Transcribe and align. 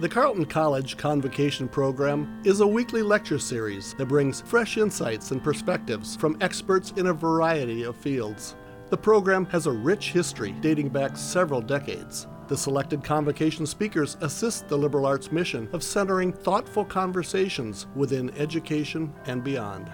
The 0.00 0.08
Carleton 0.08 0.46
College 0.46 0.96
Convocation 0.96 1.66
Program 1.66 2.40
is 2.44 2.60
a 2.60 2.66
weekly 2.66 3.02
lecture 3.02 3.40
series 3.40 3.94
that 3.94 4.06
brings 4.06 4.42
fresh 4.42 4.76
insights 4.76 5.32
and 5.32 5.42
perspectives 5.42 6.14
from 6.14 6.38
experts 6.40 6.92
in 6.96 7.08
a 7.08 7.12
variety 7.12 7.82
of 7.82 7.96
fields. 7.96 8.54
The 8.90 8.96
program 8.96 9.44
has 9.46 9.66
a 9.66 9.72
rich 9.72 10.12
history 10.12 10.52
dating 10.60 10.90
back 10.90 11.16
several 11.16 11.60
decades. 11.60 12.28
The 12.46 12.56
selected 12.56 13.02
convocation 13.02 13.66
speakers 13.66 14.16
assist 14.20 14.68
the 14.68 14.78
liberal 14.78 15.04
arts 15.04 15.32
mission 15.32 15.68
of 15.72 15.82
centering 15.82 16.32
thoughtful 16.32 16.84
conversations 16.84 17.88
within 17.96 18.30
education 18.38 19.12
and 19.26 19.42
beyond. 19.42 19.90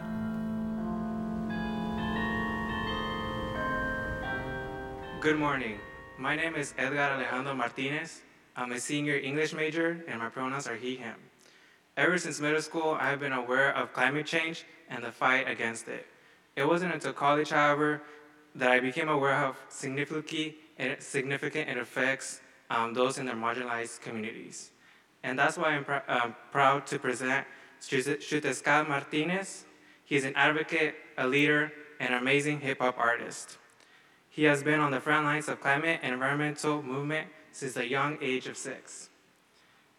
Good 5.22 5.38
morning. 5.38 5.78
My 6.18 6.36
name 6.36 6.56
is 6.56 6.74
Edgar 6.76 7.00
Alejandro 7.00 7.54
Martinez. 7.54 8.20
I'm 8.56 8.70
a 8.70 8.78
senior 8.78 9.16
English 9.16 9.52
major, 9.52 10.04
and 10.06 10.20
my 10.20 10.28
pronouns 10.28 10.68
are 10.68 10.76
he, 10.76 10.96
him. 10.96 11.16
Ever 11.96 12.18
since 12.18 12.40
middle 12.40 12.62
school, 12.62 12.96
I 13.00 13.10
have 13.10 13.18
been 13.18 13.32
aware 13.32 13.74
of 13.76 13.92
climate 13.92 14.26
change 14.26 14.64
and 14.88 15.02
the 15.02 15.10
fight 15.10 15.48
against 15.48 15.88
it. 15.88 16.06
It 16.54 16.66
wasn't 16.66 16.94
until 16.94 17.12
college, 17.12 17.50
however, 17.50 18.02
that 18.54 18.70
I 18.70 18.78
became 18.78 19.08
aware 19.08 19.44
of 19.44 19.56
significantly 19.68 20.56
significant 20.98 21.68
it 21.68 21.78
affects 21.78 22.40
um, 22.70 22.94
those 22.94 23.18
in 23.18 23.26
their 23.26 23.34
marginalized 23.34 24.00
communities. 24.00 24.70
And 25.22 25.38
that's 25.38 25.56
why 25.56 25.70
I'm 25.70 25.84
pr- 25.84 26.08
um, 26.08 26.34
proud 26.52 26.86
to 26.88 26.98
present 26.98 27.46
Xiuhtezcatl 27.80 28.88
Martinez. 28.88 29.64
He's 30.04 30.24
an 30.24 30.34
advocate, 30.36 30.94
a 31.18 31.26
leader, 31.26 31.72
and 31.98 32.14
an 32.14 32.20
amazing 32.20 32.60
hip 32.60 32.78
hop 32.80 32.98
artist. 32.98 33.58
He 34.28 34.44
has 34.44 34.62
been 34.62 34.80
on 34.80 34.90
the 34.90 35.00
front 35.00 35.24
lines 35.24 35.48
of 35.48 35.60
climate 35.60 36.00
and 36.02 36.12
environmental 36.12 36.82
movement 36.82 37.28
since 37.54 37.74
the 37.74 37.88
young 37.88 38.18
age 38.20 38.48
of 38.48 38.56
six. 38.56 39.10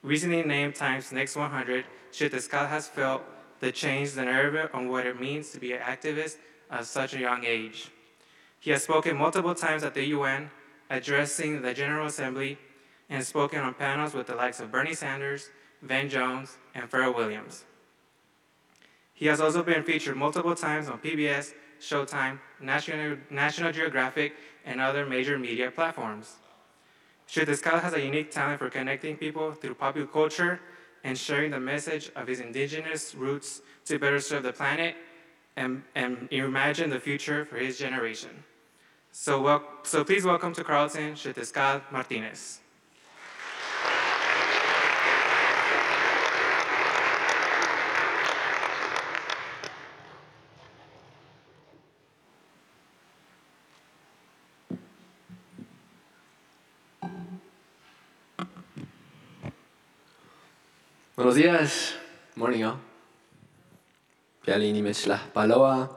Recently 0.04 0.44
named 0.44 0.76
Time's 0.76 1.12
Next 1.14 1.38
100, 1.38 1.86
Xiuhtezcatl 2.12 2.68
has 2.68 2.88
felt 2.90 3.24
the 3.62 3.72
change 3.72 4.12
the 4.12 4.26
narrative 4.26 4.70
on 4.74 4.90
what 4.90 5.08
it 5.08 5.20
means 5.20 5.52
to 5.52 5.60
be 5.60 5.72
an 5.72 5.80
activist 5.80 6.36
at 6.70 6.86
such 6.86 7.14
a 7.14 7.20
young 7.20 7.46
age. 7.46 7.90
He 8.60 8.72
has 8.72 8.84
spoken 8.84 9.16
multiple 9.16 9.56
times 9.56 9.84
at 9.84 9.94
the 9.94 10.04
UN, 10.08 10.52
addressing 10.90 11.62
the 11.62 11.74
General 11.74 12.08
Assembly, 12.08 12.58
and 13.10 13.24
spoken 13.24 13.62
on 13.62 13.74
panels 13.74 14.14
with 14.14 14.28
the 14.28 14.36
likes 14.36 14.60
of 14.60 14.72
Bernie 14.72 14.94
Sanders, 14.94 15.50
Van 15.82 16.10
Jones, 16.10 16.58
and 16.74 16.92
Pharrell 16.92 17.16
Williams. 17.16 17.64
He 19.14 19.28
has 19.28 19.40
also 19.40 19.64
been 19.64 19.84
featured 19.84 20.18
multiple 20.18 20.56
times 20.56 20.90
on 20.90 21.00
PBS, 21.00 21.54
Showtime, 21.80 22.40
National, 22.60 23.18
National 23.30 23.72
Geographic, 23.72 24.34
and 24.66 24.82
other 24.82 25.06
major 25.06 25.40
media 25.40 25.72
platforms. 25.72 26.36
Xiuhtezcatl 27.28 27.82
has 27.82 27.94
a 27.94 28.02
unique 28.02 28.32
talent 28.32 28.60
for 28.60 28.70
connecting 28.70 29.18
people 29.18 29.52
through 29.52 29.76
popular 29.76 30.08
culture 30.08 30.60
and 31.04 31.18
sharing 31.18 31.52
the 31.52 31.60
message 31.60 32.12
of 32.16 32.28
his 32.28 32.40
indigenous 32.40 33.16
roots 33.16 33.62
to 33.86 34.00
better 34.00 34.20
serve 34.20 34.44
the 34.44 34.54
planet 34.54 34.96
and, 35.56 35.84
and 35.96 36.28
imagine 36.32 36.90
the 36.90 37.00
future 37.00 37.46
for 37.46 37.58
his 37.58 37.78
generation. 37.78 38.44
So, 39.12 39.42
well, 39.42 39.64
so 39.84 40.04
please 40.04 40.26
welcome 40.26 40.54
to 40.54 40.64
Carleton 40.64 41.14
Xiuhtezcatl 41.14 41.92
Martinez. 41.92 42.60
Buenos 61.16 61.36
días. 61.36 61.96
Morning, 62.36 62.60
y'all. 62.60 62.78
Piali 64.44 64.74
ni 64.74 64.82
mechla 64.82 65.16
paloa. 65.32 65.88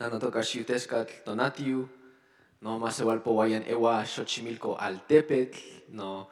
Nano 0.00 0.18
toka 0.18 0.40
Xiuhtezcatl 0.40 1.12
tonatiu. 1.26 1.86
No 2.62 2.78
masewalpo 2.78 3.34
wayan 3.36 3.68
ewa 3.68 4.02
xochimilco 4.02 4.78
altepetl. 4.80 5.60
No 5.92 6.30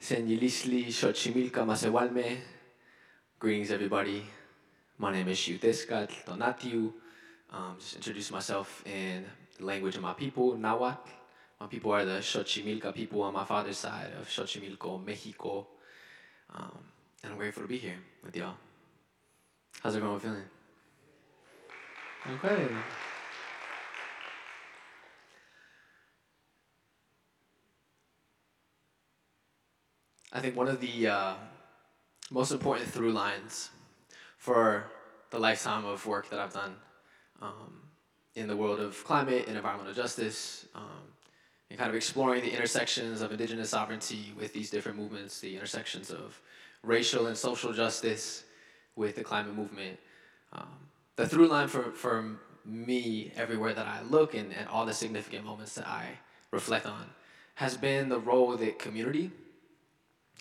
senyilisli 0.00 0.90
xochimilca 0.90 1.64
masewalme. 1.64 2.42
Greetings, 3.38 3.70
everybody. 3.70 4.26
My 4.98 5.12
name 5.12 5.30
is 5.30 5.38
Xiuhtezcatl 5.38 6.24
tonatiu. 6.26 6.92
Um, 7.52 7.76
just 7.78 7.94
introduce 7.94 8.32
myself 8.32 8.82
in 8.84 9.24
the 9.56 9.64
language 9.64 9.94
of 9.94 10.02
my 10.02 10.14
people, 10.14 10.58
Nahuatl. 10.58 11.08
My 11.60 11.68
people 11.68 11.92
are 11.92 12.04
the 12.04 12.18
Xochimilca 12.18 12.92
people 12.92 13.22
on 13.22 13.32
my 13.32 13.44
father's 13.44 13.78
side 13.78 14.10
of 14.20 14.26
Xochimilco, 14.26 14.98
Mexico. 14.98 15.68
Um, 16.52 16.95
and 17.26 17.32
I'm 17.32 17.38
grateful 17.38 17.62
to 17.64 17.68
be 17.68 17.78
here 17.78 17.98
with 18.24 18.36
y'all. 18.36 18.54
How's 19.82 19.96
everyone 19.96 20.20
feeling? 20.20 20.44
Okay. 22.34 22.68
I 30.32 30.40
think 30.40 30.54
one 30.54 30.68
of 30.68 30.80
the 30.80 31.08
uh, 31.08 31.34
most 32.30 32.52
important 32.52 32.88
through 32.88 33.12
lines 33.12 33.70
for 34.38 34.84
the 35.30 35.38
lifetime 35.40 35.84
of 35.84 36.06
work 36.06 36.30
that 36.30 36.38
I've 36.38 36.52
done 36.52 36.76
um, 37.42 37.80
in 38.36 38.46
the 38.46 38.56
world 38.56 38.78
of 38.78 39.02
climate 39.02 39.46
and 39.48 39.56
environmental 39.56 39.94
justice, 39.94 40.66
um, 40.76 41.02
and 41.70 41.78
kind 41.78 41.90
of 41.90 41.96
exploring 41.96 42.42
the 42.42 42.52
intersections 42.52 43.20
of 43.20 43.32
indigenous 43.32 43.70
sovereignty 43.70 44.32
with 44.38 44.52
these 44.52 44.70
different 44.70 44.96
movements, 44.96 45.40
the 45.40 45.56
intersections 45.56 46.10
of 46.10 46.40
racial 46.86 47.26
and 47.26 47.36
social 47.36 47.72
justice 47.72 48.44
with 48.94 49.16
the 49.16 49.24
climate 49.24 49.54
movement. 49.54 49.98
Um, 50.52 50.68
the 51.16 51.28
through 51.28 51.48
line 51.48 51.68
for, 51.68 51.92
for 51.92 52.38
me, 52.64 53.32
everywhere 53.36 53.74
that 53.74 53.86
I 53.86 54.02
look 54.02 54.34
and, 54.34 54.52
and 54.52 54.68
all 54.68 54.86
the 54.86 54.94
significant 54.94 55.44
moments 55.44 55.74
that 55.74 55.86
I 55.86 56.06
reflect 56.50 56.86
on, 56.86 57.10
has 57.56 57.76
been 57.76 58.08
the 58.08 58.18
role 58.18 58.56
that 58.56 58.78
community 58.78 59.30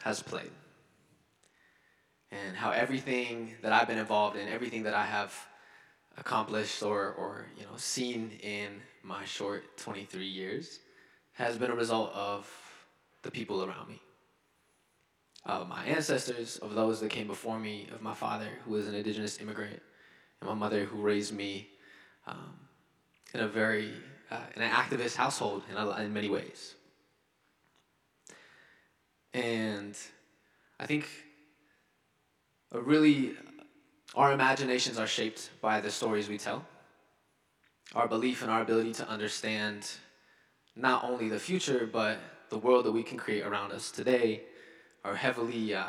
has 0.01 0.21
played. 0.21 0.51
And 2.31 2.55
how 2.55 2.71
everything 2.71 3.55
that 3.61 3.71
I've 3.71 3.87
been 3.87 3.97
involved 3.97 4.37
in, 4.37 4.47
everything 4.47 4.83
that 4.83 4.93
I 4.93 5.05
have 5.05 5.33
accomplished 6.17 6.83
or, 6.83 7.13
or 7.13 7.45
you 7.57 7.63
know, 7.63 7.77
seen 7.77 8.31
in 8.41 8.81
my 9.03 9.23
short 9.25 9.77
23 9.77 10.25
years 10.25 10.79
has 11.33 11.57
been 11.57 11.71
a 11.71 11.75
result 11.75 12.11
of 12.13 12.49
the 13.21 13.31
people 13.31 13.63
around 13.63 13.89
me 13.89 14.01
of 15.45 15.69
my 15.69 15.83
ancestors, 15.85 16.57
of 16.57 16.73
those 16.73 16.99
that 17.01 17.09
came 17.09 17.27
before 17.27 17.59
me, 17.59 17.87
of 17.93 18.01
my 18.01 18.13
father, 18.13 18.47
who 18.63 18.71
was 18.71 18.87
an 18.87 18.95
indigenous 18.95 19.39
immigrant, 19.39 19.81
and 20.41 20.49
my 20.49 20.55
mother, 20.55 20.85
who 20.85 21.01
raised 21.01 21.33
me 21.33 21.69
um, 22.25 22.55
in 23.33 23.41
a 23.41 23.47
very 23.47 23.91
uh, 24.31 24.39
in 24.55 24.61
an 24.61 24.71
activist 24.71 25.15
household 25.15 25.61
in, 25.69 25.77
a, 25.77 25.89
in 26.01 26.11
many 26.11 26.29
ways. 26.29 26.73
And 29.33 29.95
I 30.79 30.85
think 30.85 31.07
really 32.71 33.35
our 34.15 34.31
imaginations 34.31 34.97
are 34.97 35.07
shaped 35.07 35.51
by 35.61 35.79
the 35.79 35.91
stories 35.91 36.27
we 36.27 36.37
tell. 36.37 36.65
Our 37.93 38.07
belief 38.07 38.41
and 38.41 38.49
our 38.49 38.61
ability 38.61 38.93
to 38.93 39.07
understand 39.07 39.87
not 40.75 41.03
only 41.03 41.29
the 41.29 41.39
future, 41.39 41.87
but 41.91 42.17
the 42.49 42.57
world 42.57 42.85
that 42.85 42.91
we 42.91 43.03
can 43.03 43.17
create 43.17 43.43
around 43.43 43.71
us 43.71 43.91
today 43.91 44.43
are 45.05 45.15
heavily 45.15 45.75
uh, 45.75 45.85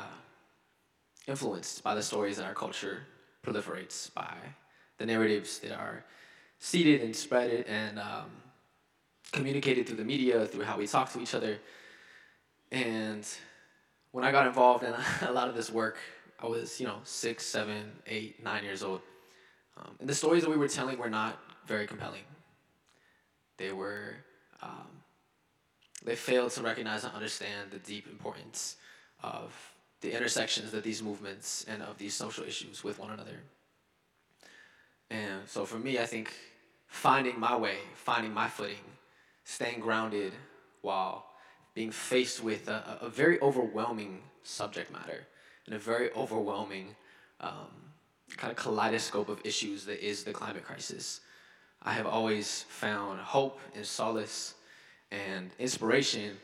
influenced 1.26 1.82
by 1.82 1.94
the 1.94 2.02
stories 2.02 2.36
that 2.36 2.44
our 2.44 2.54
culture 2.54 3.00
proliferates, 3.42 4.12
by 4.12 4.34
the 4.98 5.06
narratives 5.06 5.58
that 5.60 5.72
are 5.72 6.04
seeded 6.58 7.00
and 7.00 7.16
spread 7.16 7.64
and 7.66 7.98
um, 7.98 8.30
communicated 9.32 9.86
through 9.86 9.96
the 9.96 10.04
media, 10.04 10.44
through 10.46 10.64
how 10.64 10.76
we 10.76 10.86
talk 10.86 11.10
to 11.12 11.20
each 11.20 11.34
other. 11.34 11.58
And 12.70 13.26
when 14.12 14.22
I 14.22 14.30
got 14.32 14.46
involved 14.46 14.84
in 14.84 14.92
a 15.26 15.32
lot 15.32 15.48
of 15.48 15.54
this 15.54 15.70
work, 15.70 15.96
I 16.38 16.46
was, 16.46 16.78
you 16.78 16.86
know, 16.86 16.98
six, 17.04 17.46
seven, 17.46 17.92
eight, 18.06 18.44
nine 18.44 18.64
years 18.64 18.82
old. 18.82 19.00
Um, 19.78 19.92
and 19.98 20.08
the 20.08 20.14
stories 20.14 20.42
that 20.42 20.50
we 20.50 20.56
were 20.56 20.68
telling 20.68 20.98
were 20.98 21.10
not 21.10 21.38
very 21.66 21.86
compelling. 21.86 22.22
They 23.56 23.72
were, 23.72 24.16
um, 24.62 24.88
they 26.04 26.16
failed 26.16 26.50
to 26.52 26.62
recognize 26.62 27.04
and 27.04 27.14
understand 27.14 27.70
the 27.70 27.78
deep 27.78 28.06
importance 28.06 28.76
of 29.26 29.52
the 30.00 30.12
intersections 30.12 30.70
that 30.72 30.84
these 30.84 31.02
movements 31.02 31.64
and 31.68 31.82
of 31.82 31.98
these 31.98 32.14
social 32.14 32.44
issues 32.44 32.84
with 32.84 32.98
one 32.98 33.10
another. 33.10 33.40
And 35.10 35.40
so 35.46 35.64
for 35.64 35.78
me, 35.78 35.98
I 35.98 36.06
think 36.06 36.32
finding 36.86 37.38
my 37.38 37.56
way, 37.56 37.78
finding 37.94 38.32
my 38.32 38.48
footing, 38.48 38.86
staying 39.44 39.80
grounded 39.80 40.32
while 40.82 41.26
being 41.74 41.90
faced 41.90 42.42
with 42.42 42.68
a, 42.68 42.98
a 43.02 43.08
very 43.08 43.40
overwhelming 43.40 44.22
subject 44.42 44.92
matter 44.92 45.26
and 45.66 45.74
a 45.74 45.78
very 45.78 46.12
overwhelming 46.12 46.94
um, 47.40 47.70
kind 48.36 48.50
of 48.50 48.56
kaleidoscope 48.56 49.28
of 49.28 49.40
issues 49.44 49.84
that 49.84 50.04
is 50.04 50.24
the 50.24 50.32
climate 50.32 50.64
crisis. 50.64 51.20
I 51.82 51.92
have 51.92 52.06
always 52.06 52.64
found 52.68 53.20
hope 53.20 53.60
and 53.74 53.84
solace 53.84 54.54
and 55.10 55.50
inspiration 55.58 56.36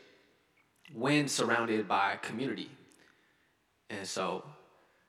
when 0.93 1.27
surrounded 1.27 1.87
by 1.87 2.17
community 2.21 2.69
And 3.89 4.07
so, 4.07 4.43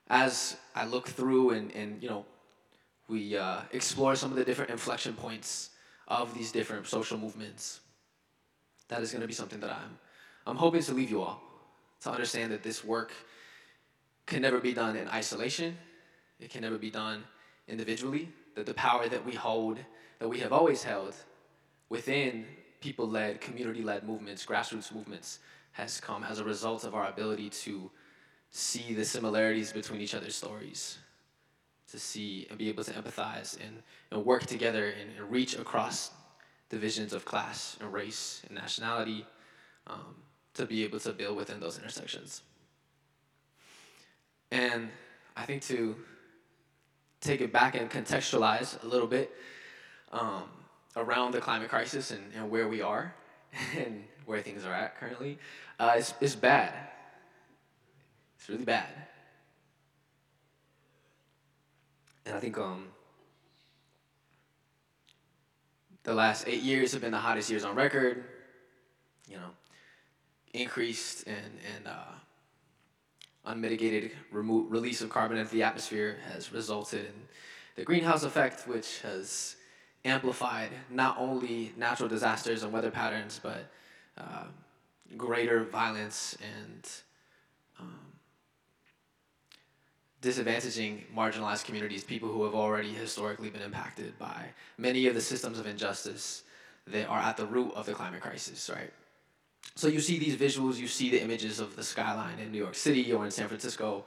as 0.09 0.57
I 0.75 0.85
look 0.85 1.09
through 1.09 1.51
and, 1.51 1.73
and 1.73 2.03
you 2.03 2.09
know, 2.09 2.27
we 3.09 3.37
uh, 3.37 3.61
explore 3.73 4.17
some 4.17 4.31
of 4.31 4.37
the 4.37 4.45
different 4.45 4.71
inflection 4.71 5.15
points 5.15 5.71
of 6.09 6.35
these 6.35 6.53
different 6.53 6.87
social 6.87 7.19
movements, 7.19 7.81
that 8.89 9.03
is 9.03 9.11
going 9.11 9.23
to 9.23 9.27
be 9.27 9.35
something 9.35 9.61
that 9.61 9.71
I'm, 9.71 9.99
I'm 10.47 10.57
hoping 10.57 10.83
to 10.83 10.93
leave 10.93 11.11
you 11.11 11.23
all 11.23 11.41
to 12.03 12.11
understand 12.11 12.53
that 12.53 12.63
this 12.63 12.85
work 12.85 13.13
can 14.27 14.43
never 14.43 14.61
be 14.61 14.73
done 14.75 14.97
in 14.97 15.09
isolation. 15.09 15.77
It 16.41 16.51
can 16.51 16.63
never 16.63 16.79
be 16.79 16.91
done 16.91 17.25
individually. 17.69 18.29
That 18.55 18.67
the 18.67 18.75
power 18.75 19.09
that 19.09 19.25
we 19.25 19.33
hold, 19.33 19.79
that 20.19 20.29
we 20.29 20.41
have 20.41 20.53
always 20.53 20.83
held 20.83 21.15
within 21.89 22.47
people 22.81 23.09
led, 23.09 23.41
community 23.41 23.83
led 23.83 24.05
movements, 24.05 24.45
grassroots 24.45 24.95
movements, 24.95 25.39
has 25.75 26.01
come 26.01 26.25
as 26.25 26.39
a 26.39 26.45
result 26.45 26.85
of 26.85 26.95
our 26.95 27.09
ability 27.09 27.51
to 27.51 27.91
see 28.51 28.95
the 28.95 29.05
similarities 29.05 29.73
between 29.73 30.01
each 30.01 30.15
other's 30.15 30.37
stories, 30.37 30.99
to 31.91 31.99
see 31.99 32.47
and 32.49 32.59
be 32.59 32.69
able 32.69 32.85
to 32.85 32.93
empathize 32.93 33.59
and, 33.61 33.83
and 34.11 34.25
work 34.25 34.47
together 34.47 34.95
and, 35.01 35.11
and 35.19 35.31
reach 35.31 35.59
across 35.59 36.13
divisions 36.71 37.13
of 37.13 37.25
class 37.25 37.77
and 37.81 37.93
race 37.93 38.43
and 38.47 38.55
nationality 38.57 39.27
um, 39.89 40.15
to 40.55 40.65
be 40.65 40.85
able 40.85 41.01
to 41.01 41.13
build 41.13 41.37
within 41.37 41.59
those 41.59 41.77
intersections. 41.77 42.43
And 44.53 44.89
I 45.37 45.45
think 45.45 45.63
to 45.63 45.97
take 47.21 47.41
it 47.41 47.53
back 47.53 47.75
and 47.75 47.91
contextualize 47.91 48.83
a 48.85 48.87
little 48.87 49.09
bit 49.09 49.33
um, 50.13 50.45
around 50.97 51.33
the 51.33 51.41
climate 51.41 51.69
crisis 51.69 52.13
and, 52.13 52.23
and 52.37 52.49
where 52.49 52.69
we 52.69 52.81
are 52.81 53.13
and 53.77 54.05
where 54.27 54.41
things 54.43 54.65
are 54.65 54.73
at 54.73 54.99
currently, 54.99 55.39
uh, 55.79 55.95
it's, 55.97 56.15
it's 56.21 56.35
bad. 56.35 56.73
It's 58.39 58.49
really 58.49 58.65
bad. 58.65 58.89
And 62.27 62.37
I 62.37 62.41
think 62.41 62.57
um, 62.59 62.87
the 66.05 66.15
last 66.15 66.47
eight 66.49 66.63
years 66.63 66.93
have 66.93 67.01
been 67.01 67.13
the 67.13 67.19
hottest 67.19 67.51
years 67.51 67.65
on 67.65 67.75
record. 67.75 68.25
You 69.29 69.37
know, 69.37 69.51
increased 70.53 71.27
and, 71.27 71.59
and 71.77 71.87
uh, 71.87 72.13
unmitigated 73.47 74.13
remo- 74.31 74.67
release 74.69 75.01
of 75.01 75.11
carbon 75.11 75.39
into 75.39 75.53
the 75.53 75.63
atmosphere 75.63 76.19
has 76.33 76.53
resulted 76.53 77.07
in 77.07 77.13
the 77.77 77.85
greenhouse 77.85 78.23
effect, 78.23 78.67
which 78.69 79.01
has 79.01 79.57
amplified 80.05 80.71
not 80.91 81.17
only 81.19 81.73
natural 81.77 82.09
disasters 82.09 82.63
and 82.63 82.73
weather 82.73 82.91
patterns, 82.91 83.41
but 83.43 83.71
uh, 84.19 84.45
greater 85.17 85.65
violence 85.65 86.37
and 86.43 86.89
um, 87.81 87.99
disadvantaging 90.23 91.03
marginalized 91.15 91.65
communities, 91.65 92.03
people 92.03 92.29
who 92.29 92.45
have 92.45 92.55
already 92.55 92.93
historically 92.93 93.51
been 93.51 93.63
impacted 93.63 94.19
by 94.19 94.47
many 94.79 95.07
of 95.07 95.15
the 95.15 95.21
systems 95.21 95.59
of 95.59 95.67
injustice 95.67 96.43
that 96.87 97.07
are 97.09 97.21
at 97.21 97.37
the 97.37 97.47
root 97.47 97.73
of 97.75 97.87
the 97.87 97.93
climate 97.93 98.21
crisis, 98.21 98.71
right? 98.75 98.93
So 99.77 99.89
you 99.89 100.01
see 100.01 100.19
these 100.19 100.37
visuals, 100.37 100.77
you 100.77 100.87
see 100.87 101.11
the 101.11 101.21
images 101.21 101.59
of 101.59 101.75
the 101.77 101.83
skyline 101.83 102.39
in 102.39 102.53
New 102.53 102.59
York 102.59 102.75
City 102.75 103.13
or 103.13 103.25
in 103.25 103.31
San 103.31 103.49
Francisco, 103.49 104.05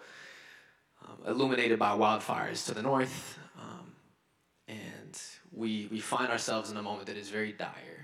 um, 1.06 1.18
illuminated 1.28 1.80
by 1.80 1.90
wildfires 1.90 2.66
to 2.68 2.74
the 2.74 2.82
north, 2.82 3.38
um, 3.60 3.92
and 4.68 5.20
we 5.52 5.88
we 5.92 6.00
find 6.00 6.32
ourselves 6.32 6.70
in 6.72 6.78
a 6.78 6.82
moment 6.82 7.08
that 7.08 7.18
is 7.18 7.30
very 7.30 7.52
dire. 7.52 7.97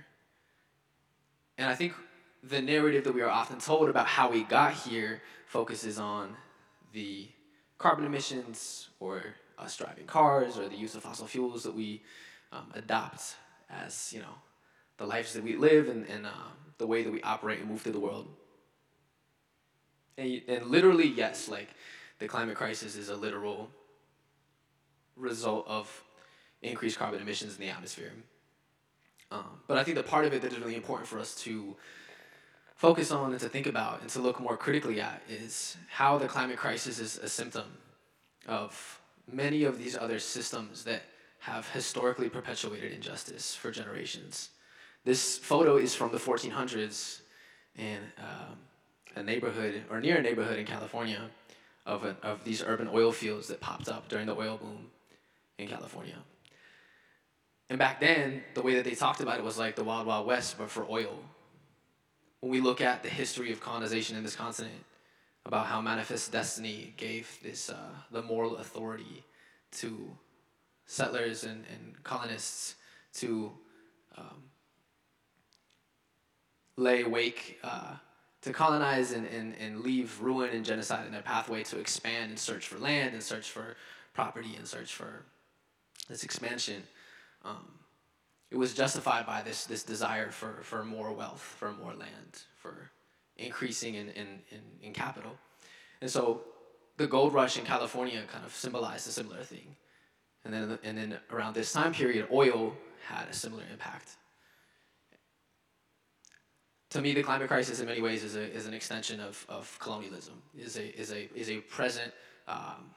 And 1.58 1.70
I 1.70 1.76
think 1.76 1.94
the 2.42 2.62
narrative 2.62 3.04
that 3.06 3.14
we 3.14 3.22
are 3.22 3.30
often 3.30 3.60
told 3.60 3.90
about 3.90 4.08
how 4.08 4.30
we 4.30 4.44
got 4.44 4.74
here 4.74 5.22
focuses 5.46 6.00
on 6.00 6.36
the 6.92 7.28
carbon 7.78 8.06
emissions 8.06 8.90
or 9.00 9.24
us 9.58 9.78
driving 9.78 10.06
cars 10.06 10.58
or 10.58 10.68
the 10.68 10.76
use 10.76 10.96
of 10.96 11.04
fossil 11.04 11.28
fuels 11.28 11.64
that 11.64 11.76
we 11.76 12.02
um, 12.52 12.72
adopt 12.74 13.36
as 13.70 14.12
you 14.14 14.20
know 14.20 14.36
the 14.98 15.06
lives 15.06 15.34
that 15.34 15.44
we 15.44 15.56
live 15.56 15.90
and, 15.90 16.08
and 16.08 16.26
um, 16.26 16.54
the 16.78 16.88
way 16.88 17.04
that 17.04 17.12
we 17.12 17.22
operate 17.22 17.60
and 17.60 17.70
move 17.70 17.82
through 17.82 17.92
the 17.92 18.00
world. 18.00 18.28
And, 20.18 20.42
and 20.48 20.68
literally, 20.68 21.08
yes, 21.08 21.50
like 21.50 21.70
the 22.20 22.28
climate 22.28 22.56
crisis 22.56 22.96
is 22.96 23.10
a 23.10 23.16
literal 23.16 23.70
result 25.16 25.68
of 25.68 26.04
increased 26.62 27.00
carbon 27.00 27.22
emissions 27.22 27.56
in 27.56 27.62
the 27.62 27.70
atmosphere. 27.70 28.12
Um, 29.34 29.46
but 29.68 29.78
I 29.78 29.84
think 29.84 29.98
the 29.98 30.04
part 30.04 30.26
of 30.26 30.34
it 30.34 30.44
that 30.44 30.54
is 30.54 30.60
really 30.60 30.76
important 30.76 31.08
for 31.08 31.18
us 31.18 31.34
to 31.44 31.76
focus 32.76 33.10
on 33.12 33.32
and 33.32 33.40
to 33.40 33.50
think 33.50 33.66
about 33.66 34.02
and 34.02 34.10
to 34.12 34.20
look 34.20 34.40
more 34.40 34.56
critically 34.56 35.02
at 35.02 35.24
is 35.28 35.76
how 35.90 36.20
the 36.20 36.28
climate 36.28 36.58
crisis 36.58 37.00
is 37.00 37.18
a 37.18 37.28
symptom 37.28 37.66
of 38.48 39.00
many 39.32 39.64
of 39.64 39.80
these 39.80 39.98
other 39.98 40.20
systems 40.20 40.84
that 40.84 41.02
have 41.40 41.68
historically 41.70 42.30
perpetuated 42.30 42.92
injustice 42.92 43.56
for 43.56 43.72
generations. 43.72 44.50
This 45.04 45.38
photo 45.38 45.78
is 45.78 45.96
from 45.96 46.12
the 46.12 46.18
1400s 46.18 47.22
in 47.76 47.98
um, 48.20 48.58
a 49.16 49.24
neighborhood 49.24 49.84
or 49.90 50.00
near 50.00 50.18
a 50.18 50.22
neighborhood 50.22 50.60
in 50.60 50.66
California 50.66 51.22
of, 51.86 52.04
a, 52.04 52.16
of 52.22 52.44
these 52.44 52.64
urban 52.64 52.88
oil 52.94 53.12
fields 53.12 53.48
that 53.48 53.60
popped 53.60 53.90
up 53.90 54.08
during 54.10 54.28
the 54.28 54.36
oil 54.36 54.58
boom 54.58 54.92
in 55.58 55.68
California. 55.68 56.18
And 57.70 57.80
back 57.80 58.00
then, 58.00 58.44
the 58.54 58.62
way 58.62 58.76
that 58.76 58.84
they 58.84 58.96
talked 58.96 59.22
about 59.22 59.40
it 59.40 59.44
was 59.44 59.58
like 59.58 59.76
the 59.76 59.84
Wild 59.84 60.06
Wild 60.06 60.28
West, 60.28 60.58
but 60.58 60.70
for 60.70 60.86
oil. 60.90 61.18
When 62.42 62.52
we 62.52 62.62
look 62.62 62.82
at 62.82 63.04
the 63.04 63.10
history 63.10 63.52
of 63.52 63.62
colonization 63.62 64.18
in 64.18 64.24
this 64.24 64.36
continent, 64.36 64.84
about 65.46 65.68
how 65.68 65.82
Manifest 65.82 66.32
Destiny 66.32 66.94
gave 66.98 67.38
this 67.44 67.70
uh, 67.70 67.76
the 68.12 68.22
moral 68.22 68.58
authority 68.58 69.24
to 69.72 70.12
settlers 70.86 71.44
and, 71.44 71.66
and 71.74 72.04
colonists 72.04 72.76
to 73.14 73.52
um, 74.18 74.44
lay 76.78 77.04
wake 77.04 77.60
uh, 77.64 77.96
to 78.42 78.52
colonize 78.52 79.12
and, 79.12 79.26
and, 79.28 79.56
and 79.60 79.82
leave 79.82 80.22
ruin 80.22 80.50
and 80.50 80.66
genocide 80.66 81.06
in 81.06 81.12
their 81.12 81.22
pathway 81.22 81.64
to 81.64 81.80
expand 81.80 82.30
and 82.30 82.40
search 82.40 82.68
for 82.68 82.78
land 82.78 83.14
and 83.14 83.24
search 83.24 83.50
for 83.50 83.76
property 84.14 84.56
and 84.58 84.68
search 84.68 84.94
for 84.94 85.24
this 86.10 86.24
expansion. 86.24 86.84
Um, 87.44 87.68
it 88.52 88.58
was 88.58 88.74
justified 88.74 89.26
by 89.26 89.42
this, 89.42 89.66
this 89.66 89.84
desire 89.84 90.30
for, 90.30 90.62
for 90.62 90.84
more 90.84 91.12
wealth, 91.12 91.42
for 91.42 91.72
more 91.72 91.94
land, 91.94 92.44
for 92.56 92.92
increasing 93.38 93.96
in, 93.96 94.10
in, 94.10 94.28
in, 94.52 94.62
in 94.82 94.94
capital. 94.94 95.32
And 96.02 96.10
so 96.10 96.42
the 96.98 97.08
gold 97.08 97.34
rush 97.34 97.58
in 97.58 97.66
California 97.66 98.22
kind 98.32 98.46
of 98.46 98.54
symbolized 98.54 99.08
a 99.08 99.12
similar 99.12 99.44
thing. 99.44 99.76
And 100.46 100.54
then, 100.54 100.80
and 100.84 100.98
then 100.98 101.20
around 101.32 101.56
this 101.56 101.72
time 101.74 101.94
period, 101.94 102.28
oil 102.32 102.74
had 103.08 103.28
a 103.30 103.34
similar 103.34 103.64
impact 103.72 104.18
to 106.94 107.02
me, 107.02 107.12
the 107.12 107.24
climate 107.24 107.48
crisis 107.48 107.80
in 107.80 107.88
many 107.88 108.02
ways 108.02 108.24
is, 108.24 108.36
a, 108.36 108.56
is 108.56 108.68
an 108.68 108.74
extension 108.76 109.20
of, 109.20 109.44
of 109.50 109.76
colonialism, 109.80 110.40
is 110.56 110.78
a, 110.78 110.96
is 110.96 111.12
a, 111.12 111.28
is 111.34 111.50
a 111.50 111.58
present 111.62 112.14
um, 112.48 112.92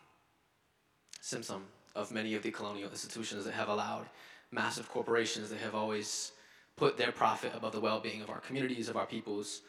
symptom 1.22 1.64
of 1.94 2.12
many 2.12 2.34
of 2.34 2.42
the 2.42 2.50
colonial 2.50 2.90
institutions 2.90 3.46
that 3.46 3.54
have 3.54 3.70
allowed 3.70 4.06
massive 4.50 4.88
corporations 4.88 5.50
that 5.50 5.58
have 5.58 5.74
always 5.74 6.32
put 6.76 6.96
their 6.96 7.12
profit 7.12 7.52
above 7.54 7.72
the 7.72 7.80
well 7.80 8.00
being 8.00 8.22
of 8.22 8.30
our 8.30 8.40
communities, 8.40 8.88
of 8.88 8.96
our 8.96 9.06
peoples, 9.06 9.62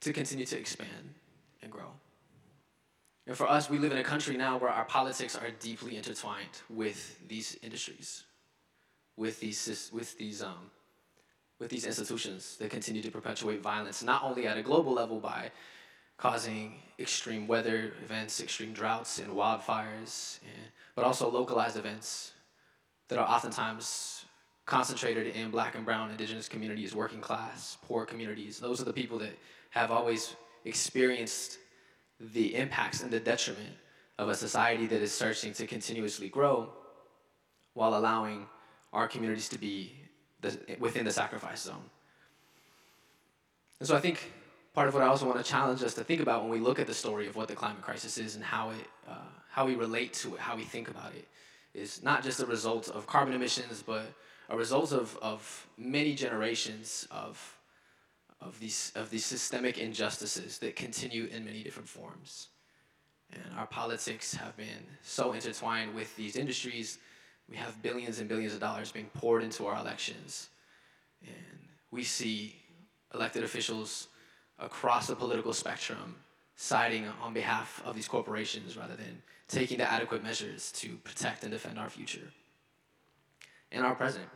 to 0.00 0.12
continue 0.12 0.46
to 0.46 0.58
expand 0.58 1.14
and 1.62 1.70
grow. 1.70 1.90
And 3.26 3.36
for 3.36 3.48
us, 3.48 3.68
we 3.68 3.78
live 3.78 3.92
in 3.92 3.98
a 3.98 4.04
country 4.04 4.36
now 4.36 4.56
where 4.56 4.70
our 4.70 4.84
politics 4.84 5.34
are 5.36 5.50
deeply 5.60 5.96
intertwined 5.96 6.62
with 6.70 7.18
these 7.26 7.58
industries, 7.62 8.24
with 9.16 9.40
these, 9.40 9.90
with 9.92 10.16
these 10.16 10.42
um, 10.42 10.70
with 11.58 11.70
these 11.70 11.86
institutions 11.86 12.56
that 12.58 12.70
continue 12.70 13.02
to 13.02 13.10
perpetuate 13.10 13.62
violence, 13.62 14.02
not 14.02 14.22
only 14.22 14.46
at 14.46 14.58
a 14.58 14.62
global 14.62 14.92
level 14.92 15.20
by 15.20 15.50
causing 16.18 16.74
extreme 16.98 17.46
weather 17.46 17.92
events, 18.04 18.40
extreme 18.40 18.72
droughts, 18.72 19.18
and 19.18 19.32
wildfires, 19.32 20.40
and, 20.42 20.70
but 20.94 21.04
also 21.04 21.30
localized 21.30 21.76
events 21.76 22.32
that 23.08 23.18
are 23.18 23.28
oftentimes 23.28 24.24
concentrated 24.64 25.34
in 25.36 25.50
black 25.50 25.76
and 25.76 25.84
brown 25.84 26.10
indigenous 26.10 26.48
communities, 26.48 26.94
working 26.94 27.20
class, 27.20 27.78
poor 27.86 28.04
communities. 28.04 28.58
Those 28.58 28.80
are 28.80 28.84
the 28.84 28.92
people 28.92 29.18
that 29.20 29.38
have 29.70 29.90
always 29.90 30.34
experienced 30.64 31.58
the 32.18 32.54
impacts 32.54 33.02
and 33.02 33.10
the 33.10 33.20
detriment 33.20 33.74
of 34.18 34.28
a 34.28 34.34
society 34.34 34.86
that 34.86 35.02
is 35.02 35.12
searching 35.12 35.52
to 35.52 35.66
continuously 35.66 36.28
grow 36.28 36.72
while 37.74 37.96
allowing 37.96 38.46
our 38.92 39.06
communities 39.06 39.48
to 39.50 39.58
be 39.58 39.92
the, 40.40 40.58
within 40.80 41.04
the 41.04 41.12
sacrifice 41.12 41.62
zone. 41.62 41.84
And 43.78 43.86
so 43.86 43.94
I 43.94 44.00
think 44.00 44.32
part 44.74 44.88
of 44.88 44.94
what 44.94 45.02
I 45.02 45.06
also 45.06 45.26
want 45.26 45.38
to 45.38 45.44
challenge 45.44 45.82
us 45.82 45.94
to 45.94 46.04
think 46.04 46.20
about 46.20 46.42
when 46.42 46.50
we 46.50 46.58
look 46.58 46.78
at 46.80 46.86
the 46.86 46.94
story 46.94 47.26
of 47.26 47.36
what 47.36 47.48
the 47.48 47.54
climate 47.54 47.82
crisis 47.82 48.18
is 48.18 48.34
and 48.34 48.44
how 48.44 48.70
it, 48.70 48.86
uh, 49.08 49.28
how 49.50 49.66
we 49.66 49.74
relate 49.74 50.14
to 50.14 50.34
it, 50.34 50.40
how 50.40 50.56
we 50.56 50.64
think 50.64 50.88
about 50.88 51.14
it, 51.14 51.28
is 51.76 52.02
not 52.02 52.22
just 52.22 52.40
a 52.40 52.46
result 52.46 52.88
of 52.88 53.06
carbon 53.06 53.34
emissions, 53.34 53.82
but 53.86 54.06
a 54.48 54.56
result 54.56 54.92
of, 54.92 55.18
of 55.20 55.66
many 55.76 56.14
generations 56.14 57.06
of, 57.10 57.58
of, 58.40 58.58
these, 58.60 58.92
of 58.94 59.10
these 59.10 59.24
systemic 59.24 59.78
injustices 59.78 60.58
that 60.58 60.76
continue 60.76 61.26
in 61.26 61.44
many 61.44 61.62
different 61.62 61.88
forms. 61.88 62.48
And 63.32 63.42
our 63.58 63.66
politics 63.66 64.34
have 64.34 64.56
been 64.56 64.86
so 65.02 65.32
intertwined 65.32 65.94
with 65.94 66.14
these 66.16 66.36
industries. 66.36 66.98
We 67.50 67.56
have 67.56 67.82
billions 67.82 68.20
and 68.20 68.28
billions 68.28 68.54
of 68.54 68.60
dollars 68.60 68.92
being 68.92 69.10
poured 69.14 69.42
into 69.42 69.66
our 69.66 69.78
elections. 69.78 70.48
And 71.22 71.58
we 71.90 72.04
see 72.04 72.56
elected 73.12 73.44
officials 73.44 74.08
across 74.58 75.08
the 75.08 75.16
political 75.16 75.52
spectrum 75.52 76.16
siding 76.54 77.06
on 77.22 77.34
behalf 77.34 77.82
of 77.84 77.94
these 77.94 78.08
corporations 78.08 78.76
rather 78.76 78.96
than 78.96 79.22
taking 79.48 79.78
the 79.78 79.90
adequate 79.90 80.22
measures 80.22 80.72
to 80.72 80.96
protect 81.04 81.42
and 81.42 81.52
defend 81.52 81.78
our 81.78 81.88
future 81.88 82.32
and 83.72 83.84
our 83.84 83.94
present. 83.94 84.26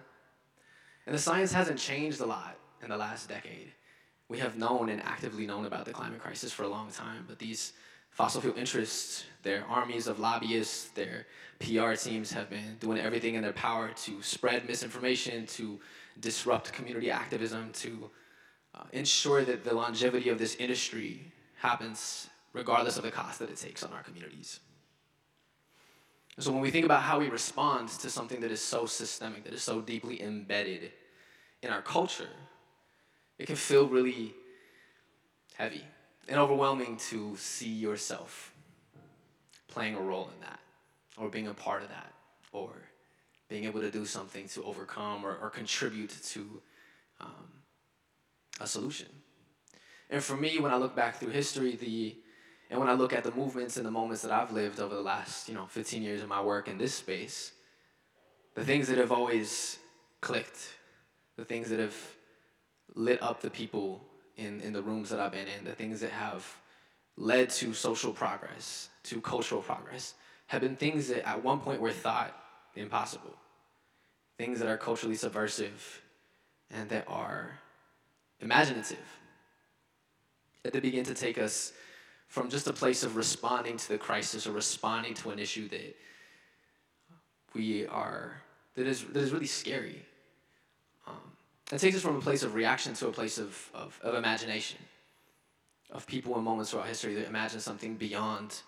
And 1.07 1.15
the 1.15 1.19
science 1.19 1.53
hasn't 1.53 1.79
changed 1.79 2.21
a 2.21 2.27
lot 2.27 2.57
in 2.83 2.91
the 2.91 2.97
last 2.97 3.29
decade. 3.29 3.73
We 4.29 4.39
have 4.39 4.57
known 4.57 4.89
and 4.91 5.03
actively 5.03 5.47
known 5.47 5.67
about 5.67 5.85
the 5.85 5.93
climate 5.93 6.21
crisis 6.21 6.53
for 6.53 6.63
a 6.63 6.69
long 6.69 6.91
time, 6.91 7.25
but 7.27 7.39
these 7.39 7.73
fossil 8.11 8.41
fuel 8.41 8.57
interests, 8.57 9.25
their 9.43 9.65
armies 9.69 10.07
of 10.07 10.21
lobbyists, 10.21 10.91
their 10.91 11.27
PR 11.59 11.95
teams 11.95 12.31
have 12.33 12.49
been 12.49 12.77
doing 12.79 12.99
everything 12.99 13.35
in 13.35 13.43
their 13.43 13.53
power 13.53 13.91
to 14.05 14.23
spread 14.23 14.67
misinformation, 14.69 15.47
to 15.47 15.81
disrupt 16.21 16.73
community 16.73 17.11
activism, 17.11 17.71
to 17.73 18.11
uh, 18.75 18.85
ensure 18.93 19.45
that 19.45 19.65
the 19.65 19.75
longevity 19.75 20.29
of 20.29 20.39
this 20.39 20.55
industry 20.57 21.33
happens 21.57 22.29
regardless 22.53 22.97
of 22.97 23.05
the 23.05 23.11
cost 23.11 23.39
that 23.39 23.51
it 23.51 23.57
takes 23.57 23.83
on 23.83 23.93
our 23.93 24.03
communities. 24.03 24.61
So 26.39 26.53
when 26.53 26.61
we 26.61 26.71
think 26.71 26.85
about 26.85 27.03
how 27.03 27.19
we 27.19 27.29
respond 27.29 27.89
to 27.89 28.09
something 28.11 28.41
that 28.41 28.51
is 28.51 28.61
so 28.61 28.87
systemic, 28.87 29.45
that 29.45 29.53
is 29.53 29.63
so 29.63 29.81
deeply 29.81 30.23
embedded 30.23 30.93
in 31.63 31.71
our 31.71 31.83
culture, 31.83 32.31
it 33.39 33.47
can 33.47 33.57
feel 33.57 33.87
really 33.87 34.35
heavy 35.55 35.85
and 36.29 36.39
overwhelming 36.39 36.97
to 36.97 37.37
see 37.37 37.69
yourself 37.69 38.55
playing 39.69 39.95
a 39.97 40.01
role 40.01 40.31
in 40.35 40.41
that 40.41 40.61
or 41.19 41.29
being 41.29 41.49
a 41.49 41.55
part 41.55 41.83
of 41.83 41.89
that 41.89 42.13
or 42.53 42.71
being 43.49 43.65
able 43.65 43.81
to 43.81 43.91
do 43.91 44.07
something 44.07 44.49
to 44.49 44.63
overcome 44.65 45.25
or, 45.25 45.37
or 45.37 45.51
contribute 45.51 46.15
to 46.25 46.63
um, 47.21 47.49
a 48.61 48.67
solution. 48.67 49.07
And 50.09 50.23
for 50.23 50.37
me, 50.37 50.59
when 50.59 50.73
I 50.73 50.77
look 50.77 50.97
back 50.97 51.17
through 51.17 51.31
history, 51.31 51.77
the 51.77 52.17
and 52.71 52.79
when 52.79 52.89
I 52.89 52.95
look 52.95 53.13
at 53.13 53.25
the 53.25 53.33
movements 53.33 53.77
and 53.77 53.85
the 53.85 53.91
moments 53.91 54.23
that 54.23 54.31
I've 54.31 54.53
lived 54.53 54.79
over 54.79 54.95
the 54.95 55.03
last, 55.03 55.49
you 55.49 55.55
know, 55.55 55.67
15 55.67 56.03
years 56.03 56.23
of 56.23 56.29
my 56.29 56.41
work 56.41 56.69
in 56.69 56.79
this 56.79 56.95
space, 56.95 57.53
the 58.55 58.65
things 58.65 58.87
that 58.89 58.99
have 58.99 59.11
always 59.11 59.79
clicked, 60.21 60.77
the 61.37 61.45
things 61.45 61.69
that 61.71 61.81
have 61.81 61.97
lit 62.95 63.21
up 63.23 63.41
the 63.41 63.51
people 63.51 64.05
in, 64.37 64.61
in 64.61 64.73
the 64.73 64.83
rooms 64.83 65.11
that 65.11 65.19
I've 65.19 65.33
been 65.33 65.49
in, 65.49 65.65
the 65.65 65.73
things 65.73 66.01
that 66.01 66.11
have 66.13 66.47
led 67.17 67.51
to 67.51 67.75
social 67.75 68.13
progress, 68.13 68.89
to 69.05 69.21
cultural 69.21 69.63
progress, 69.63 70.15
have 70.47 70.61
been 70.61 70.77
things 70.77 71.09
that 71.09 71.29
at 71.29 71.43
one 71.43 71.59
point 71.59 71.81
were 71.81 71.93
thought 71.93 72.37
impossible. 72.77 73.35
Things 74.39 74.61
that 74.61 74.69
are 74.69 74.79
culturally 74.79 75.17
subversive 75.17 76.03
and 76.71 76.89
that 76.91 77.05
are 77.09 77.59
imaginative 78.41 78.99
that 80.63 80.73
they 80.73 80.81
begin 80.81 81.05
to 81.05 81.15
take 81.15 81.37
us 81.39 81.73
from 82.31 82.49
just 82.49 82.69
a 82.69 82.73
place 82.73 83.03
of 83.03 83.17
responding 83.17 83.77
to 83.77 83.89
the 83.89 83.99
crisis 83.99 84.47
or 84.47 84.53
responding 84.53 85.15
to 85.15 85.31
an 85.31 85.39
issue 85.41 85.69
that 85.69 85.97
we 87.55 87.87
are 87.89 88.41
that 88.77 88.87
is 88.87 89.05
that 89.05 89.21
is 89.21 89.33
really 89.33 89.49
scary. 89.49 90.01
Um, 91.09 91.17
it 91.73 91.79
takes 91.79 91.97
us 91.97 92.03
from 92.03 92.17
a 92.17 92.21
place 92.21 92.45
of 92.45 92.55
reaction 92.55 92.95
to 92.95 93.09
a 93.09 93.13
place 93.13 93.37
of, 93.37 93.69
of, 93.75 93.99
of 94.03 94.15
imagination, 94.15 94.79
of 95.91 96.07
people 96.07 96.39
in 96.39 96.45
moments 96.45 96.71
throughout 96.71 96.87
history 96.87 97.15
that 97.15 97.27
imagine 97.27 97.59
something 97.59 97.97
beyond 97.97 98.63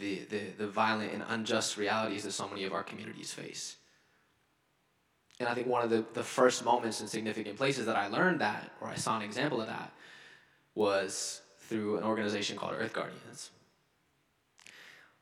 the, 0.00 0.20
the, 0.30 0.40
the 0.56 0.66
violent 0.66 1.12
and 1.12 1.22
unjust 1.28 1.76
realities 1.76 2.24
that 2.24 2.32
so 2.32 2.48
many 2.48 2.64
of 2.64 2.72
our 2.72 2.82
communities 2.82 3.32
face. 3.32 3.76
And 5.38 5.48
I 5.48 5.54
think 5.54 5.66
one 5.66 5.84
of 5.84 5.90
the, 5.90 6.04
the 6.14 6.22
first 6.22 6.64
moments 6.64 7.02
in 7.02 7.06
significant 7.06 7.56
places 7.56 7.84
that 7.84 7.96
I 7.96 8.06
learned 8.06 8.40
that, 8.40 8.70
or 8.80 8.88
I 8.88 8.94
saw 8.94 9.16
an 9.16 9.22
example 9.22 9.60
of 9.60 9.66
that, 9.66 9.92
was 10.74 11.42
through 11.68 11.96
an 11.96 12.04
organization 12.04 12.56
called 12.56 12.74
Earth 12.78 12.92
Guardians. 12.92 13.50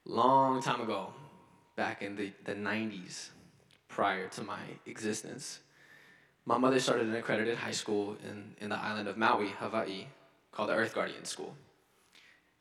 Long 0.05 0.63
time 0.63 0.81
ago, 0.81 1.13
back 1.77 2.03
in 2.03 2.17
the, 2.17 2.33
the 2.45 2.55
90s, 2.55 3.31
prior 3.89 4.29
to 4.29 4.43
my 4.43 4.61
existence, 4.87 5.61
my 6.45 6.59
mother 6.59 6.81
started 6.81 7.07
an 7.07 7.15
accredited 7.15 7.57
high 7.57 7.71
school 7.71 8.17
in, 8.29 8.55
in 8.61 8.71
the 8.71 8.77
island 8.77 9.09
of 9.09 9.17
Maui, 9.17 9.49
Hawaii, 9.61 10.07
called 10.51 10.69
the 10.69 10.75
Earth 10.75 10.95
Guardian 10.95 11.25
School. 11.25 11.55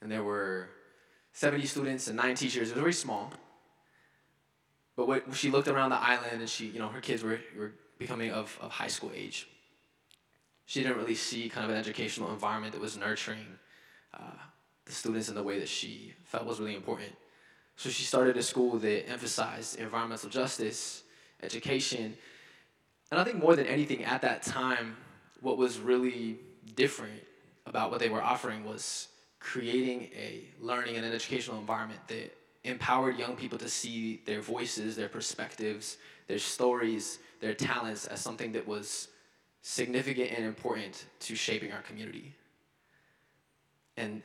And 0.02 0.12
there 0.12 0.24
were 0.24 0.70
70 1.34 1.66
students 1.66 2.08
and 2.08 2.18
nine 2.18 2.36
teachers. 2.36 2.70
It 2.70 2.76
was 2.76 2.82
very 2.82 2.94
small. 2.94 3.32
But 4.96 5.08
what, 5.08 5.24
she 5.34 5.50
looked 5.50 5.68
around 5.68 5.90
the 5.90 6.02
island 6.02 6.42
and 6.42 6.50
she, 6.50 6.68
you 6.68 6.80
know, 6.80 6.90
her 6.90 7.02
kids 7.02 7.24
were, 7.24 7.40
were 7.58 7.72
becoming 7.98 8.32
of, 8.32 8.58
of 8.62 8.72
high 8.72 8.88
school 8.88 9.12
age 9.16 9.48
she 10.72 10.82
didn't 10.82 10.96
really 10.96 11.16
see 11.16 11.50
kind 11.50 11.66
of 11.66 11.72
an 11.72 11.76
educational 11.76 12.32
environment 12.32 12.72
that 12.72 12.80
was 12.80 12.96
nurturing 12.96 13.60
uh, 14.14 14.40
the 14.86 14.92
students 14.92 15.30
in 15.30 15.36
the 15.36 15.44
way 15.44 15.60
that 15.60 15.70
she 15.70 16.14
felt 16.24 16.46
was 16.46 16.60
really 16.60 16.76
important. 16.76 17.12
So 17.76 17.90
she 17.90 18.04
started 18.04 18.38
a 18.38 18.44
school 18.44 18.78
that 18.80 19.10
emphasized 19.10 19.80
environmental 19.80 20.30
justice, 20.30 21.04
education, 21.42 22.16
and 23.12 23.20
I 23.20 23.26
think 23.26 23.38
more 23.38 23.56
than 23.56 23.68
anything 23.68 24.06
at 24.06 24.22
that 24.22 24.42
time, 24.42 24.96
what 25.42 25.58
was 25.58 25.80
really 25.80 26.40
different 26.76 27.22
about 27.66 27.92
what 27.92 28.00
they 28.00 28.10
were 28.10 28.22
offering 28.22 28.64
was 28.66 29.10
creating 29.40 30.10
a 30.16 30.46
learning 30.62 30.96
and 30.96 31.06
an 31.06 31.12
educational 31.12 31.60
environment 31.60 32.00
that 32.08 32.34
empowered 32.64 33.18
young 33.18 33.36
people 33.36 33.58
to 33.58 33.68
see 33.68 34.22
their 34.26 34.40
voices, 34.40 34.96
their 34.96 35.10
perspectives, 35.10 35.98
their 36.28 36.40
stories, 36.40 37.20
their 37.42 37.54
talents 37.54 38.06
as 38.08 38.22
something 38.22 38.52
that 38.54 38.66
was 38.66 39.10
significant 39.62 40.32
and 40.32 40.46
important 40.46 41.06
to 41.20 41.36
shaping 41.36 41.72
our 41.72 41.82
community. 41.82 42.34
And 44.02 44.22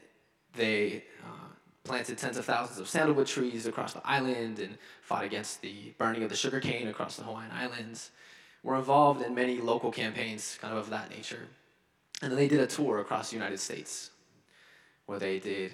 they 0.54 1.04
uh, 1.25 1.49
planted 1.85 2.18
tens 2.18 2.37
of 2.37 2.45
thousands 2.45 2.78
of 2.78 2.88
sandalwood 2.88 3.26
trees 3.26 3.66
across 3.66 3.92
the 3.92 4.02
island 4.04 4.59
and 4.59 4.78
fought 5.02 5.25
against 5.25 5.61
the 5.61 5.95
burning 5.99 6.23
of 6.23 6.30
the 6.30 6.37
sugarcane 6.37 6.88
across 6.88 7.16
the 7.16 7.23
Hawaiian 7.23 7.52
Islands. 7.52 8.11
Were 8.62 8.76
involved 8.76 9.23
in 9.23 9.35
many 9.35 9.59
local 9.59 9.92
campaigns, 9.92 10.59
kind 10.61 10.73
of 10.73 10.80
of 10.80 10.90
that 10.90 11.11
nature. 11.11 11.47
And 12.21 12.33
then 12.33 12.37
they 12.37 12.49
did 12.49 12.61
a 12.61 12.66
tour 12.66 12.99
across 12.99 13.30
the 13.30 13.37
United 13.37 13.61
States 13.61 14.11
where 15.04 15.21
they 15.21 15.38
did 15.38 15.73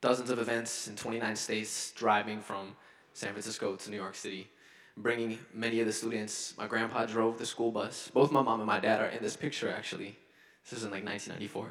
dozens 0.00 0.30
of 0.30 0.38
events 0.38 0.88
in 0.88 0.96
29 0.96 1.36
states, 1.36 1.92
driving 1.92 2.40
from 2.40 2.74
San 3.12 3.32
Francisco 3.32 3.76
to 3.76 3.90
New 3.90 3.96
York 3.96 4.14
City 4.14 4.48
bringing 4.96 5.38
many 5.52 5.80
of 5.80 5.86
the 5.86 5.92
students. 5.92 6.54
My 6.56 6.66
grandpa 6.66 7.06
drove 7.06 7.38
the 7.38 7.46
school 7.46 7.70
bus. 7.70 8.10
Both 8.12 8.30
my 8.30 8.42
mom 8.42 8.60
and 8.60 8.66
my 8.66 8.80
dad 8.80 9.00
are 9.00 9.08
in 9.08 9.22
this 9.22 9.36
picture, 9.36 9.70
actually. 9.70 10.16
This 10.64 10.78
is 10.78 10.84
in 10.84 10.90
like 10.90 11.04
1994. 11.04 11.68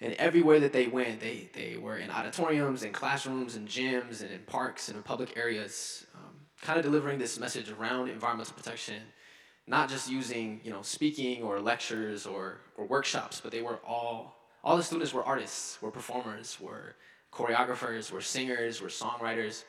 And 0.00 0.14
everywhere 0.14 0.60
that 0.60 0.72
they 0.72 0.86
went, 0.86 1.20
they, 1.20 1.48
they 1.54 1.76
were 1.76 1.96
in 1.96 2.10
auditoriums 2.10 2.82
and 2.82 2.92
classrooms 2.92 3.56
and 3.56 3.68
gyms 3.68 4.22
and 4.22 4.30
in 4.30 4.40
parks 4.40 4.88
and 4.88 4.96
in 4.96 5.02
public 5.02 5.36
areas, 5.36 6.06
um, 6.14 6.34
kind 6.60 6.78
of 6.78 6.84
delivering 6.84 7.18
this 7.18 7.38
message 7.38 7.70
around 7.70 8.08
environmental 8.08 8.54
protection, 8.54 9.00
not 9.66 9.88
just 9.88 10.10
using, 10.10 10.60
you 10.64 10.70
know, 10.70 10.82
speaking 10.82 11.42
or 11.42 11.60
lectures 11.60 12.26
or, 12.26 12.58
or 12.76 12.86
workshops, 12.86 13.40
but 13.40 13.52
they 13.52 13.62
were 13.62 13.78
all, 13.86 14.36
all 14.62 14.76
the 14.76 14.82
students 14.82 15.14
were 15.14 15.24
artists, 15.24 15.80
were 15.80 15.90
performers, 15.90 16.58
were 16.60 16.96
choreographers, 17.32 18.10
were 18.10 18.20
singers, 18.20 18.82
were 18.82 18.88
songwriters 18.88 19.64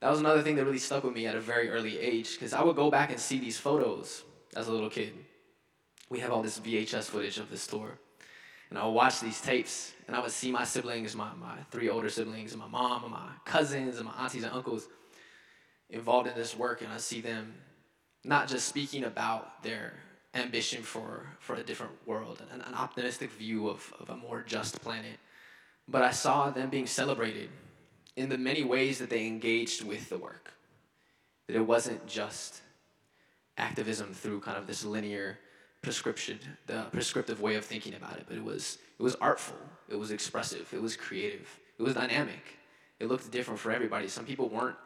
that 0.00 0.10
was 0.10 0.20
another 0.20 0.42
thing 0.42 0.56
that 0.56 0.64
really 0.64 0.78
stuck 0.78 1.02
with 1.02 1.14
me 1.14 1.26
at 1.26 1.34
a 1.34 1.40
very 1.40 1.70
early 1.70 1.98
age 1.98 2.34
because 2.34 2.52
I 2.52 2.62
would 2.62 2.76
go 2.76 2.90
back 2.90 3.10
and 3.10 3.18
see 3.18 3.38
these 3.38 3.58
photos 3.58 4.22
as 4.54 4.68
a 4.68 4.72
little 4.72 4.90
kid. 4.90 5.12
We 6.08 6.20
have 6.20 6.30
all 6.30 6.42
this 6.42 6.58
VHS 6.60 7.04
footage 7.04 7.38
of 7.38 7.50
this 7.50 7.66
tour. 7.66 7.98
And 8.70 8.78
I 8.78 8.84
would 8.84 8.92
watch 8.92 9.20
these 9.20 9.40
tapes 9.40 9.92
and 10.06 10.16
I 10.16 10.20
would 10.20 10.30
see 10.30 10.50
my 10.50 10.64
siblings, 10.64 11.14
my, 11.14 11.30
my 11.34 11.56
three 11.70 11.88
older 11.88 12.08
siblings, 12.08 12.52
and 12.52 12.60
my 12.60 12.68
mom, 12.68 13.04
and 13.04 13.12
my 13.12 13.28
cousins, 13.44 13.96
and 13.96 14.06
my 14.06 14.12
aunties 14.18 14.44
and 14.44 14.52
uncles 14.52 14.88
involved 15.90 16.28
in 16.28 16.34
this 16.34 16.56
work. 16.56 16.80
And 16.80 16.90
I 16.92 16.96
see 16.96 17.20
them 17.20 17.54
not 18.24 18.48
just 18.48 18.66
speaking 18.68 19.04
about 19.04 19.62
their 19.62 19.94
ambition 20.34 20.82
for, 20.82 21.26
for 21.40 21.56
a 21.56 21.62
different 21.62 21.92
world, 22.06 22.42
an, 22.52 22.60
an 22.62 22.74
optimistic 22.74 23.30
view 23.32 23.68
of, 23.68 23.92
of 24.00 24.10
a 24.10 24.16
more 24.16 24.42
just 24.46 24.80
planet, 24.82 25.18
but 25.86 26.02
I 26.02 26.10
saw 26.10 26.50
them 26.50 26.70
being 26.70 26.86
celebrated 26.86 27.50
in 28.16 28.28
the 28.28 28.38
many 28.38 28.64
ways 28.64 28.98
that 28.98 29.10
they 29.10 29.26
engaged 29.26 29.84
with 29.84 30.08
the 30.08 30.18
work. 30.18 30.52
That 31.46 31.56
it 31.56 31.66
wasn't 31.66 32.06
just 32.06 32.60
activism 33.56 34.12
through 34.12 34.40
kind 34.40 34.58
of 34.58 34.66
this 34.66 34.84
linear 34.84 35.38
prescription, 35.82 36.38
the 36.66 36.86
prescriptive 36.92 37.40
way 37.40 37.54
of 37.54 37.64
thinking 37.64 37.94
about 37.94 38.16
it, 38.16 38.24
but 38.28 38.36
it 38.36 38.44
was 38.44 38.78
it 38.98 39.02
was 39.02 39.14
artful, 39.16 39.56
it 39.88 39.96
was 39.96 40.10
expressive, 40.10 40.72
it 40.72 40.82
was 40.82 40.96
creative, 40.96 41.58
it 41.78 41.82
was 41.82 41.94
dynamic. 41.94 42.58
It 42.98 43.06
looked 43.06 43.30
different 43.30 43.60
for 43.60 43.70
everybody. 43.70 44.08
Some 44.08 44.24
people 44.24 44.48
weren't 44.48 44.76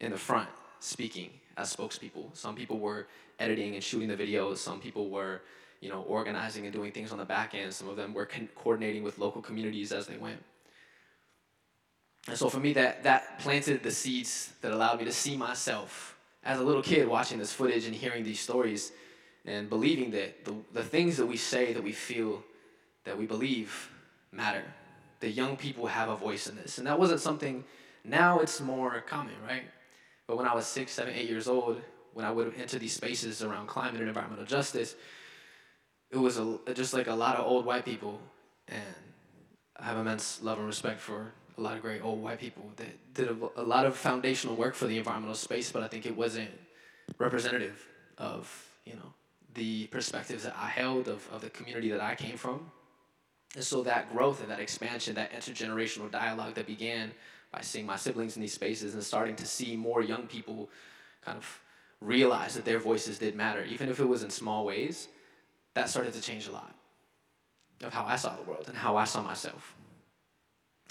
in 0.00 0.12
the 0.12 0.18
front 0.18 0.48
speaking 0.78 1.30
as 1.56 1.74
spokespeople. 1.74 2.36
Some 2.36 2.54
people 2.54 2.78
were 2.78 3.08
editing 3.38 3.74
and 3.74 3.82
shooting 3.82 4.08
the 4.08 4.16
videos. 4.16 4.58
Some 4.58 4.80
people 4.80 5.10
were, 5.10 5.42
you 5.80 5.88
know, 5.88 6.02
organizing 6.02 6.64
and 6.64 6.72
doing 6.72 6.92
things 6.92 7.10
on 7.10 7.18
the 7.18 7.24
back 7.24 7.54
end. 7.54 7.72
Some 7.74 7.88
of 7.88 7.96
them 7.96 8.14
were 8.14 8.28
coordinating 8.54 9.02
with 9.02 9.18
local 9.18 9.42
communities 9.42 9.90
as 9.90 10.06
they 10.06 10.16
went. 10.16 10.42
And 12.28 12.36
so 12.36 12.48
for 12.48 12.60
me, 12.60 12.72
that, 12.74 13.02
that 13.02 13.40
planted 13.40 13.82
the 13.82 13.90
seeds 13.90 14.52
that 14.60 14.72
allowed 14.72 14.98
me 14.98 15.04
to 15.06 15.12
see 15.12 15.36
myself 15.36 16.16
as 16.44 16.60
a 16.60 16.62
little 16.62 16.82
kid 16.82 17.08
watching 17.08 17.38
this 17.38 17.52
footage 17.52 17.86
and 17.86 17.94
hearing 17.94 18.24
these 18.24 18.40
stories 18.40 18.92
and 19.46 19.68
believing 19.68 20.10
that 20.12 20.44
the, 20.44 20.54
the 20.72 20.82
things 20.82 21.16
that 21.16 21.26
we 21.26 21.36
say, 21.36 21.72
that 21.72 21.82
we 21.82 21.92
feel, 21.92 22.42
that 23.04 23.16
we 23.18 23.26
believe 23.26 23.90
matter. 24.32 24.64
That 25.20 25.30
young 25.30 25.56
people 25.56 25.86
have 25.86 26.08
a 26.08 26.16
voice 26.16 26.46
in 26.46 26.56
this. 26.56 26.78
And 26.78 26.86
that 26.86 26.98
wasn't 26.98 27.20
something, 27.20 27.64
now 28.04 28.38
it's 28.38 28.60
more 28.60 29.00
common, 29.00 29.34
right? 29.46 29.64
But 30.26 30.36
when 30.36 30.46
I 30.46 30.54
was 30.54 30.66
six, 30.66 30.92
seven, 30.92 31.14
eight 31.14 31.28
years 31.28 31.48
old, 31.48 31.80
when 32.14 32.24
I 32.24 32.30
would 32.30 32.54
enter 32.58 32.78
these 32.78 32.92
spaces 32.92 33.42
around 33.42 33.66
climate 33.66 34.00
and 34.00 34.08
environmental 34.08 34.44
justice, 34.44 34.94
it 36.10 36.16
was 36.16 36.38
a, 36.38 36.58
just 36.74 36.94
like 36.94 37.06
a 37.06 37.14
lot 37.14 37.36
of 37.36 37.46
old 37.46 37.64
white 37.64 37.84
people. 37.84 38.20
And 38.68 38.82
I 39.76 39.84
have 39.84 39.96
immense 39.96 40.42
love 40.42 40.58
and 40.58 40.66
respect 40.66 41.00
for 41.00 41.32
a 41.56 41.60
lot 41.60 41.76
of 41.76 41.82
great 41.82 42.02
old 42.02 42.22
white 42.22 42.40
people 42.40 42.64
that 42.76 43.14
did 43.14 43.28
a, 43.28 43.36
a 43.60 43.62
lot 43.62 43.86
of 43.86 43.96
foundational 43.96 44.56
work 44.56 44.74
for 44.74 44.86
the 44.86 44.98
environmental 44.98 45.34
space, 45.34 45.70
but 45.70 45.82
I 45.82 45.88
think 45.88 46.06
it 46.06 46.16
wasn't 46.16 46.50
representative 47.18 47.86
of, 48.18 48.66
you 48.84 48.94
know, 48.94 49.12
the 49.54 49.86
perspectives 49.88 50.44
that 50.44 50.56
I 50.58 50.68
held 50.68 51.08
of, 51.08 51.28
of 51.32 51.40
the 51.40 51.50
community 51.50 51.90
that 51.90 52.00
I 52.00 52.14
came 52.14 52.36
from. 52.36 52.70
And 53.54 53.64
so 53.64 53.82
that 53.82 54.12
growth 54.12 54.42
and 54.42 54.50
that 54.50 54.60
expansion, 54.60 55.14
that 55.16 55.32
intergenerational 55.32 56.10
dialogue 56.10 56.54
that 56.54 56.66
began 56.66 57.10
by 57.52 57.60
seeing 57.62 57.84
my 57.84 57.96
siblings 57.96 58.36
in 58.36 58.42
these 58.42 58.52
spaces 58.52 58.94
and 58.94 59.02
starting 59.02 59.34
to 59.36 59.46
see 59.46 59.76
more 59.76 60.02
young 60.02 60.26
people 60.26 60.70
kind 61.24 61.36
of 61.36 61.60
realize 62.00 62.54
that 62.54 62.64
their 62.64 62.78
voices 62.78 63.18
did 63.18 63.34
matter, 63.34 63.64
even 63.64 63.88
if 63.88 63.98
it 63.98 64.04
was 64.06 64.22
in 64.22 64.30
small 64.30 64.64
ways, 64.64 65.08
that 65.74 65.88
started 65.88 66.12
to 66.12 66.20
change 66.20 66.46
a 66.46 66.52
lot 66.52 66.74
of 67.82 67.92
how 67.92 68.04
I 68.04 68.16
saw 68.16 68.36
the 68.36 68.42
world 68.42 68.66
and 68.68 68.76
how 68.76 68.96
I 68.96 69.04
saw 69.04 69.22
myself. 69.22 69.74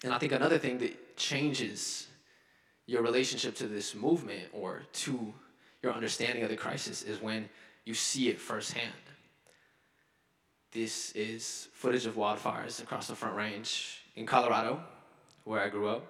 And 0.03 0.13
I 0.13 0.17
think 0.17 0.31
another 0.31 0.57
thing 0.57 0.77
that 0.79 1.17
changes 1.17 2.07
your 2.87 3.03
relationship 3.03 3.55
to 3.55 3.67
this 3.67 3.93
movement 3.93 4.43
or 4.51 4.83
to 4.93 5.33
your 5.83 5.93
understanding 5.93 6.43
of 6.43 6.49
the 6.49 6.55
crisis 6.55 7.03
is 7.03 7.21
when 7.21 7.49
you 7.89 7.95
see 7.95 8.29
it 8.29 8.39
firsthand. 8.39 8.93
This 10.71 11.11
is 11.13 11.69
footage 11.73 12.05
of 12.05 12.15
wildfires 12.15 12.83
across 12.83 13.07
the 13.07 13.15
Front 13.15 13.35
Range 13.35 14.03
in 14.15 14.27
Colorado, 14.27 14.79
where 15.43 15.59
I 15.59 15.69
grew 15.69 15.87
up. 15.89 16.05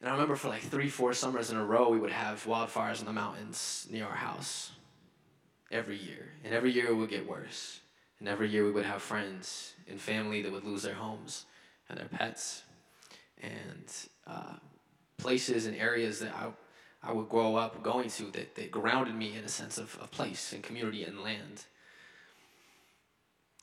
And 0.00 0.08
I 0.08 0.12
remember 0.12 0.36
for 0.36 0.46
like 0.46 0.62
three, 0.62 0.88
four 0.88 1.12
summers 1.12 1.50
in 1.50 1.56
a 1.56 1.64
row, 1.64 1.88
we 1.88 1.98
would 1.98 2.12
have 2.12 2.44
wildfires 2.44 3.00
in 3.00 3.06
the 3.06 3.12
mountains 3.12 3.88
near 3.90 4.04
our 4.04 4.14
house 4.14 4.70
every 5.72 5.98
year. 5.98 6.28
And 6.44 6.54
every 6.54 6.70
year 6.70 6.86
it 6.86 6.94
would 6.94 7.10
get 7.10 7.28
worse. 7.28 7.80
And 8.20 8.28
every 8.28 8.48
year 8.48 8.64
we 8.64 8.70
would 8.70 8.86
have 8.86 9.02
friends 9.02 9.74
and 9.88 10.00
family 10.00 10.40
that 10.42 10.52
would 10.52 10.64
lose 10.64 10.84
their 10.84 10.94
homes 10.94 11.46
and 11.88 11.98
their 11.98 12.06
pets 12.06 12.62
and 13.42 13.92
uh, 14.24 14.54
places 15.16 15.66
and 15.66 15.76
areas 15.76 16.20
that 16.20 16.32
I, 16.32 16.50
I 17.02 17.12
would 17.12 17.28
grow 17.28 17.56
up 17.56 17.82
going 17.82 18.10
to 18.10 18.24
that, 18.32 18.54
that 18.56 18.70
grounded 18.70 19.14
me 19.14 19.36
in 19.36 19.44
a 19.44 19.48
sense 19.48 19.78
of, 19.78 19.96
of 20.00 20.10
place 20.10 20.52
and 20.52 20.62
community 20.62 21.04
and 21.04 21.20
land. 21.20 21.64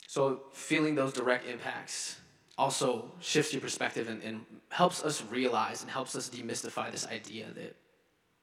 So 0.06 0.42
feeling 0.52 0.94
those 0.94 1.12
direct 1.12 1.46
impacts 1.46 2.20
also 2.56 3.12
shifts 3.20 3.52
your 3.52 3.60
perspective 3.60 4.08
and, 4.08 4.22
and 4.22 4.40
helps 4.70 5.04
us 5.04 5.22
realize 5.30 5.82
and 5.82 5.90
helps 5.90 6.16
us 6.16 6.28
demystify 6.28 6.90
this 6.90 7.06
idea 7.06 7.46
that 7.54 7.76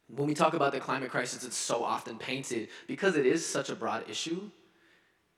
when 0.08 0.28
we 0.28 0.34
talk 0.34 0.54
about 0.54 0.72
the 0.72 0.80
climate 0.80 1.10
crisis, 1.10 1.44
it's 1.44 1.58
so 1.58 1.84
often 1.84 2.18
painted 2.18 2.70
because 2.88 3.16
it 3.16 3.26
is 3.26 3.46
such 3.46 3.70
a 3.70 3.76
broad 3.76 4.10
issue. 4.10 4.50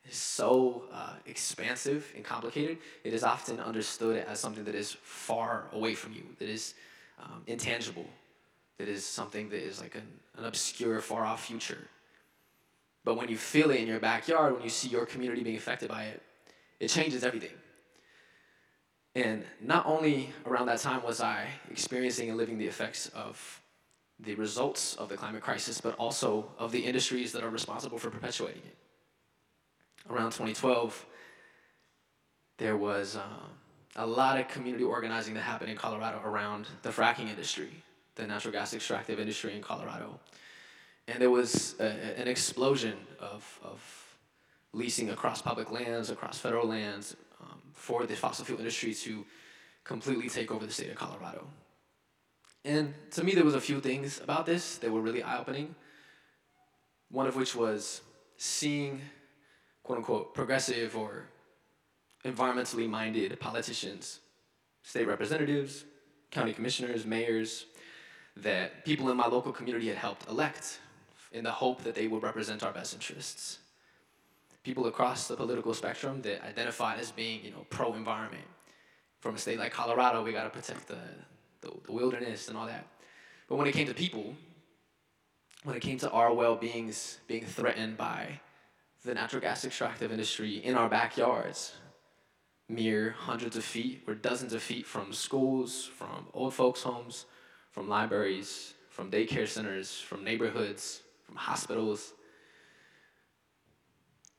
Is 0.08 0.16
so 0.16 0.84
uh, 0.94 1.14
expansive 1.26 2.14
and 2.16 2.24
complicated, 2.24 2.78
it 3.04 3.14
is 3.14 3.24
often 3.24 3.60
understood 3.60 4.24
as 4.26 4.40
something 4.40 4.64
that 4.64 4.76
is 4.76 4.96
far 5.02 5.66
away 5.74 5.96
from 5.96 6.14
you, 6.14 6.24
that 6.40 6.48
is 6.48 6.76
um, 7.22 7.44
intangible, 7.46 8.06
that 8.78 8.88
is 8.88 9.06
something 9.06 9.50
that 9.50 9.64
is 9.64 9.82
like 9.82 9.96
an, 9.96 10.08
an 10.38 10.46
obscure, 10.46 11.00
far 11.02 11.26
off 11.26 11.46
future. 11.46 11.88
But 13.04 13.16
when 13.16 13.30
you 13.30 13.38
feel 13.38 13.72
it 13.72 13.80
in 13.80 13.88
your 13.88 14.00
backyard, 14.00 14.54
when 14.54 14.64
you 14.64 14.70
see 14.70 14.90
your 14.90 15.06
community 15.06 15.44
being 15.44 15.58
affected 15.58 15.90
by 15.90 16.04
it, 16.04 16.22
it 16.80 16.90
changes 16.90 17.24
everything. 17.24 17.56
And 19.16 19.44
not 19.62 19.86
only 19.86 20.32
around 20.46 20.68
that 20.68 20.80
time 20.80 21.02
was 21.04 21.22
I 21.22 21.48
experiencing 21.72 22.30
and 22.30 22.38
living 22.38 22.58
the 22.58 22.68
effects 22.68 23.10
of 23.10 23.62
the 24.20 24.36
results 24.36 24.96
of 24.96 25.10
the 25.10 25.18
climate 25.18 25.42
crisis, 25.42 25.82
but 25.82 25.96
also 25.96 26.52
of 26.60 26.72
the 26.72 26.80
industries 26.80 27.32
that 27.32 27.44
are 27.44 27.50
responsible 27.50 27.98
for 27.98 28.10
perpetuating 28.10 28.62
it 28.66 28.78
around 30.10 30.32
2012, 30.32 31.06
there 32.58 32.78
was 32.78 33.16
uh, 33.16 33.22
a 33.96 34.06
lot 34.06 34.40
of 34.40 34.48
community 34.48 34.84
organizing 34.84 35.34
that 35.36 35.42
happened 35.42 35.70
in 35.70 35.78
Colorado 35.78 36.22
around 36.24 36.68
the 36.82 36.90
fracking 36.90 37.30
industry, 37.30 37.70
the 38.18 38.28
natural 38.28 38.52
gas 38.52 38.74
extractive 38.74 39.20
industry 39.20 39.56
in 39.56 39.62
Colorado. 39.62 40.20
And 41.08 41.22
there 41.22 41.30
was 41.30 41.76
a, 41.80 42.20
an 42.20 42.28
explosion 42.28 42.98
of, 43.20 43.60
of 43.64 43.80
leasing 44.74 45.10
across 45.10 45.42
public 45.42 45.72
lands, 45.72 46.10
across 46.10 46.38
federal 46.40 46.68
lands, 46.68 47.16
um, 47.42 47.62
for 47.74 48.06
the 48.06 48.16
fossil 48.16 48.44
fuel 48.44 48.60
industry 48.60 48.94
to 48.94 49.26
completely 49.84 50.28
take 50.28 50.52
over 50.52 50.66
the 50.66 50.74
state 50.74 50.90
of 50.90 50.96
Colorado. 50.96 51.48
And 52.66 52.94
to 53.12 53.24
me, 53.24 53.34
there 53.34 53.46
was 53.46 53.56
a 53.56 53.62
few 53.62 53.80
things 53.80 54.20
about 54.20 54.46
this 54.46 54.78
that 54.80 54.92
were 54.92 55.00
really 55.00 55.24
eye-opening. 55.24 55.74
One 57.10 57.28
of 57.28 57.38
which 57.38 57.56
was 57.56 58.02
seeing 58.36 59.00
quote 59.84 60.00
unquote 60.00 60.34
progressive 60.34 60.98
or 60.98 61.30
environmentally 62.26 62.90
minded 62.90 63.40
politicians, 63.40 64.20
state 64.84 65.08
representatives, 65.08 65.86
county 66.30 66.52
commissioners, 66.52 67.06
mayors, 67.06 67.66
that 68.44 68.86
people 68.86 69.10
in 69.10 69.18
my 69.18 69.28
local 69.28 69.52
community 69.52 69.88
had 69.88 69.98
helped 69.98 70.28
elect 70.30 70.80
in 71.32 71.44
the 71.44 71.52
hope 71.52 71.84
that 71.84 71.96
they 71.96 72.08
would 72.08 72.24
represent 72.24 72.64
our 72.64 72.72
best 72.72 72.94
interests. 72.94 73.60
People 74.64 74.88
across 74.88 75.28
the 75.28 75.36
political 75.36 75.74
spectrum 75.74 76.22
that 76.24 76.44
identified 76.46 77.00
as 77.00 77.12
being, 77.12 77.44
you 77.44 77.52
know, 77.52 77.66
pro-environment. 77.70 78.44
From 79.20 79.36
a 79.36 79.38
state 79.38 79.60
like 79.60 79.72
Colorado, 79.72 80.24
we 80.24 80.32
gotta 80.32 80.50
protect 80.50 80.88
the, 80.88 81.00
the, 81.62 81.72
the 81.86 81.92
wilderness 81.92 82.48
and 82.48 82.58
all 82.58 82.66
that. 82.68 82.86
But 83.48 83.56
when 83.56 83.68
it 83.68 83.74
came 83.74 83.88
to 83.88 83.94
people, 83.94 84.36
when 85.64 85.76
it 85.76 85.82
came 85.82 85.98
to 86.00 86.10
our 86.12 86.34
well-beings 86.34 87.20
being 87.28 87.46
threatened 87.46 87.98
by 87.98 88.40
the 89.04 89.14
natural 89.14 89.42
gas 89.42 89.64
extractive 89.66 90.12
industry 90.12 90.58
in 90.58 90.76
our 90.76 90.90
backyards, 90.90 91.74
mere 92.70 93.12
hundreds 93.12 93.56
of 93.56 93.64
feet 93.64 94.04
or 94.08 94.14
dozens 94.14 94.54
of 94.54 94.62
feet 94.62 94.86
from 94.86 95.14
schools, 95.14 95.86
from 95.86 96.28
old 96.34 96.54
folks' 96.54 96.84
homes, 96.84 97.26
from 97.78 97.88
libraries, 97.88 98.74
from 98.90 99.12
daycare 99.12 99.48
centers, 99.48 100.00
from 100.00 100.24
neighborhoods, 100.24 101.04
from 101.24 101.36
hospitals. 101.36 102.12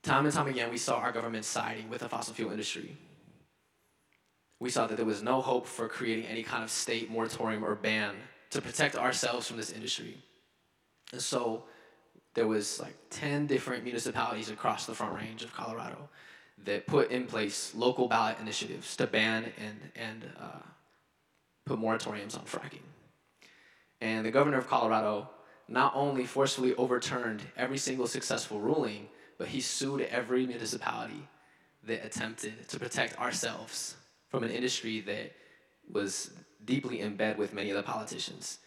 Time 0.03 0.25
and 0.25 0.35
time 0.35 0.47
again, 0.47 0.69
we 0.69 0.77
saw 0.77 0.97
our 0.97 1.13
government 1.13 1.45
siding 1.45 1.89
with 1.89 2.01
the 2.01 2.09
fossil 2.09 2.33
fuel 2.33 2.51
industry. 2.51 2.97
We 4.59 4.69
saw 4.69 4.87
that 4.87 4.97
there 4.97 5.05
was 5.05 5.23
no 5.23 5.39
hope 5.39 5.67
for 5.67 5.87
creating 5.87 6.25
any 6.25 6.43
kind 6.43 6.65
of 6.65 6.69
state 6.69 7.09
moratorium 7.09 7.63
or 7.63 7.75
ban 7.75 8.15
to 8.49 8.61
protect 8.61 8.97
ourselves 8.97 9.47
from 9.47 9.55
this 9.55 9.71
industry. 9.71 10.17
And 11.13 11.21
so, 11.21 11.63
there 12.33 12.45
was 12.45 12.81
like 12.81 12.97
10 13.09 13.47
different 13.47 13.85
municipalities 13.85 14.49
across 14.49 14.85
the 14.85 14.93
front 14.93 15.15
range 15.15 15.43
of 15.43 15.53
Colorado 15.53 16.09
that 16.65 16.87
put 16.87 17.09
in 17.09 17.25
place 17.25 17.73
local 17.73 18.09
ballot 18.09 18.35
initiatives 18.41 18.97
to 18.97 19.07
ban 19.07 19.45
and, 19.57 19.79
and 19.95 20.29
uh, 20.37 20.59
put 21.65 21.79
moratoriums 21.79 22.37
on 22.37 22.43
fracking. 22.43 22.88
And 24.01 24.25
the 24.25 24.31
governor 24.31 24.57
of 24.57 24.67
Colorado 24.67 25.29
not 25.67 25.93
only 25.95 26.25
forcefully 26.25 26.75
overturned 26.75 27.43
every 27.55 27.77
single 27.77 28.07
successful 28.07 28.59
ruling, 28.59 29.07
but 29.37 29.47
he 29.47 29.61
sued 29.61 30.01
every 30.01 30.45
municipality 30.47 31.27
that 31.83 32.05
attempted 32.05 32.67
to 32.69 32.79
protect 32.79 33.19
ourselves 33.19 33.95
from 34.27 34.43
an 34.43 34.51
industry 34.51 34.99
that 35.01 35.31
was 35.91 36.31
deeply 36.65 37.01
in 37.01 37.15
bed 37.15 37.37
with 37.37 37.53
many 37.53 37.69
of 37.69 37.77
the 37.77 37.83
politicians. 37.83 38.59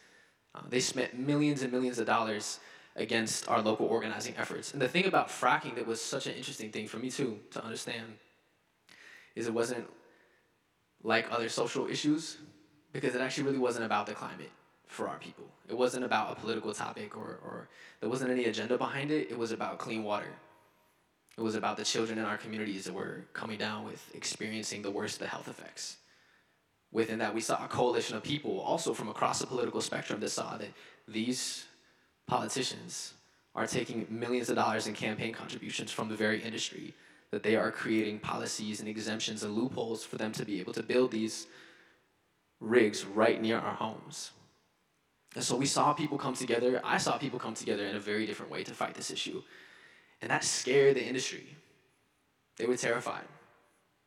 Uh, 0.55 0.61
they 0.69 0.81
spent 0.81 1.19
millions 1.19 1.63
and 1.63 1.73
millions 1.73 1.99
of 1.99 2.07
dollars 2.07 2.61
against 2.97 3.49
our 3.49 3.63
local 3.63 3.87
organizing 3.87 4.35
efforts. 4.37 4.73
And 4.73 4.83
the 4.83 4.89
thing 4.89 5.07
about 5.07 5.29
fracking 5.29 5.75
that 5.77 5.87
was 5.87 6.01
such 6.01 6.27
an 6.27 6.35
interesting 6.35 6.71
thing 6.71 6.87
for 6.87 6.99
me 6.99 7.11
too 7.11 7.39
to 7.53 7.65
understand 7.65 8.07
is 9.35 9.47
it 9.47 9.55
wasn't 9.55 9.87
like 11.03 11.27
other 11.31 11.49
social 11.49 11.89
issues 11.89 12.37
because 12.93 13.15
it 13.15 13.21
actually 13.21 13.45
really 13.45 13.59
wasn't 13.59 13.85
about 13.85 14.07
the 14.07 14.13
climate 14.13 14.51
for 14.93 15.09
our 15.09 15.19
people. 15.19 15.45
It 15.69 15.77
wasn't 15.77 16.05
about 16.05 16.33
a 16.33 16.41
political 16.41 16.73
topic 16.73 17.17
or, 17.17 17.39
or 17.45 17.69
there 18.01 18.11
wasn't 18.11 18.31
any 18.31 18.45
agenda 18.45 18.77
behind 18.77 19.11
it. 19.11 19.31
It 19.31 19.39
was 19.39 19.53
about 19.53 19.79
clean 19.79 20.05
water. 20.05 20.33
It 21.37 21.41
was 21.41 21.55
about 21.55 21.77
the 21.77 21.85
children 21.85 22.19
in 22.19 22.25
our 22.25 22.37
communities 22.37 22.85
that 22.85 22.93
were 22.93 23.25
coming 23.33 23.59
down 23.59 23.87
with 23.87 24.11
experiencing 24.15 24.83
the 24.83 24.91
worst 24.91 25.15
of 25.15 25.21
the 25.21 25.29
health 25.29 25.49
effects. 25.49 25.97
Within 26.93 27.19
that, 27.21 27.35
we 27.35 27.41
saw 27.41 27.65
a 27.65 27.69
coalition 27.69 28.17
of 28.17 28.23
people 28.23 28.61
also 28.61 28.93
from 28.93 29.09
across 29.09 29.39
the 29.39 29.47
political 29.47 29.81
spectrum 29.81 30.21
that 30.21 30.29
saw 30.29 30.59
that 30.59 30.69
these 31.09 31.65
politicians 32.27 33.15
are 33.55 33.67
taking 33.67 34.07
millions 34.11 34.51
of 34.51 34.57
dollars 34.57 34.87
in 34.87 34.95
campaign 34.95 35.33
contributions 35.33 35.91
from 35.91 36.09
the 36.09 36.17
very 36.17 36.43
industry 36.43 36.93
that 37.31 37.43
they 37.43 37.57
are 37.57 37.71
creating 37.71 38.19
policies 38.19 38.81
and 38.81 38.89
exemptions 38.89 39.43
and 39.43 39.55
loopholes 39.55 40.05
for 40.05 40.17
them 40.17 40.33
to 40.33 40.45
be 40.45 40.61
able 40.61 40.75
to 40.75 40.83
build 40.83 41.11
these 41.11 41.47
rigs 42.61 43.05
right 43.07 43.41
near 43.41 43.59
our 43.59 43.75
homes. 43.75 44.33
And 45.35 45.43
so 45.43 45.57
we 45.57 45.67
saw 45.67 45.93
people 45.93 46.19
come 46.19 46.35
together. 46.35 46.81
I 46.85 46.99
saw 46.99 47.17
people 47.17 47.39
come 47.39 47.55
together 47.55 47.87
in 47.87 47.97
a 47.97 48.01
very 48.01 48.27
different 48.27 48.53
way 48.53 48.65
to 48.65 48.75
fight 48.75 48.95
this 48.95 49.11
issue. 49.11 49.43
And 50.21 50.31
that 50.31 50.45
scared 50.45 50.97
the 50.97 51.05
industry. 51.05 51.47
They 52.57 52.67
were 52.67 52.77
terrified. 52.77 53.25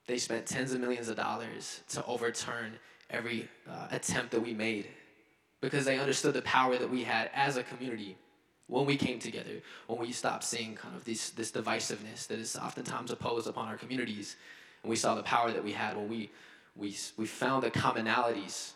They 0.08 0.18
spent 0.20 0.46
tens 0.46 0.72
of 0.74 0.82
millions 0.82 1.10
of 1.10 1.16
dollars 1.16 1.82
to 1.90 2.06
overturn 2.06 2.74
every 3.10 3.50
uh, 3.68 3.88
attempt 3.92 4.32
that 4.32 4.42
we 4.42 4.54
made 4.54 4.88
because 5.62 5.86
they 5.86 6.00
understood 6.00 6.36
the 6.36 6.44
power 6.44 6.78
that 6.78 6.90
we 6.90 7.04
had 7.04 7.32
as 7.34 7.58
a 7.58 7.64
community 7.64 8.16
when 8.68 8.86
we 8.86 8.98
came 8.98 9.20
together, 9.20 9.62
when 9.88 10.00
we 10.00 10.12
stopped 10.12 10.44
seeing 10.44 10.76
kind 10.76 10.96
of 10.96 11.06
this, 11.06 11.32
this 11.32 11.52
divisiveness 11.52 12.28
that 12.28 12.40
is 12.40 12.56
oftentimes 12.56 13.12
opposed 13.12 13.48
upon 13.48 13.68
our 13.68 13.78
communities, 13.78 14.38
and 14.82 14.90
we 14.90 14.96
saw 14.96 15.14
the 15.14 15.24
power 15.24 15.52
that 15.52 15.64
we 15.64 15.72
had 15.72 15.96
when 15.96 16.08
we, 16.08 16.32
we, 16.76 16.96
we 17.18 17.26
found 17.28 17.62
the 17.64 17.70
commonalities 17.70 18.74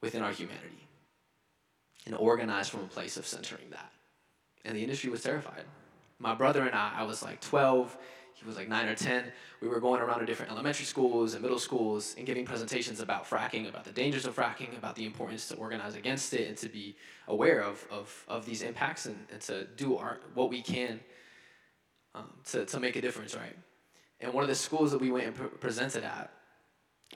within 0.00 0.22
our 0.22 0.32
humanity 0.32 0.88
and 2.06 2.14
organized 2.14 2.70
from 2.70 2.80
a 2.80 2.88
place 2.88 3.16
of 3.16 3.26
centering 3.26 3.70
that. 3.70 3.92
And 4.64 4.76
the 4.76 4.82
industry 4.82 5.10
was 5.10 5.22
terrified. 5.22 5.64
My 6.18 6.34
brother 6.34 6.62
and 6.62 6.74
I, 6.74 6.92
I 6.98 7.02
was 7.02 7.22
like 7.22 7.40
12, 7.40 7.96
he 8.34 8.46
was 8.46 8.56
like 8.56 8.68
nine 8.68 8.88
or 8.88 8.94
10. 8.94 9.24
We 9.60 9.68
were 9.68 9.80
going 9.80 10.00
around 10.00 10.20
to 10.20 10.26
different 10.26 10.50
elementary 10.50 10.84
schools 10.84 11.34
and 11.34 11.42
middle 11.42 11.58
schools 11.58 12.14
and 12.16 12.26
giving 12.26 12.44
presentations 12.44 13.00
about 13.00 13.28
fracking, 13.28 13.68
about 13.68 13.84
the 13.84 13.92
dangers 13.92 14.26
of 14.26 14.34
fracking, 14.34 14.76
about 14.76 14.96
the 14.96 15.04
importance 15.04 15.48
to 15.48 15.56
organize 15.56 15.94
against 15.94 16.34
it 16.34 16.48
and 16.48 16.56
to 16.58 16.68
be 16.68 16.96
aware 17.28 17.60
of, 17.60 17.84
of, 17.90 18.24
of 18.28 18.46
these 18.46 18.62
impacts 18.62 19.06
and, 19.06 19.16
and 19.32 19.40
to 19.42 19.64
do 19.76 19.96
our, 19.96 20.18
what 20.34 20.50
we 20.50 20.62
can 20.62 21.00
um, 22.14 22.30
to, 22.50 22.64
to 22.66 22.80
make 22.80 22.96
a 22.96 23.00
difference, 23.00 23.34
right? 23.34 23.56
And 24.20 24.32
one 24.32 24.42
of 24.42 24.48
the 24.48 24.54
schools 24.54 24.92
that 24.92 25.00
we 25.00 25.10
went 25.10 25.26
and 25.26 25.34
pre- 25.34 25.48
presented 25.48 26.04
at, 26.04 26.32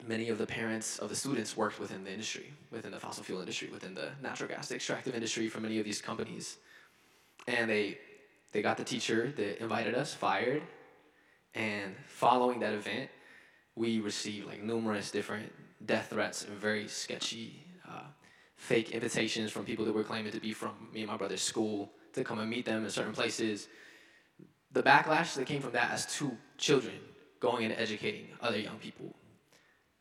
many 0.05 0.29
of 0.29 0.37
the 0.37 0.45
parents 0.45 0.99
of 0.99 1.09
the 1.09 1.15
students 1.15 1.55
worked 1.55 1.79
within 1.79 2.03
the 2.03 2.11
industry, 2.11 2.53
within 2.71 2.91
the 2.91 2.99
fossil 2.99 3.23
fuel 3.23 3.39
industry, 3.39 3.69
within 3.71 3.93
the 3.93 4.09
natural 4.21 4.49
gas 4.49 4.71
extractive 4.71 5.15
industry 5.15 5.47
for 5.49 5.59
many 5.59 5.79
of 5.79 5.85
these 5.85 6.01
companies. 6.01 6.57
And 7.47 7.69
they, 7.69 7.97
they 8.51 8.61
got 8.61 8.77
the 8.77 8.83
teacher 8.83 9.31
that 9.35 9.61
invited 9.61 9.95
us 9.95 10.13
fired 10.13 10.63
and 11.57 11.95
following 12.05 12.59
that 12.59 12.73
event, 12.73 13.09
we 13.75 13.99
received 13.99 14.47
like 14.47 14.61
numerous 14.61 15.11
different 15.11 15.51
death 15.85 16.09
threats 16.09 16.45
and 16.45 16.57
very 16.57 16.87
sketchy 16.87 17.63
uh, 17.87 18.03
fake 18.55 18.91
invitations 18.91 19.51
from 19.51 19.65
people 19.65 19.85
that 19.85 19.93
were 19.93 20.03
claiming 20.03 20.31
to 20.31 20.39
be 20.39 20.53
from 20.53 20.73
me 20.93 21.01
and 21.01 21.09
my 21.09 21.17
brother's 21.17 21.41
school 21.41 21.91
to 22.13 22.23
come 22.23 22.39
and 22.39 22.49
meet 22.49 22.65
them 22.65 22.83
in 22.83 22.89
certain 22.89 23.13
places. 23.13 23.67
The 24.71 24.83
backlash 24.83 25.35
that 25.35 25.45
came 25.45 25.61
from 25.61 25.71
that 25.71 25.91
as 25.91 26.05
two 26.05 26.37
children 26.57 26.95
going 27.39 27.65
and 27.65 27.73
educating 27.73 28.27
other 28.41 28.59
young 28.59 28.77
people 28.77 29.15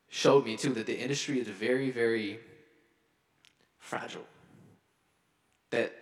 showed 0.09 0.45
me 0.45 0.57
too 0.57 0.73
that 0.75 0.87
the 0.87 0.99
industry 0.99 1.41
is 1.41 1.49
very, 1.49 1.91
very 1.91 2.41
fragile. 3.79 4.27
That 5.71 5.93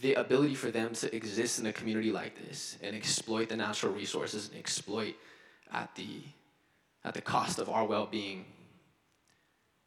the 0.00 0.14
ability 0.14 0.54
for 0.54 0.70
them 0.70 0.94
to 0.94 1.14
exist 1.14 1.58
in 1.60 1.66
a 1.66 1.72
community 1.72 2.10
like 2.10 2.34
this 2.46 2.78
and 2.82 2.96
exploit 2.96 3.48
the 3.48 3.56
natural 3.56 3.92
resources 3.92 4.48
and 4.48 4.58
exploit 4.58 5.14
at 5.72 5.94
the 5.94 6.22
at 7.04 7.14
the 7.14 7.20
cost 7.20 7.58
of 7.58 7.68
our 7.68 7.84
well-being 7.84 8.44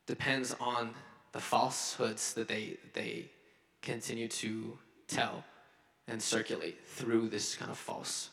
depends 0.05 0.55
on 0.59 0.93
the 1.31 1.39
falsehoods 1.39 2.33
that 2.33 2.47
they 2.47 2.77
they 2.93 3.29
continue 3.81 4.27
to 4.27 4.77
tell 5.07 5.43
and 6.07 6.21
circulate 6.21 6.85
through 6.88 7.27
this 7.29 7.55
kind 7.55 7.71
of 7.71 7.77
false 7.77 8.29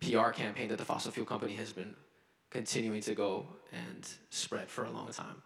PR 0.00 0.30
campaign 0.30 0.68
that 0.68 0.78
the 0.78 0.84
fossil 0.84 1.12
fuel 1.12 1.26
company 1.26 1.54
has 1.54 1.72
been 1.72 1.94
continuing 2.50 3.00
to 3.02 3.14
go 3.14 3.46
and 3.72 4.08
spread 4.30 4.68
for 4.68 4.84
a 4.84 4.90
long 4.90 5.10
time. 5.12 5.42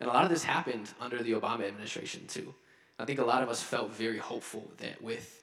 And 0.00 0.08
a 0.08 0.12
lot 0.12 0.24
of 0.24 0.30
this 0.30 0.44
happened 0.44 0.90
under 1.00 1.22
the 1.22 1.32
Obama 1.32 1.66
administration 1.66 2.26
too. 2.28 2.54
I 2.98 3.04
think 3.04 3.18
a 3.18 3.24
lot 3.24 3.42
of 3.42 3.48
us 3.48 3.62
felt 3.62 3.92
very 3.92 4.18
hopeful 4.18 4.70
that 4.78 5.02
with 5.02 5.42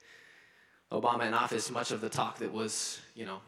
Obama 0.92 1.26
in 1.26 1.34
office, 1.34 1.70
much 1.70 1.90
of 1.90 2.00
the 2.00 2.08
talk 2.08 2.38
that 2.38 2.52
was, 2.52 3.00
you 3.14 3.26
know, 3.26 3.40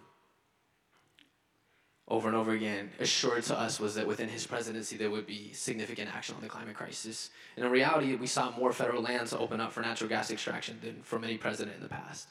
over 2.08 2.26
and 2.26 2.36
over 2.36 2.52
again 2.52 2.90
assured 3.00 3.42
to 3.44 3.58
us 3.58 3.78
was 3.78 3.94
that 3.94 4.06
within 4.06 4.28
his 4.28 4.46
presidency 4.46 4.96
there 4.96 5.10
would 5.10 5.26
be 5.26 5.52
significant 5.52 6.14
action 6.14 6.34
on 6.34 6.40
the 6.40 6.48
climate 6.48 6.74
crisis. 6.74 7.30
And 7.56 7.66
in 7.66 7.70
reality, 7.70 8.14
we 8.16 8.26
saw 8.26 8.50
more 8.52 8.72
federal 8.72 9.02
lands 9.02 9.34
open 9.34 9.60
up 9.60 9.72
for 9.72 9.82
natural 9.82 10.08
gas 10.08 10.30
extraction 10.30 10.78
than 10.82 11.02
from 11.02 11.22
any 11.22 11.36
president 11.36 11.76
in 11.76 11.82
the 11.82 11.88
past. 11.88 12.28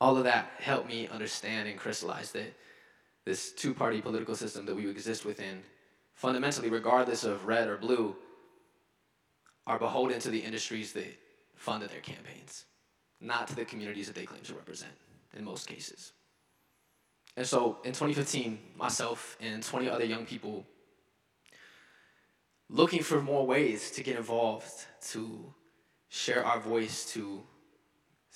All 0.00 0.16
of 0.16 0.24
that 0.24 0.50
helped 0.58 0.88
me 0.88 1.08
understand 1.08 1.68
and 1.68 1.78
crystallize 1.78 2.32
that 2.32 2.54
this 3.24 3.52
two 3.52 3.74
party 3.74 4.00
political 4.00 4.34
system 4.34 4.64
that 4.66 4.76
we 4.76 4.88
exist 4.88 5.24
within, 5.24 5.62
fundamentally, 6.14 6.70
regardless 6.70 7.24
of 7.24 7.46
red 7.46 7.68
or 7.68 7.76
blue, 7.76 8.16
are 9.66 9.78
beholden 9.78 10.20
to 10.20 10.30
the 10.30 10.38
industries 10.38 10.92
that 10.92 11.18
funded 11.56 11.90
their 11.90 12.00
campaigns, 12.00 12.64
not 13.20 13.48
to 13.48 13.56
the 13.56 13.64
communities 13.64 14.06
that 14.06 14.14
they 14.14 14.24
claim 14.24 14.42
to 14.42 14.54
represent 14.54 14.92
in 15.36 15.44
most 15.44 15.66
cases. 15.66 16.12
And 17.36 17.46
so 17.46 17.78
in 17.84 17.90
2015, 17.90 18.58
myself 18.76 19.36
and 19.40 19.62
20 19.62 19.88
other 19.90 20.04
young 20.04 20.24
people 20.24 20.64
looking 22.70 23.02
for 23.02 23.20
more 23.20 23.46
ways 23.46 23.90
to 23.92 24.02
get 24.02 24.16
involved, 24.16 24.86
to 25.10 25.52
share 26.08 26.44
our 26.44 26.60
voice, 26.60 27.12
to 27.12 27.42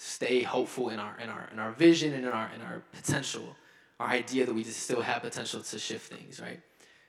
stay 0.03 0.43
hopeful 0.43 0.89
in 0.89 0.99
our 0.99 1.19
in 1.19 1.29
our 1.29 1.49
in 1.53 1.59
our 1.59 1.73
vision 1.73 2.13
and 2.13 2.25
in 2.25 2.33
our 2.33 2.51
in 2.55 2.63
our 2.63 2.83
potential, 2.93 3.57
our 4.01 4.09
idea 4.09 4.47
that 4.47 4.55
we 4.55 4.65
still 4.65 5.03
have 5.03 5.23
potential 5.23 5.61
to 5.61 5.79
shift 5.79 6.13
things, 6.13 6.41
right? 6.41 6.61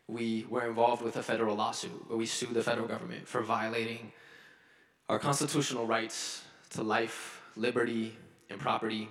we 0.08 0.45
were 0.49 0.67
involved 0.67 1.01
with 1.01 1.15
a 1.15 1.23
federal 1.23 1.56
lawsuit 1.56 2.10
where 2.10 2.17
we 2.17 2.25
sued 2.25 2.53
the 2.53 2.63
federal 2.63 2.88
government 2.88 3.27
for 3.27 3.41
violating 3.41 4.12
our 5.10 5.19
constitutional 5.19 5.86
rights 5.86 6.43
to 6.71 6.84
life, 6.84 7.41
liberty, 7.56 8.15
and 8.49 8.60
property. 8.60 9.10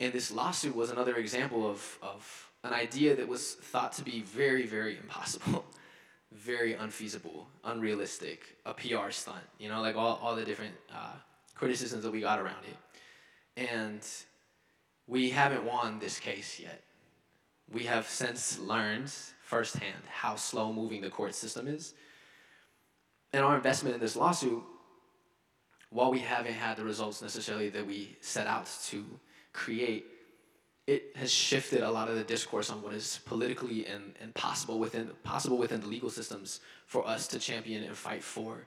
And 0.00 0.12
this 0.12 0.30
lawsuit 0.30 0.74
was 0.74 0.90
another 0.90 1.16
example 1.16 1.68
of, 1.68 1.98
of 2.02 2.50
an 2.64 2.72
idea 2.72 3.14
that 3.16 3.28
was 3.28 3.54
thought 3.54 3.92
to 3.94 4.02
be 4.02 4.22
very, 4.22 4.66
very 4.66 4.96
impossible, 4.96 5.64
very 6.32 6.74
unfeasible, 6.74 7.48
unrealistic, 7.64 8.56
a 8.66 8.74
PR 8.74 9.10
stunt, 9.10 9.44
you 9.58 9.68
know, 9.68 9.80
like 9.80 9.96
all, 9.96 10.18
all 10.22 10.34
the 10.34 10.44
different 10.44 10.74
uh, 10.92 11.14
criticisms 11.60 12.02
that 12.02 12.10
we 12.10 12.20
got 12.20 12.40
around 12.40 12.64
it. 12.64 13.62
And 13.70 14.00
we 15.06 15.30
haven't 15.30 15.64
won 15.64 16.00
this 16.00 16.18
case 16.18 16.58
yet 16.58 16.82
we 17.72 17.84
have 17.84 18.08
since 18.08 18.58
learned 18.58 19.12
firsthand 19.42 20.02
how 20.08 20.36
slow 20.36 20.72
moving 20.72 21.00
the 21.00 21.10
court 21.10 21.34
system 21.34 21.68
is. 21.68 21.94
And 23.32 23.44
our 23.44 23.56
investment 23.56 23.94
in 23.94 24.00
this 24.00 24.16
lawsuit, 24.16 24.62
while 25.90 26.10
we 26.10 26.18
haven't 26.18 26.54
had 26.54 26.76
the 26.76 26.84
results 26.84 27.22
necessarily 27.22 27.68
that 27.70 27.86
we 27.86 28.16
set 28.20 28.46
out 28.46 28.68
to 28.86 29.04
create, 29.52 30.04
it 30.86 31.12
has 31.14 31.30
shifted 31.30 31.82
a 31.82 31.90
lot 31.90 32.08
of 32.08 32.16
the 32.16 32.24
discourse 32.24 32.70
on 32.70 32.82
what 32.82 32.92
is 32.92 33.20
politically 33.24 33.86
and, 33.86 34.14
and 34.20 34.34
possible 34.34 34.78
within 34.78 35.10
possible 35.22 35.56
within 35.56 35.80
the 35.80 35.86
legal 35.86 36.10
systems 36.10 36.60
for 36.86 37.06
us 37.06 37.28
to 37.28 37.38
champion 37.38 37.84
and 37.84 37.96
fight 37.96 38.24
for 38.24 38.66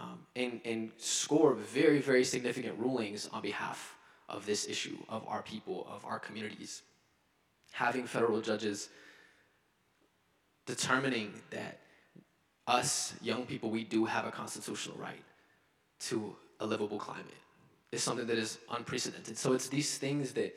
um, 0.00 0.18
and, 0.34 0.60
and 0.64 0.90
score 0.98 1.54
very, 1.54 2.00
very 2.00 2.24
significant 2.24 2.78
rulings 2.78 3.28
on 3.32 3.42
behalf 3.42 3.96
of 4.28 4.44
this 4.46 4.66
issue, 4.68 4.96
of 5.08 5.24
our 5.28 5.42
people, 5.42 5.86
of 5.90 6.04
our 6.04 6.18
communities 6.18 6.82
having 7.74 8.06
federal 8.06 8.40
judges 8.40 8.88
determining 10.64 11.34
that 11.50 11.80
us 12.68 13.14
young 13.20 13.44
people, 13.44 13.68
we 13.68 13.82
do 13.82 14.04
have 14.04 14.24
a 14.26 14.30
constitutional 14.30 14.96
right 14.96 15.24
to 15.98 16.34
a 16.60 16.66
livable 16.66 16.98
climate 16.98 17.40
is 17.90 18.00
something 18.00 18.28
that 18.28 18.38
is 18.38 18.58
unprecedented. 18.70 19.36
So 19.36 19.54
it's 19.54 19.68
these 19.68 19.98
things 19.98 20.32
that 20.34 20.56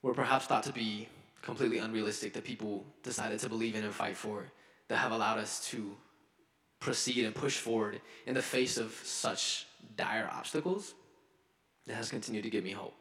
were 0.00 0.14
perhaps 0.14 0.46
thought 0.46 0.62
to 0.64 0.72
be 0.72 1.06
completely 1.42 1.78
unrealistic 1.78 2.32
that 2.32 2.44
people 2.44 2.84
decided 3.02 3.38
to 3.40 3.48
believe 3.50 3.76
in 3.76 3.84
and 3.84 3.92
fight 3.94 4.16
for 4.16 4.46
that 4.88 4.96
have 4.96 5.12
allowed 5.12 5.38
us 5.38 5.68
to 5.68 5.94
proceed 6.80 7.24
and 7.24 7.34
push 7.34 7.58
forward 7.58 8.00
in 8.26 8.34
the 8.34 8.42
face 8.42 8.76
of 8.76 8.92
such 9.04 9.66
dire 9.96 10.28
obstacles 10.32 10.94
that 11.86 11.94
has 11.94 12.10
continued 12.10 12.44
to 12.44 12.50
give 12.50 12.64
me 12.64 12.72
hope. 12.72 12.94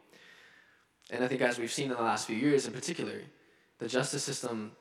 And 1.10 1.24
I 1.24 1.28
think 1.28 1.42
as 1.42 1.58
we've 1.58 1.72
seen 1.72 1.92
in 1.92 1.98
the 1.98 2.04
last 2.04 2.28
few 2.28 2.36
years 2.36 2.66
in 2.66 2.74
particular, 2.74 3.22
the 3.80 3.88
justice 3.88 4.24
system 4.24 4.72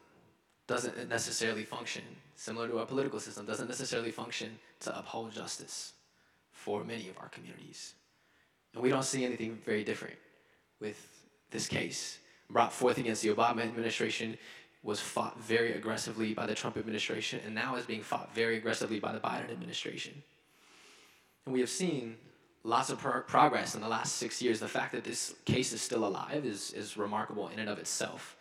doesn't 0.67 1.09
necessarily 1.09 1.65
function, 1.65 2.03
similar 2.35 2.69
to 2.69 2.79
our 2.79 2.87
political 2.87 3.21
system, 3.21 3.47
doesn't 3.47 3.69
necessarily 3.69 4.11
function 4.11 4.59
to 4.81 4.99
uphold 4.99 5.33
justice 5.33 5.93
for 6.51 6.83
many 6.83 7.09
of 7.09 7.19
our 7.19 7.29
communities. 7.29 7.95
And 8.75 8.83
we 8.83 8.89
don't 8.89 9.05
see 9.05 9.25
anything 9.25 9.59
very 9.65 9.85
different 9.85 10.17
with 10.81 11.25
this 11.51 11.69
case. 11.69 12.19
Brought 12.51 12.73
forth 12.73 12.99
against 12.99 13.23
the 13.23 13.29
Obama 13.29 13.63
administration, 13.63 14.37
was 14.87 15.01
fought 15.01 15.39
very 15.41 15.73
aggressively 15.73 16.33
by 16.33 16.47
the 16.47 16.55
Trump 16.55 16.77
administration, 16.77 17.41
and 17.45 17.55
now 17.55 17.75
is 17.75 17.85
being 17.85 18.03
fought 18.03 18.33
very 18.35 18.57
aggressively 18.57 19.01
by 19.01 19.13
the 19.13 19.19
Biden 19.19 19.51
administration. 19.51 20.23
And 21.45 21.53
we 21.53 21.61
have 21.61 21.69
seen 21.69 22.17
lots 22.63 22.89
of 22.89 22.99
pro- 22.99 23.23
progress 23.23 23.75
in 23.75 23.81
the 23.81 23.89
last 23.89 24.15
six 24.15 24.41
years. 24.41 24.61
The 24.61 24.69
fact 24.69 24.93
that 24.93 25.03
this 25.03 25.35
case 25.45 25.73
is 25.73 25.83
still 25.83 26.07
alive 26.07 26.47
is, 26.47 26.73
is 26.73 26.97
remarkable 26.97 27.49
in 27.49 27.59
and 27.59 27.69
of 27.69 27.79
itself. 27.79 28.37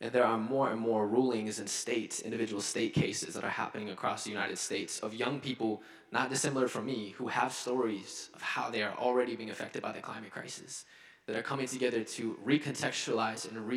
And 0.00 0.10
there 0.12 0.24
are 0.24 0.38
more 0.38 0.70
and 0.70 0.80
more 0.80 1.06
rulings 1.06 1.60
in 1.60 1.66
states, 1.66 2.20
individual 2.20 2.62
state 2.62 2.94
cases 2.94 3.34
that 3.34 3.44
are 3.44 3.50
happening 3.50 3.90
across 3.90 4.24
the 4.24 4.30
United 4.30 4.56
States 4.56 5.00
of 5.00 5.12
young 5.12 5.40
people, 5.40 5.82
not 6.10 6.30
dissimilar 6.30 6.68
from 6.68 6.86
me, 6.86 7.10
who 7.18 7.28
have 7.28 7.52
stories 7.52 8.30
of 8.34 8.40
how 8.40 8.70
they 8.70 8.82
are 8.82 8.94
already 8.96 9.36
being 9.36 9.50
affected 9.50 9.82
by 9.82 9.92
the 9.92 10.00
climate 10.00 10.30
crisis, 10.30 10.86
that 11.26 11.36
are 11.36 11.42
coming 11.42 11.66
together 11.66 12.02
to 12.02 12.38
recontextualize 12.46 13.46
and 13.46 13.68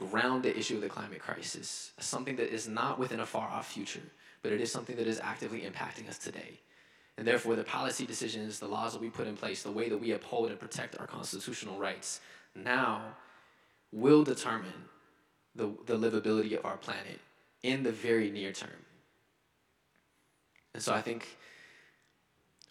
re-ground 0.00 0.42
the 0.42 0.56
issue 0.56 0.76
of 0.76 0.80
the 0.80 0.88
climate 0.88 1.20
crisis 1.20 1.92
something 1.98 2.36
that 2.36 2.52
is 2.52 2.68
not 2.68 2.98
within 2.98 3.20
a 3.20 3.26
far-off 3.26 3.70
future, 3.70 4.02
but 4.42 4.52
it 4.52 4.60
is 4.60 4.70
something 4.70 4.96
that 4.96 5.06
is 5.06 5.20
actively 5.20 5.60
impacting 5.60 6.08
us 6.08 6.18
today. 6.18 6.60
And 7.16 7.26
therefore, 7.26 7.56
the 7.56 7.64
policy 7.64 8.06
decisions, 8.06 8.58
the 8.58 8.66
laws 8.66 8.92
that 8.92 9.02
we 9.02 9.10
put 9.10 9.26
in 9.26 9.36
place, 9.36 9.62
the 9.62 9.70
way 9.70 9.88
that 9.88 9.98
we 9.98 10.12
uphold 10.12 10.50
and 10.50 10.58
protect 10.58 10.98
our 10.98 11.06
constitutional 11.06 11.78
rights 11.78 12.20
now 12.54 13.02
will 13.92 14.24
determine 14.24 14.88
the, 15.54 15.70
the 15.86 15.98
livability 15.98 16.56
of 16.56 16.64
our 16.64 16.76
planet 16.76 17.20
in 17.62 17.82
the 17.82 17.92
very 17.92 18.30
near 18.30 18.52
term. 18.52 18.70
And 20.72 20.82
so 20.82 20.94
I 20.94 21.02
think 21.02 21.36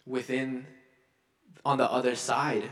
within, 0.06 0.66
on 1.64 1.78
the 1.78 1.90
other 1.90 2.16
side 2.16 2.64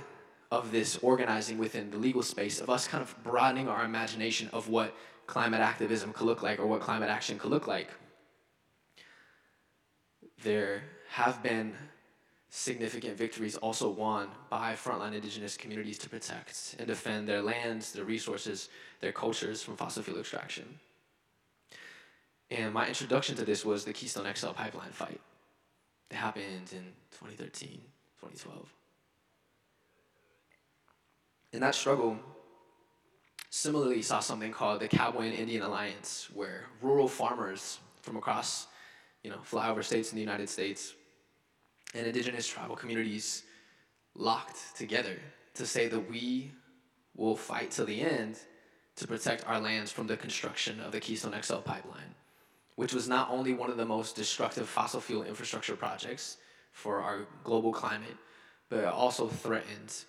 of 0.51 0.73
this 0.73 0.97
organizing 0.99 1.59
within 1.59 1.91
the 1.91 1.99
legal 1.99 2.23
space, 2.23 2.61
of 2.61 2.71
us 2.71 2.89
kind 2.89 3.03
of 3.03 3.15
broadening 3.23 3.69
our 3.69 3.85
imagination 3.85 4.49
of 4.53 4.69
what 4.69 4.95
climate 5.27 5.61
activism 5.61 6.13
could 6.13 6.25
look 6.25 6.43
like 6.43 6.59
or 6.59 6.67
what 6.67 6.81
climate 6.81 7.11
action 7.11 7.39
could 7.39 7.51
look 7.51 7.67
like, 7.67 7.91
there 10.43 10.83
have 11.11 11.43
been 11.43 11.75
significant 12.51 13.17
victories 13.17 13.57
also 13.57 13.91
won 13.91 14.29
by 14.49 14.73
frontline 14.73 15.13
indigenous 15.15 15.57
communities 15.57 15.99
to 15.99 16.09
protect 16.09 16.77
and 16.79 16.87
defend 16.87 17.29
their 17.29 17.43
lands, 17.43 17.93
their 17.93 18.05
resources, 18.05 18.71
their 19.01 19.13
cultures 19.13 19.63
from 19.63 19.77
fossil 19.77 20.03
fuel 20.03 20.19
extraction. 20.19 20.79
And 22.51 22.73
my 22.73 22.89
introduction 22.89 23.37
to 23.37 23.45
this 23.45 23.65
was 23.65 23.85
the 23.85 23.93
Keystone 23.93 24.27
XL 24.35 24.49
pipeline 24.49 24.93
fight 24.93 25.21
that 26.09 26.17
happened 26.17 26.73
in 26.73 26.85
2013, 27.13 27.81
2012. 28.21 28.78
In 31.53 31.61
that 31.61 31.75
struggle, 31.75 32.19
similarly 33.51 34.03
saw 34.03 34.21
something 34.21 34.53
called 34.53 34.81
the 34.81 34.89
Cowboy 34.89 35.23
and 35.23 35.35
Indian 35.35 35.63
Alliance, 35.63 36.29
where 36.35 36.67
rural 36.83 37.09
farmers 37.09 37.79
from 38.03 38.17
across, 38.17 38.67
you 39.23 39.31
know, 39.31 39.39
flyover 39.39 39.83
states 39.83 40.11
in 40.13 40.17
the 40.17 40.23
United 40.23 40.49
States 40.49 40.95
and 41.95 42.07
indigenous 42.07 42.47
tribal 42.47 42.77
communities 42.77 43.45
locked 44.15 44.77
together 44.77 45.17
to 45.55 45.65
say 45.65 45.89
that 45.89 46.11
we 46.11 46.53
will 47.17 47.37
fight 47.37 47.71
to 47.71 47.85
the 47.85 48.03
end 48.03 48.39
to 48.97 49.07
protect 49.07 49.47
our 49.49 49.59
lands 49.61 49.91
from 49.91 50.07
the 50.07 50.17
construction 50.17 50.81
of 50.81 50.93
the 50.93 51.01
Keystone 51.01 51.35
XL 51.41 51.57
pipeline, 51.57 52.15
which 52.77 52.93
was 52.93 53.09
not 53.09 53.31
only 53.31 53.55
one 53.55 53.71
of 53.71 53.77
the 53.77 53.87
most 53.87 54.17
destructive 54.17 54.69
fossil 54.69 55.01
fuel 55.01 55.23
infrastructure 55.23 55.77
projects 55.77 56.37
for 56.73 57.01
our 57.01 57.27
global 57.43 57.73
climate, 57.73 58.17
but 58.69 58.81
it 58.81 58.85
also 58.85 59.29
threatened 59.29 60.05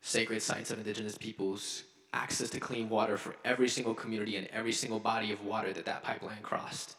sacred 0.00 0.42
sites 0.42 0.70
of 0.70 0.78
indigenous 0.78 1.18
peoples, 1.18 1.84
access 2.12 2.50
to 2.50 2.60
clean 2.60 2.88
water 2.88 3.16
for 3.16 3.36
every 3.44 3.68
single 3.68 3.94
community 3.94 4.36
and 4.36 4.46
every 4.48 4.72
single 4.72 4.98
body 4.98 5.32
of 5.32 5.44
water 5.44 5.72
that 5.72 5.84
that 5.84 6.02
pipeline 6.02 6.42
crossed 6.42 6.96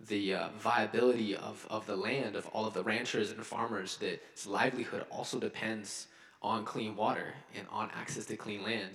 the 0.00 0.34
uh, 0.34 0.48
viability 0.58 1.36
of, 1.36 1.66
of 1.70 1.86
the 1.86 1.96
land 1.96 2.36
of 2.36 2.46
all 2.48 2.66
of 2.66 2.74
the 2.74 2.82
ranchers 2.82 3.30
and 3.30 3.44
farmers 3.44 3.96
that's 4.00 4.46
livelihood 4.46 5.04
also 5.10 5.38
depends 5.38 6.08
on 6.42 6.64
clean 6.64 6.94
water 6.96 7.34
and 7.56 7.66
on 7.70 7.90
access 7.94 8.26
to 8.26 8.36
clean 8.36 8.62
land. 8.62 8.90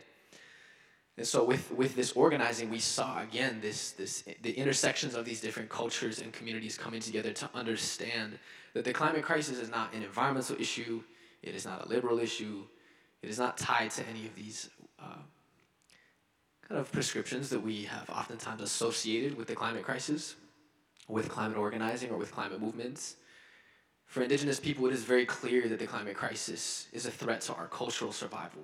And 1.17 1.27
so 1.27 1.43
with, 1.43 1.71
with 1.71 1.95
this 1.95 2.13
organizing, 2.13 2.69
we 2.69 2.79
saw 2.79 3.21
again 3.21 3.59
this, 3.61 3.91
this 3.91 4.23
the 4.41 4.51
intersections 4.51 5.15
of 5.15 5.25
these 5.25 5.41
different 5.41 5.69
cultures 5.69 6.21
and 6.21 6.31
communities 6.31 6.77
coming 6.77 7.01
together 7.01 7.33
to 7.33 7.49
understand 7.53 8.39
that 8.73 8.85
the 8.85 8.93
climate 8.93 9.23
crisis 9.23 9.57
is 9.57 9.69
not 9.69 9.93
an 9.93 10.03
environmental 10.03 10.55
issue, 10.59 11.01
it 11.41 11.55
is 11.55 11.65
not 11.65 11.85
a 11.85 11.89
liberal 11.89 12.19
issue, 12.19 12.63
it 13.21 13.29
is 13.29 13.39
not 13.39 13.57
tied 13.57 13.91
to 13.91 14.07
any 14.07 14.25
of 14.25 14.35
these 14.35 14.69
uh, 14.99 15.21
kind 16.67 16.79
of 16.79 16.91
prescriptions 16.91 17.49
that 17.49 17.59
we 17.59 17.83
have 17.83 18.09
oftentimes 18.09 18.61
associated 18.61 19.37
with 19.37 19.47
the 19.47 19.55
climate 19.55 19.83
crisis 19.83 20.35
with 21.09 21.27
climate 21.27 21.57
organizing 21.57 22.11
or 22.11 22.17
with 22.17 22.31
climate 22.31 22.61
movements. 22.61 23.15
For 24.05 24.21
indigenous 24.21 24.59
people, 24.59 24.85
it 24.85 24.93
is 24.93 25.03
very 25.03 25.25
clear 25.25 25.67
that 25.67 25.79
the 25.79 25.87
climate 25.87 26.15
crisis 26.15 26.87
is 26.93 27.05
a 27.05 27.11
threat 27.11 27.41
to 27.41 27.55
our 27.55 27.67
cultural 27.67 28.11
survival, 28.11 28.63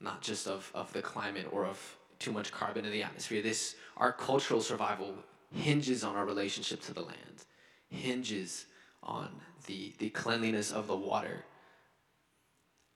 not 0.00 0.20
just 0.20 0.46
of, 0.46 0.70
of 0.74 0.92
the 0.92 1.00
climate 1.00 1.46
or 1.50 1.64
of 1.64 1.96
too 2.18 2.32
much 2.32 2.52
carbon 2.52 2.84
in 2.84 2.92
the 2.92 3.02
atmosphere. 3.02 3.40
This, 3.40 3.76
our 3.96 4.12
cultural 4.12 4.60
survival 4.60 5.14
hinges 5.52 6.04
on 6.04 6.16
our 6.16 6.24
relationship 6.24 6.80
to 6.82 6.94
the 6.94 7.02
land, 7.02 7.46
hinges 7.88 8.66
on 9.02 9.28
the, 9.66 9.92
the 9.98 10.10
cleanliness 10.10 10.72
of 10.72 10.86
the 10.86 10.96
water. 10.96 11.44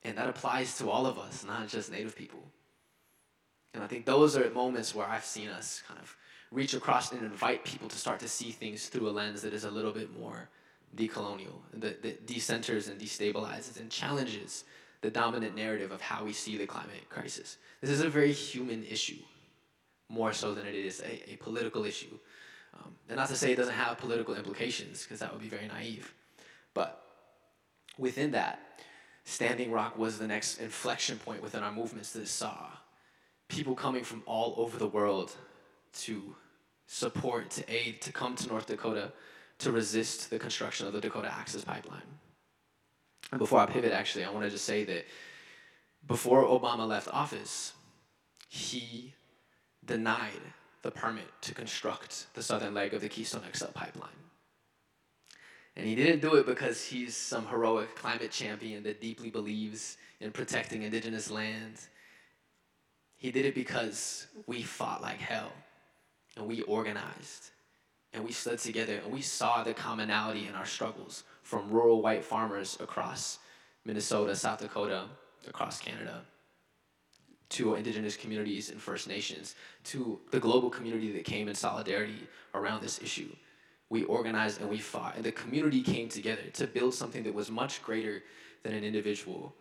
And 0.07 0.16
that 0.19 0.29
applies 0.29 0.79
to 0.79 0.88
all 0.88 1.05
of 1.05 1.19
us, 1.19 1.45
not 1.45 1.66
just 1.66 1.90
Native 1.90 2.14
people. 2.14 2.38
And 3.75 3.83
I 3.83 3.88
think 3.88 4.07
those 4.07 4.37
are 4.37 4.49
moments 4.51 4.95
where 4.95 5.07
I've 5.07 5.25
seen 5.25 5.49
us 5.49 5.83
kind 5.87 5.99
of 6.01 6.16
reach 6.53 6.75
across 6.75 7.11
and 7.11 7.23
invite 7.23 7.64
people 7.64 7.88
to 7.88 7.99
start 7.99 8.21
to 8.21 8.29
see 8.29 8.53
things 8.53 8.87
through 8.87 9.09
a 9.09 9.11
lens 9.11 9.42
that 9.42 9.53
is 9.53 9.64
a 9.64 9.71
little 9.71 9.90
bit 9.90 10.16
more 10.16 10.49
decolonial, 10.95 11.59
that, 11.75 12.03
that 12.03 12.25
decenters 12.25 12.88
and 12.88 13.01
destabilizes 13.01 13.81
and 13.81 13.90
challenges 13.90 14.64
the 15.01 15.11
dominant 15.11 15.57
narrative 15.57 15.90
of 15.90 16.01
how 16.01 16.25
we 16.25 16.33
see 16.33 16.57
the 16.57 16.66
climate 16.66 17.09
crisis. 17.09 17.59
This 17.81 17.90
is 17.90 18.01
a 18.01 18.09
very 18.09 18.33
human 18.33 18.85
issue, 18.85 19.19
more 20.09 20.33
so 20.33 20.55
than 20.55 20.66
it 20.66 20.77
is 20.77 21.01
a, 21.01 21.33
a 21.33 21.37
political 21.37 21.85
issue. 21.85 22.16
Um, 22.75 22.95
and 23.09 23.16
not 23.16 23.29
to 23.29 23.35
say 23.35 23.53
it 23.53 23.57
doesn't 23.57 23.75
have 23.75 23.99
political 23.99 24.37
implications, 24.37 25.03
because 25.03 25.19
that 25.19 25.33
would 25.33 25.42
be 25.42 25.49
very 25.49 25.66
naive. 25.66 26.14
But 26.75 27.03
within 27.99 28.31
that, 28.31 28.61
Standing 29.29 29.73
Rock 29.73 29.99
was 29.99 30.19
the 30.19 30.27
next 30.29 30.61
inflection 30.61 31.19
point 31.19 31.43
within 31.43 31.65
our 31.65 31.73
movements 31.73 32.12
that 32.12 32.29
saw 32.29 32.69
people 33.49 33.75
coming 33.75 34.05
from 34.05 34.23
all 34.25 34.55
over 34.57 34.79
the 34.79 34.87
world 34.87 35.33
to 35.95 36.37
support, 36.87 37.51
to 37.51 37.65
aid, 37.69 38.01
to 38.03 38.12
come 38.12 38.37
to 38.37 38.49
North 38.49 38.67
Dakota 38.67 39.12
to 39.59 39.73
resist 39.73 40.31
the 40.31 40.39
construction 40.39 40.87
of 40.87 40.93
the 40.93 41.01
Dakota 41.01 41.33
Access 41.33 41.65
Pipeline. 41.65 42.03
And 43.33 43.41
before 43.41 43.59
I 43.59 43.67
pivot, 43.67 43.93
actually, 43.93 44.25
I 44.25 44.31
want 44.31 44.45
to 44.45 44.51
just 44.51 44.65
say 44.65 44.85
that 44.85 45.07
before 46.07 46.45
Obama 46.45 46.87
left 46.87 47.09
office, 47.09 47.73
he 48.49 49.12
denied 49.85 50.41
the 50.83 50.93
permit 50.93 51.27
to 51.41 51.53
construct 51.53 52.33
the 52.35 52.43
southern 52.45 52.75
leg 52.75 52.95
of 52.95 53.01
the 53.01 53.09
Keystone 53.09 53.43
XL 53.53 53.67
pipeline. 53.75 54.26
And 55.77 55.87
he 55.87 55.95
didn't 55.95 56.21
do 56.21 56.37
it 56.37 56.47
because 56.47 56.85
he's 56.85 57.15
some 57.15 57.47
heroic 57.47 57.95
climate 57.97 58.31
champion 58.31 58.83
that 58.85 59.01
deeply 59.01 59.29
believes 59.29 59.99
in 60.21 60.33
protecting 60.33 60.83
indigenous 60.83 61.31
lands. 61.31 61.89
He 63.19 63.31
did 63.31 63.45
it 63.45 63.55
because 63.55 64.27
we 64.47 64.62
fought 64.62 65.03
like 65.03 65.19
hell 65.19 65.53
and 66.37 66.47
we 66.47 66.62
organized 66.62 67.51
and 68.15 68.25
we 68.25 68.33
stood 68.33 68.59
together 68.59 69.01
and 69.05 69.12
we 69.12 69.21
saw 69.21 69.62
the 69.62 69.75
commonality 69.75 70.47
in 70.47 70.55
our 70.55 70.65
struggles 70.65 71.25
from 71.43 71.71
rural 71.71 72.01
white 72.01 72.25
farmers 72.25 72.79
across 72.81 73.39
Minnesota, 73.85 74.35
South 74.35 74.61
Dakota, 74.61 75.05
across 75.47 75.79
Canada, 75.79 76.23
to 77.51 77.75
indigenous 77.75 78.17
communities 78.17 78.71
and 78.71 78.81
First 78.81 79.07
Nations, 79.09 79.55
to 79.85 80.19
the 80.31 80.41
global 80.41 80.71
community 80.71 81.12
that 81.12 81.25
came 81.25 81.49
in 81.49 81.55
solidarity 81.55 82.27
around 82.55 82.83
this 82.83 83.01
issue. 83.01 83.29
We 83.88 84.05
organized 84.05 84.61
and 84.61 84.68
we 84.68 84.79
fought, 84.79 85.14
and 85.16 85.25
the 85.25 85.33
community 85.33 85.83
came 85.83 86.09
together 86.09 86.42
to 86.55 86.66
build 86.66 86.94
something 86.94 87.22
that 87.22 87.35
was 87.35 87.51
much 87.51 87.83
greater 87.83 88.22
than 88.62 88.75
an 88.75 88.83
individual 88.83 89.55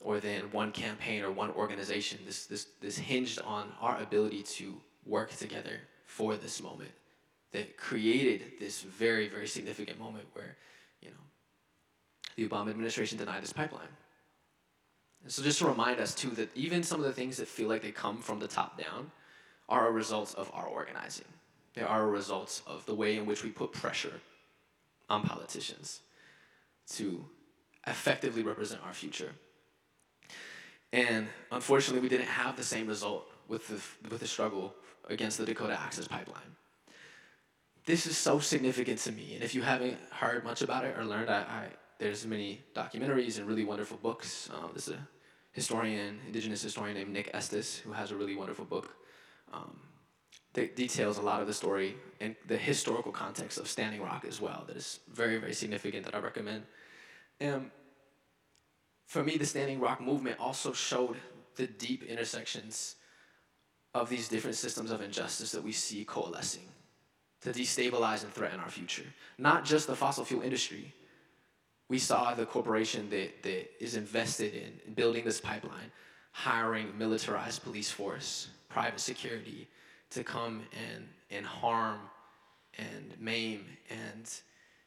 or 0.00 0.20
than 0.20 0.42
one 0.52 0.70
campaign 0.70 1.22
or 1.22 1.30
one 1.30 1.50
organization. 1.52 2.18
This, 2.26 2.46
this, 2.46 2.66
this 2.80 2.98
hinged 2.98 3.40
on 3.40 3.72
our 3.80 3.98
ability 4.00 4.42
to 4.42 4.80
work 5.06 5.34
together 5.34 5.80
for 6.04 6.36
this 6.36 6.62
moment 6.62 6.90
that 7.52 7.76
created 7.78 8.52
this 8.60 8.82
very, 8.82 9.28
very 9.28 9.46
significant 9.46 9.98
moment 9.98 10.26
where, 10.34 10.56
you 11.00 11.08
know, 11.08 11.16
the 12.36 12.46
Obama 12.46 12.70
administration 12.70 13.16
denied 13.16 13.42
this 13.42 13.52
pipeline. 13.52 13.88
And 15.22 15.32
so 15.32 15.42
just 15.42 15.58
to 15.60 15.66
remind 15.66 15.98
us 15.98 16.14
too 16.14 16.30
that 16.30 16.54
even 16.54 16.82
some 16.82 17.00
of 17.00 17.06
the 17.06 17.12
things 17.12 17.38
that 17.38 17.48
feel 17.48 17.68
like 17.68 17.82
they 17.82 17.92
come 17.92 18.18
from 18.18 18.38
the 18.38 18.46
top 18.46 18.78
down 18.78 19.10
are 19.68 19.88
a 19.88 19.90
result 19.90 20.34
of 20.36 20.50
our 20.54 20.66
organizing. 20.66 21.24
They 21.76 21.82
are 21.82 22.02
a 22.02 22.08
result 22.08 22.62
of 22.66 22.84
the 22.86 22.94
way 22.94 23.16
in 23.16 23.26
which 23.26 23.44
we 23.44 23.50
put 23.50 23.72
pressure 23.72 24.20
on 25.08 25.22
politicians 25.22 26.00
to 26.94 27.24
effectively 27.86 28.42
represent 28.42 28.80
our 28.84 28.94
future. 28.94 29.32
And 30.92 31.28
unfortunately, 31.52 32.00
we 32.00 32.08
didn't 32.08 32.28
have 32.28 32.56
the 32.56 32.64
same 32.64 32.88
result 32.88 33.30
with 33.46 33.68
the, 33.68 34.08
with 34.10 34.20
the 34.20 34.26
struggle 34.26 34.74
against 35.08 35.36
the 35.36 35.44
Dakota 35.44 35.78
Access 35.78 36.08
Pipeline. 36.08 36.56
This 37.84 38.06
is 38.06 38.16
so 38.16 38.40
significant 38.40 38.98
to 39.00 39.12
me, 39.12 39.34
and 39.34 39.44
if 39.44 39.54
you 39.54 39.62
haven't 39.62 39.98
heard 40.10 40.42
much 40.42 40.62
about 40.62 40.84
it 40.84 40.98
or 40.98 41.04
learned, 41.04 41.30
I, 41.30 41.42
I 41.42 41.66
there's 41.98 42.26
many 42.26 42.64
documentaries 42.74 43.38
and 43.38 43.46
really 43.46 43.64
wonderful 43.64 43.96
books. 43.96 44.50
Um, 44.52 44.70
there's 44.72 44.88
a 44.88 44.98
historian, 45.52 46.18
indigenous 46.26 46.62
historian 46.62 46.96
named 46.96 47.12
Nick 47.12 47.30
Estes, 47.32 47.78
who 47.78 47.92
has 47.92 48.10
a 48.10 48.16
really 48.16 48.34
wonderful 48.34 48.64
book 48.64 48.96
um, 49.52 49.78
that 50.56 50.74
details 50.74 51.18
a 51.18 51.22
lot 51.22 51.42
of 51.42 51.46
the 51.46 51.52
story 51.52 51.96
and 52.18 52.34
the 52.48 52.56
historical 52.56 53.12
context 53.12 53.58
of 53.58 53.68
Standing 53.68 54.02
Rock 54.02 54.24
as 54.26 54.40
well. 54.40 54.64
That 54.66 54.76
is 54.76 55.00
very, 55.12 55.36
very 55.36 55.52
significant 55.52 56.06
that 56.06 56.14
I 56.14 56.18
recommend. 56.18 56.62
And 57.40 57.70
for 59.06 59.22
me, 59.22 59.36
the 59.36 59.44
Standing 59.44 59.80
Rock 59.80 60.00
movement 60.00 60.40
also 60.40 60.72
showed 60.72 61.16
the 61.56 61.66
deep 61.66 62.02
intersections 62.04 62.96
of 63.92 64.08
these 64.08 64.28
different 64.28 64.56
systems 64.56 64.90
of 64.90 65.02
injustice 65.02 65.52
that 65.52 65.62
we 65.62 65.72
see 65.72 66.06
coalescing 66.06 66.68
to 67.42 67.50
destabilize 67.52 68.24
and 68.24 68.32
threaten 68.32 68.58
our 68.58 68.70
future. 68.70 69.04
Not 69.36 69.62
just 69.62 69.86
the 69.86 69.94
fossil 69.94 70.24
fuel 70.24 70.40
industry. 70.40 70.94
We 71.90 71.98
saw 71.98 72.32
the 72.32 72.46
corporation 72.46 73.10
that, 73.10 73.42
that 73.42 73.84
is 73.84 73.94
invested 73.94 74.54
in 74.54 74.94
building 74.94 75.26
this 75.26 75.38
pipeline, 75.38 75.92
hiring 76.32 76.96
militarized 76.96 77.62
police 77.62 77.90
force, 77.90 78.48
private 78.70 79.00
security 79.00 79.68
to 80.16 80.24
come 80.24 80.62
and, 80.94 81.06
and 81.30 81.46
harm 81.46 82.00
and 82.78 83.14
maim 83.20 83.64
and 83.90 84.40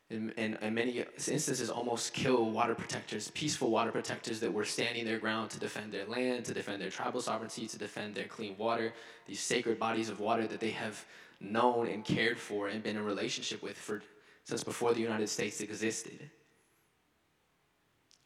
in, 0.10 0.32
in, 0.38 0.56
in, 0.56 0.74
many 0.74 1.06
instances 1.16 1.70
almost 1.70 2.14
kill 2.14 2.50
water 2.50 2.74
protectors, 2.74 3.30
peaceful 3.36 3.70
water 3.70 3.92
protectors 3.92 4.40
that 4.40 4.52
were 4.52 4.66
standing 4.66 5.06
their 5.06 5.20
ground 5.20 5.52
to 5.52 5.60
defend 5.60 5.92
their 5.92 6.06
land, 6.06 6.46
to 6.46 6.54
defend 6.54 6.82
their 6.82 6.90
tribal 6.90 7.22
sovereignty, 7.22 7.68
to 7.68 7.78
defend 7.78 8.16
their 8.16 8.26
clean 8.26 8.56
water, 8.58 8.92
these 9.28 9.40
sacred 9.40 9.78
bodies 9.78 10.10
of 10.10 10.20
water 10.20 10.48
that 10.48 10.60
they 10.60 10.72
have 10.72 11.06
known 11.40 11.88
and 11.88 12.04
cared 12.04 12.40
for 12.40 12.70
and 12.70 12.82
been 12.82 12.98
in 12.98 13.06
relationship 13.06 13.62
with 13.62 13.78
for 13.78 14.02
since 14.46 14.64
before 14.64 14.96
the 14.96 15.00
United 15.00 15.30
States 15.30 15.62
existed. 15.62 16.28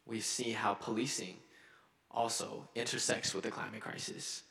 We've 0.06 0.24
seen 0.24 0.54
how 0.54 0.72
policing 0.72 1.36
also 2.10 2.66
intersects 2.74 3.34
with 3.34 3.44
the 3.44 3.50
climate 3.50 3.82
crisis 3.82 4.44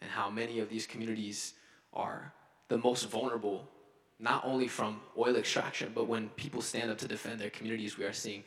and 0.00 0.10
how 0.10 0.28
many 0.28 0.58
of 0.58 0.68
these 0.68 0.86
communities 0.86 1.54
are 1.92 2.32
the 2.68 2.78
most 2.78 3.08
vulnerable 3.10 3.68
not 4.20 4.44
only 4.44 4.68
from 4.68 5.00
oil 5.16 5.36
extraction, 5.36 5.92
but 5.94 6.06
when 6.06 6.28
people 6.30 6.60
stand 6.60 6.90
up 6.90 6.98
to 6.98 7.08
defend 7.08 7.40
their 7.40 7.50
communities, 7.50 7.96
we 7.96 8.04
are 8.04 8.12
seeing 8.12 8.44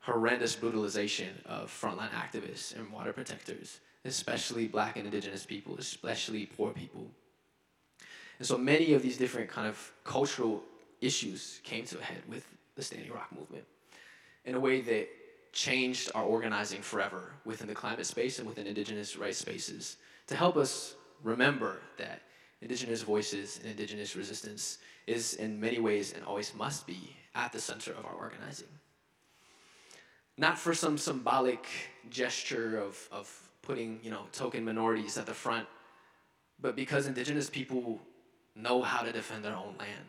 horrendous 0.00 0.54
brutalization 0.56 1.28
of 1.46 1.70
frontline 1.70 2.10
activists 2.10 2.76
and 2.76 2.90
water 2.90 3.12
protectors, 3.12 3.80
especially 4.04 4.66
black 4.66 4.96
and 4.96 5.04
indigenous 5.04 5.46
people, 5.46 5.76
especially 5.78 6.46
poor 6.46 6.72
people. 6.72 7.06
And 8.38 8.46
so 8.46 8.58
many 8.58 8.92
of 8.94 9.02
these 9.02 9.16
different 9.16 9.48
kind 9.48 9.68
of 9.68 9.92
cultural 10.04 10.62
issues 11.00 11.60
came 11.62 11.84
to 11.86 11.98
a 11.98 12.02
head 12.02 12.22
with 12.28 12.46
the 12.74 12.82
Standing 12.82 13.12
Rock 13.12 13.28
movement 13.36 13.64
in 14.44 14.54
a 14.54 14.60
way 14.60 14.80
that 14.82 15.08
changed 15.52 16.10
our 16.14 16.24
organizing 16.24 16.82
forever 16.82 17.32
within 17.44 17.66
the 17.66 17.74
climate 17.74 18.06
space 18.06 18.38
and 18.38 18.46
within 18.46 18.66
indigenous 18.66 19.16
rights 19.16 19.38
spaces 19.38 19.96
to 20.26 20.36
help 20.36 20.56
us 20.56 20.94
remember 21.22 21.80
that 21.96 22.20
indigenous 22.62 23.02
voices 23.02 23.58
and 23.58 23.70
indigenous 23.70 24.16
resistance 24.16 24.78
is 25.06 25.34
in 25.34 25.60
many 25.60 25.78
ways 25.78 26.12
and 26.12 26.24
always 26.24 26.54
must 26.54 26.86
be 26.86 27.16
at 27.34 27.52
the 27.52 27.60
center 27.60 27.92
of 27.92 28.04
our 28.04 28.14
organizing. 28.14 28.68
Not 30.38 30.58
for 30.58 30.74
some 30.74 30.98
symbolic 30.98 31.66
gesture 32.10 32.78
of, 32.78 33.08
of 33.10 33.50
putting, 33.62 34.00
you 34.02 34.10
know, 34.10 34.26
token 34.32 34.64
minorities 34.64 35.16
at 35.16 35.26
the 35.26 35.34
front, 35.34 35.66
but 36.60 36.76
because 36.76 37.06
indigenous 37.06 37.50
people 37.50 38.00
know 38.54 38.82
how 38.82 39.02
to 39.02 39.12
defend 39.12 39.44
their 39.44 39.54
own 39.54 39.74
land, 39.78 40.06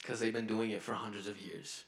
because 0.00 0.20
they've 0.20 0.32
been 0.32 0.46
doing 0.46 0.70
it 0.70 0.82
for 0.82 0.92
hundreds 0.92 1.26
of 1.26 1.40
years. 1.40 1.84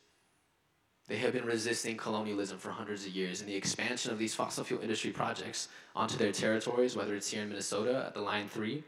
They 1.09 1.19
have 1.19 1.33
been 1.33 1.45
resisting 1.45 1.97
colonialism 1.97 2.59
for 2.59 2.71
hundreds 2.71 3.07
of 3.07 3.13
years, 3.13 3.41
and 3.41 3.49
the 3.49 3.55
expansion 3.55 4.11
of 4.11 4.19
these 4.19 4.35
fossil 4.35 4.65
fuel 4.65 4.83
industry 4.83 5.13
projects 5.13 5.69
onto 5.95 6.17
their 6.17 6.33
territories, 6.33 6.97
whether 6.97 7.15
it's 7.15 7.31
here 7.31 7.43
in 7.43 7.49
Minnesota 7.49 8.05
at 8.09 8.15
the 8.15 8.21
Line 8.21 8.49
3, 8.49 8.83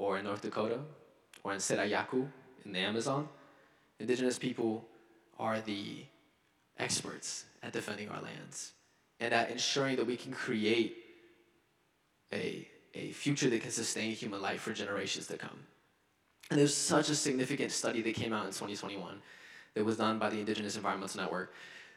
or 0.00 0.16
in 0.16 0.24
North 0.24 0.40
Dakota, 0.40 0.78
or 1.44 1.52
in 1.52 1.58
Sarayaku 1.58 2.26
in 2.64 2.72
the 2.72 2.78
Amazon, 2.78 3.28
indigenous 3.98 4.38
people 4.38 4.88
are 5.38 5.60
the 5.60 6.04
experts 6.78 7.44
at 7.62 7.74
defending 7.74 8.08
our 8.08 8.22
lands 8.22 8.72
and 9.20 9.34
at 9.34 9.50
ensuring 9.50 9.96
that 9.96 10.06
we 10.06 10.16
can 10.16 10.32
create 10.32 10.96
a, 12.32 12.66
a 12.94 13.12
future 13.12 13.50
that 13.50 13.60
can 13.60 13.70
sustain 13.70 14.12
human 14.12 14.40
life 14.40 14.62
for 14.62 14.72
generations 14.72 15.26
to 15.26 15.36
come. 15.36 15.58
And 16.50 16.58
there's 16.58 16.74
such 16.74 17.10
a 17.10 17.14
significant 17.14 17.70
study 17.70 18.00
that 18.00 18.14
came 18.14 18.32
out 18.32 18.46
in 18.46 18.52
2021 18.52 19.20
that 19.74 19.84
was 19.84 19.98
done 19.98 20.18
by 20.18 20.30
the 20.30 20.40
Indigenous 20.40 20.76
Environmental 20.76 21.20
Network 21.20 21.52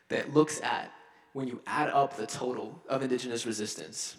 that 0.10 0.34
looks 0.34 0.60
at 0.62 0.92
when 1.32 1.48
you 1.48 1.62
add 1.66 1.90
up 1.90 2.18
the 2.18 2.28
total 2.28 2.82
of 2.90 3.02
indigenous 3.02 3.46
resistance 3.46 4.18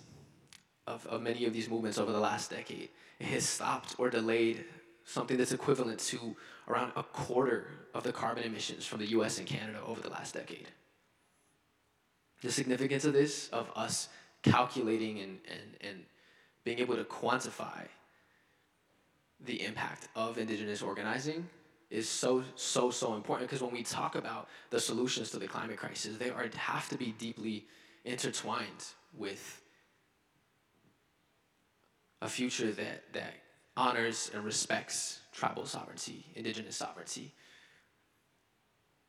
of, 0.87 1.07
of 1.07 1.20
many 1.20 1.44
of 1.44 1.53
these 1.53 1.68
movements 1.68 1.99
over 1.99 2.11
the 2.11 2.18
last 2.18 2.51
decade, 2.51 2.88
has 3.20 3.48
stopped 3.48 3.94
or 3.98 4.11
delayed 4.11 4.64
something 5.05 5.37
that's 5.37 5.53
equivalent 5.53 5.98
to 6.00 6.35
around 6.68 6.92
a 6.96 7.03
quarter 7.03 7.68
of 7.94 8.03
the 8.03 8.12
carbon 8.12 8.44
emissions 8.44 8.87
from 8.87 8.98
the 8.98 9.07
US 9.07 9.38
and 9.38 9.46
Canada 9.46 9.81
over 9.87 10.00
the 10.00 10.11
last 10.11 10.35
decade. 10.35 10.68
The 12.42 12.50
significance 12.50 13.05
of 13.05 13.12
this, 13.12 13.48
of 13.48 13.70
us 13.74 14.09
calculating 14.42 15.20
and, 15.20 15.38
and, 15.50 15.88
and 15.88 16.05
being 16.64 16.79
able 16.79 16.96
to 16.96 17.05
quantify 17.05 17.87
the 19.40 19.64
impact 19.64 20.09
of 20.14 20.38
indigenous 20.38 20.83
organizing 20.83 21.46
is 21.90 22.09
so 22.09 22.42
so 22.57 22.90
so 22.90 23.14
important 23.14 23.48
because 23.48 23.62
when 23.62 23.72
we 23.72 23.83
talk 23.83 24.14
about 24.16 24.48
the 24.70 24.81
solutions 24.81 25.31
to 25.31 25.38
the 25.38 25.46
climate 25.46 25.77
crisis 25.77 26.16
they 26.16 26.31
are 26.31 26.48
have 26.57 26.88
to 26.88 26.96
be 26.96 27.14
deeply 27.18 27.66
intertwined 28.05 28.85
with 29.16 29.61
a 32.25 32.29
future 32.29 32.73
that 32.73 33.13
that 33.13 33.35
honors 33.77 34.31
and 34.35 34.45
respects 34.45 35.21
tribal 35.33 35.67
sovereignty, 35.67 36.25
indigenous 36.35 36.77
sovereignty. 36.77 37.35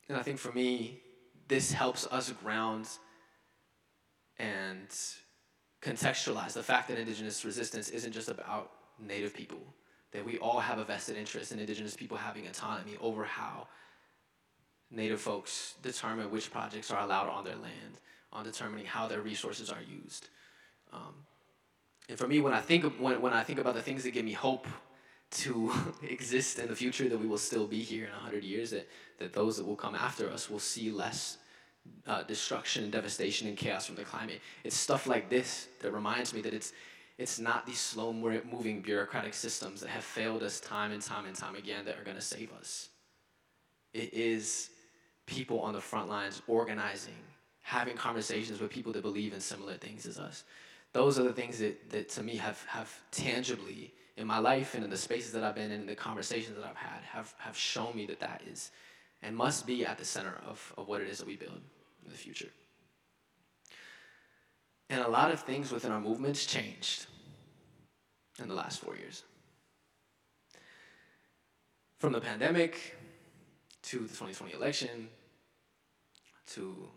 And 0.08 0.18
I 0.18 0.22
think 0.22 0.38
for 0.38 0.52
me, 0.52 1.00
this 1.48 1.72
helps 1.72 2.06
us 2.08 2.30
ground 2.32 2.88
and 4.38 4.88
contextualize 5.82 6.52
the 6.52 6.62
fact 6.62 6.88
that 6.88 6.98
indigenous 6.98 7.44
resistance 7.44 7.88
isn't 7.88 8.12
just 8.12 8.28
about 8.28 8.70
native 9.00 9.32
people, 9.32 9.62
that 10.12 10.24
we 10.24 10.36
all 10.38 10.60
have 10.60 10.78
a 10.78 10.84
vested 10.84 11.16
interest 11.16 11.52
in 11.52 11.58
indigenous 11.58 11.96
people 11.96 12.16
having 12.16 12.46
autonomy 12.46 12.96
over 13.00 13.24
how 13.24 13.66
native 14.90 15.20
folks 15.20 15.74
determine 15.82 16.30
which 16.30 16.50
projects 16.50 16.90
are 16.90 17.02
allowed 17.02 17.28
on 17.28 17.44
their 17.44 17.56
land, 17.56 18.00
on 18.32 18.44
determining 18.44 18.84
how 18.84 19.06
their 19.06 19.22
resources 19.22 19.70
are 19.70 19.82
used. 19.82 20.28
Um, 20.92 21.14
and 22.08 22.18
for 22.18 22.28
me, 22.28 22.40
when 22.40 22.52
I 22.52 22.60
think 22.60 22.84
when, 23.00 23.20
when 23.20 23.32
I 23.32 23.42
think 23.42 23.58
about 23.58 23.74
the 23.74 23.82
things 23.82 24.04
that 24.04 24.12
give 24.12 24.24
me 24.24 24.32
hope 24.32 24.66
to 25.30 25.72
exist 26.08 26.58
in 26.58 26.68
the 26.68 26.76
future, 26.76 27.08
that 27.08 27.18
we 27.18 27.26
will 27.26 27.38
still 27.38 27.66
be 27.66 27.80
here 27.80 28.04
in 28.04 28.10
hundred 28.10 28.44
years, 28.44 28.70
that 28.70 28.88
that 29.18 29.32
those 29.32 29.56
that 29.56 29.66
will 29.66 29.76
come 29.76 29.94
after 29.94 30.30
us 30.30 30.48
will 30.48 30.60
see 30.60 30.90
less 30.90 31.38
uh, 32.06 32.22
destruction 32.22 32.84
and 32.84 32.92
devastation 32.92 33.48
and 33.48 33.56
chaos 33.56 33.86
from 33.86 33.96
the 33.96 34.04
climate. 34.04 34.40
It's 34.62 34.76
stuff 34.76 35.06
like 35.06 35.28
this 35.28 35.68
that 35.80 35.92
reminds 35.92 36.32
me 36.32 36.40
that 36.42 36.54
it's 36.54 36.72
it's 37.18 37.38
not 37.38 37.66
these 37.66 37.80
slow 37.80 38.12
moving 38.12 38.82
bureaucratic 38.82 39.34
systems 39.34 39.80
that 39.80 39.88
have 39.88 40.04
failed 40.04 40.42
us 40.42 40.60
time 40.60 40.92
and 40.92 41.02
time 41.02 41.24
and 41.24 41.34
time 41.34 41.56
again 41.56 41.84
that 41.86 41.98
are 41.98 42.04
going 42.04 42.16
to 42.16 42.22
save 42.22 42.52
us. 42.52 42.90
It 43.94 44.12
is 44.12 44.70
people 45.24 45.60
on 45.60 45.72
the 45.72 45.80
front 45.80 46.10
lines 46.10 46.42
organizing, 46.46 47.14
having 47.62 47.96
conversations 47.96 48.60
with 48.60 48.70
people 48.70 48.92
that 48.92 49.02
believe 49.02 49.32
in 49.32 49.40
similar 49.40 49.74
things 49.74 50.06
as 50.06 50.18
us 50.18 50.44
those 50.96 51.18
are 51.18 51.24
the 51.24 51.32
things 51.32 51.58
that, 51.58 51.90
that 51.90 52.08
to 52.08 52.22
me 52.22 52.36
have, 52.36 52.64
have 52.68 52.90
tangibly 53.10 53.92
in 54.16 54.26
my 54.26 54.38
life 54.38 54.74
and 54.74 54.82
in 54.82 54.88
the 54.88 54.96
spaces 54.96 55.30
that 55.32 55.44
I've 55.44 55.54
been 55.54 55.70
in 55.70 55.80
and 55.80 55.88
the 55.88 55.94
conversations 55.94 56.56
that 56.56 56.64
I've 56.64 56.74
had 56.74 57.02
have, 57.02 57.34
have 57.36 57.54
shown 57.54 57.94
me 57.94 58.06
that 58.06 58.18
that 58.20 58.40
is 58.50 58.70
and 59.22 59.36
must 59.36 59.66
be 59.66 59.84
at 59.84 59.98
the 59.98 60.06
center 60.06 60.40
of, 60.46 60.72
of 60.78 60.88
what 60.88 61.02
it 61.02 61.08
is 61.08 61.18
that 61.18 61.26
we 61.26 61.36
build 61.36 61.60
in 62.02 62.10
the 62.10 62.16
future. 62.16 62.48
And 64.88 65.02
a 65.02 65.08
lot 65.08 65.30
of 65.32 65.40
things 65.40 65.70
within 65.70 65.92
our 65.92 66.00
movements 66.00 66.46
changed 66.46 67.06
in 68.40 68.48
the 68.48 68.54
last 68.54 68.80
four 68.80 68.96
years. 68.96 69.22
From 71.98 72.14
the 72.14 72.22
pandemic 72.22 72.96
to 73.82 73.98
the 73.98 74.08
2020 74.08 74.54
election 74.54 75.08
to 76.54 76.88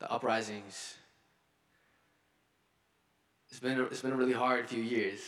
the 0.00 0.10
uprisings 0.10 0.96
it's 3.50 3.60
been 3.60 3.80
a, 3.80 3.84
it's 3.84 4.02
been 4.02 4.12
a 4.12 4.16
really 4.16 4.32
hard 4.32 4.68
few 4.68 4.82
years 4.82 5.20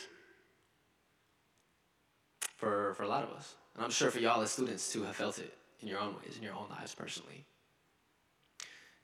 for 2.57 2.95
for 2.95 3.03
a 3.03 3.09
lot 3.09 3.25
of 3.25 3.31
us, 3.31 3.55
and 3.75 3.85
I'm 3.85 3.91
sure 3.91 4.11
for 4.11 4.19
y'all 4.19 4.43
as 4.43 4.51
students 4.51 4.93
too 4.93 5.03
have 5.05 5.17
felt 5.17 5.39
it 5.39 5.55
in 5.81 5.89
your 5.89 5.99
own 5.99 6.15
ways, 6.15 6.37
in 6.37 6.43
your 6.43 6.55
own 6.55 6.69
lives 6.71 6.95
personally. 6.95 7.45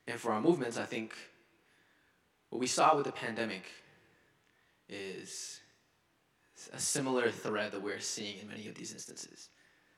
And 0.07 0.19
for 0.19 0.31
our 0.31 0.41
movements, 0.41 0.77
I 0.77 0.85
think 0.85 1.13
what 2.49 2.59
we 2.59 2.67
saw 2.67 2.95
with 2.95 3.05
the 3.05 3.11
pandemic 3.11 3.63
is 4.87 5.59
a 6.73 6.79
similar 6.79 7.29
thread 7.29 7.71
that 7.71 7.81
we're 7.81 7.99
seeing 7.99 8.39
in 8.39 8.47
many 8.47 8.67
of 8.67 8.75
these 8.75 8.91
instances. 8.91 9.49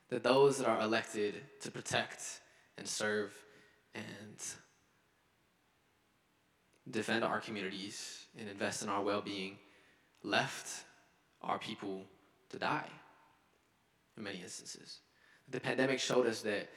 That 0.09 0.23
those 0.23 0.57
that 0.57 0.67
are 0.67 0.81
elected 0.81 1.35
to 1.61 1.71
protect 1.71 2.41
and 2.77 2.87
serve 2.87 3.33
and 3.95 4.03
defend 6.91 7.23
our 7.23 7.39
communities 7.39 8.25
and 8.37 8.49
invest 8.49 8.83
in 8.83 8.89
our 8.89 9.01
well 9.01 9.21
being 9.21 9.57
left 10.23 10.85
our 11.41 11.57
people 11.57 12.03
to 12.49 12.59
die 12.59 12.89
in 14.17 14.23
many 14.23 14.41
instances. 14.41 14.99
The 15.49 15.59
pandemic 15.59 15.99
showed 15.99 16.27
us 16.27 16.41
that 16.41 16.69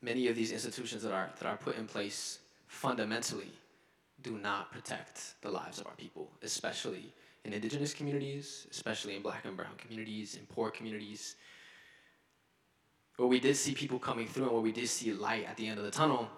many 0.00 0.28
of 0.28 0.36
these 0.36 0.52
institutions 0.52 1.02
that 1.02 1.12
are, 1.12 1.30
that 1.38 1.46
are 1.46 1.56
put 1.56 1.76
in 1.76 1.86
place 1.86 2.38
fundamentally 2.66 3.50
do 4.22 4.38
not 4.38 4.72
protect 4.72 5.34
the 5.42 5.50
lives 5.50 5.78
of 5.80 5.86
our 5.86 5.94
people, 5.94 6.30
especially 6.42 7.12
in 7.44 7.52
indigenous 7.52 7.94
communities, 7.94 8.66
especially 8.70 9.16
in 9.16 9.22
black 9.22 9.44
and 9.44 9.56
brown 9.56 9.76
communities, 9.78 10.36
in 10.36 10.46
poor 10.46 10.70
communities. 10.70 11.36
Where 13.16 13.28
we 13.28 13.40
did 13.40 13.56
see 13.56 13.74
people 13.74 13.98
coming 13.98 14.26
through 14.26 14.44
and 14.44 14.52
where 14.52 14.62
we 14.62 14.72
did 14.72 14.88
see 14.88 15.12
light 15.12 15.46
at 15.46 15.56
the 15.56 15.66
end 15.66 15.78
of 15.78 15.84
the 15.84 15.90
tunnel, 15.90 16.28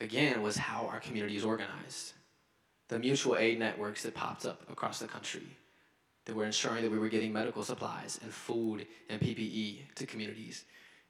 again, 0.00 0.42
was 0.42 0.56
how 0.56 0.86
our 0.86 1.00
community 1.00 1.36
is 1.36 1.44
organized. 1.44 2.14
The 2.88 2.98
mutual 2.98 3.36
aid 3.36 3.58
networks 3.58 4.02
that 4.02 4.14
popped 4.14 4.46
up 4.46 4.68
across 4.70 4.98
the 4.98 5.06
country 5.06 5.46
that 6.24 6.34
were 6.34 6.44
ensuring 6.44 6.82
that 6.82 6.90
we 6.90 6.98
were 6.98 7.08
getting 7.08 7.32
medical 7.32 7.62
supplies 7.62 8.18
and 8.22 8.32
food 8.32 8.86
and 9.08 9.20
PPE 9.20 9.94
to 9.94 10.06
communities. 10.06 10.64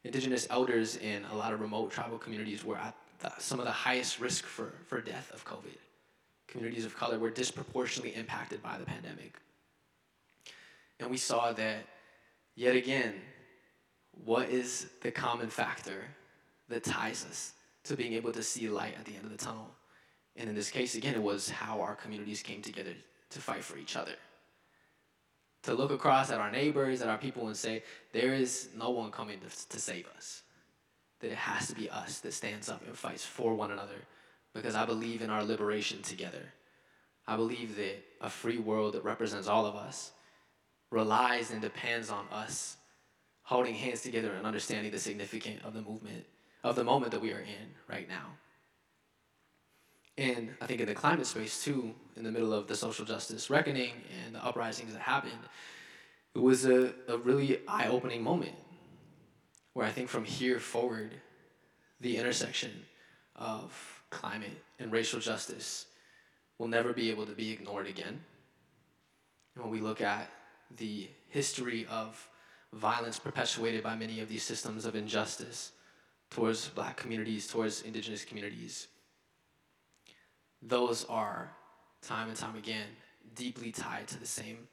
Indigenous 0.04 0.46
elders 0.50 0.96
in 0.96 1.24
a 1.26 1.36
lot 1.36 1.52
of 1.52 1.60
remote 1.60 1.90
tribal 1.90 2.18
communities 2.18 2.64
were 2.64 2.76
at 2.76 2.94
the, 3.20 3.32
some 3.38 3.58
of 3.58 3.66
the 3.66 3.72
highest 3.72 4.18
risk 4.18 4.44
for, 4.44 4.72
for 4.86 5.00
death 5.00 5.30
of 5.32 5.44
COVID. 5.44 5.78
Communities 6.46 6.84
of 6.84 6.96
color 6.96 7.18
were 7.18 7.30
disproportionately 7.30 8.14
impacted 8.14 8.62
by 8.62 8.78
the 8.78 8.84
pandemic. 8.84 9.36
And 10.98 11.10
we 11.10 11.16
saw 11.16 11.52
that, 11.52 11.84
yet 12.56 12.74
again, 12.74 13.14
what 14.24 14.48
is 14.48 14.88
the 15.02 15.10
common 15.10 15.48
factor 15.48 16.04
that 16.68 16.84
ties 16.84 17.24
us 17.24 17.52
to 17.84 17.96
being 17.96 18.12
able 18.14 18.32
to 18.32 18.42
see 18.42 18.68
light 18.68 18.94
at 18.98 19.04
the 19.04 19.14
end 19.14 19.24
of 19.24 19.30
the 19.30 19.36
tunnel? 19.36 19.70
And 20.36 20.48
in 20.48 20.54
this 20.54 20.70
case, 20.70 20.94
again, 20.94 21.14
it 21.14 21.22
was 21.22 21.50
how 21.50 21.80
our 21.80 21.94
communities 21.94 22.42
came 22.42 22.62
together 22.62 22.94
to 23.30 23.38
fight 23.38 23.64
for 23.64 23.78
each 23.78 23.96
other. 23.96 24.14
To 25.64 25.74
look 25.74 25.90
across 25.90 26.30
at 26.30 26.40
our 26.40 26.50
neighbors, 26.50 27.02
at 27.02 27.08
our 27.08 27.18
people, 27.18 27.48
and 27.48 27.56
say, 27.56 27.82
there 28.12 28.32
is 28.32 28.70
no 28.76 28.90
one 28.90 29.10
coming 29.10 29.38
to, 29.40 29.68
to 29.68 29.80
save 29.80 30.06
us 30.16 30.42
that 31.20 31.30
it 31.30 31.36
has 31.36 31.68
to 31.68 31.74
be 31.74 31.90
us 31.90 32.20
that 32.20 32.32
stands 32.32 32.68
up 32.68 32.84
and 32.86 32.96
fights 32.96 33.24
for 33.24 33.54
one 33.54 33.70
another 33.70 34.06
because 34.54 34.74
I 34.74 34.86
believe 34.86 35.22
in 35.22 35.30
our 35.30 35.44
liberation 35.44 36.02
together. 36.02 36.52
I 37.26 37.36
believe 37.36 37.76
that 37.76 38.02
a 38.20 38.30
free 38.30 38.58
world 38.58 38.94
that 38.94 39.04
represents 39.04 39.46
all 39.46 39.66
of 39.66 39.76
us 39.76 40.12
relies 40.90 41.50
and 41.50 41.60
depends 41.60 42.10
on 42.10 42.26
us 42.32 42.76
holding 43.42 43.74
hands 43.74 44.02
together 44.02 44.32
and 44.32 44.46
understanding 44.46 44.90
the 44.90 44.98
significance 44.98 45.60
of 45.64 45.74
the 45.74 45.82
movement, 45.82 46.24
of 46.62 46.76
the 46.76 46.84
moment 46.84 47.12
that 47.12 47.20
we 47.20 47.32
are 47.32 47.40
in 47.40 47.74
right 47.88 48.08
now. 48.08 48.26
And 50.18 50.50
I 50.60 50.66
think 50.66 50.80
in 50.80 50.86
the 50.86 50.94
climate 50.94 51.26
space 51.26 51.64
too, 51.64 51.94
in 52.16 52.24
the 52.24 52.30
middle 52.30 52.52
of 52.52 52.66
the 52.66 52.76
social 52.76 53.04
justice 53.04 53.48
reckoning 53.48 53.92
and 54.24 54.34
the 54.34 54.44
uprisings 54.44 54.92
that 54.92 55.02
happened, 55.02 55.40
it 56.34 56.40
was 56.40 56.66
a, 56.66 56.92
a 57.08 57.16
really 57.16 57.60
eye 57.66 57.88
opening 57.88 58.22
moment 58.22 58.54
where 59.72 59.86
I 59.86 59.90
think 59.90 60.08
from 60.08 60.24
here 60.24 60.60
forward, 60.60 61.14
the 62.00 62.16
intersection 62.16 62.70
of 63.36 64.02
climate 64.10 64.62
and 64.78 64.92
racial 64.92 65.20
justice 65.20 65.86
will 66.58 66.68
never 66.68 66.92
be 66.92 67.10
able 67.10 67.24
to 67.26 67.32
be 67.32 67.50
ignored 67.50 67.86
again. 67.86 68.20
And 69.54 69.64
when 69.64 69.70
we 69.70 69.80
look 69.80 70.00
at 70.00 70.28
the 70.76 71.08
history 71.28 71.86
of 71.90 72.28
violence 72.72 73.18
perpetuated 73.18 73.82
by 73.82 73.96
many 73.96 74.20
of 74.20 74.28
these 74.28 74.42
systems 74.42 74.84
of 74.84 74.94
injustice 74.94 75.72
towards 76.30 76.68
black 76.68 76.96
communities, 76.96 77.46
towards 77.46 77.82
indigenous 77.82 78.24
communities, 78.24 78.88
those 80.62 81.04
are, 81.06 81.52
time 82.02 82.28
and 82.28 82.36
time 82.36 82.56
again, 82.56 82.86
deeply 83.34 83.72
tied 83.72 84.06
to 84.08 84.18
the 84.18 84.26
same 84.26 84.68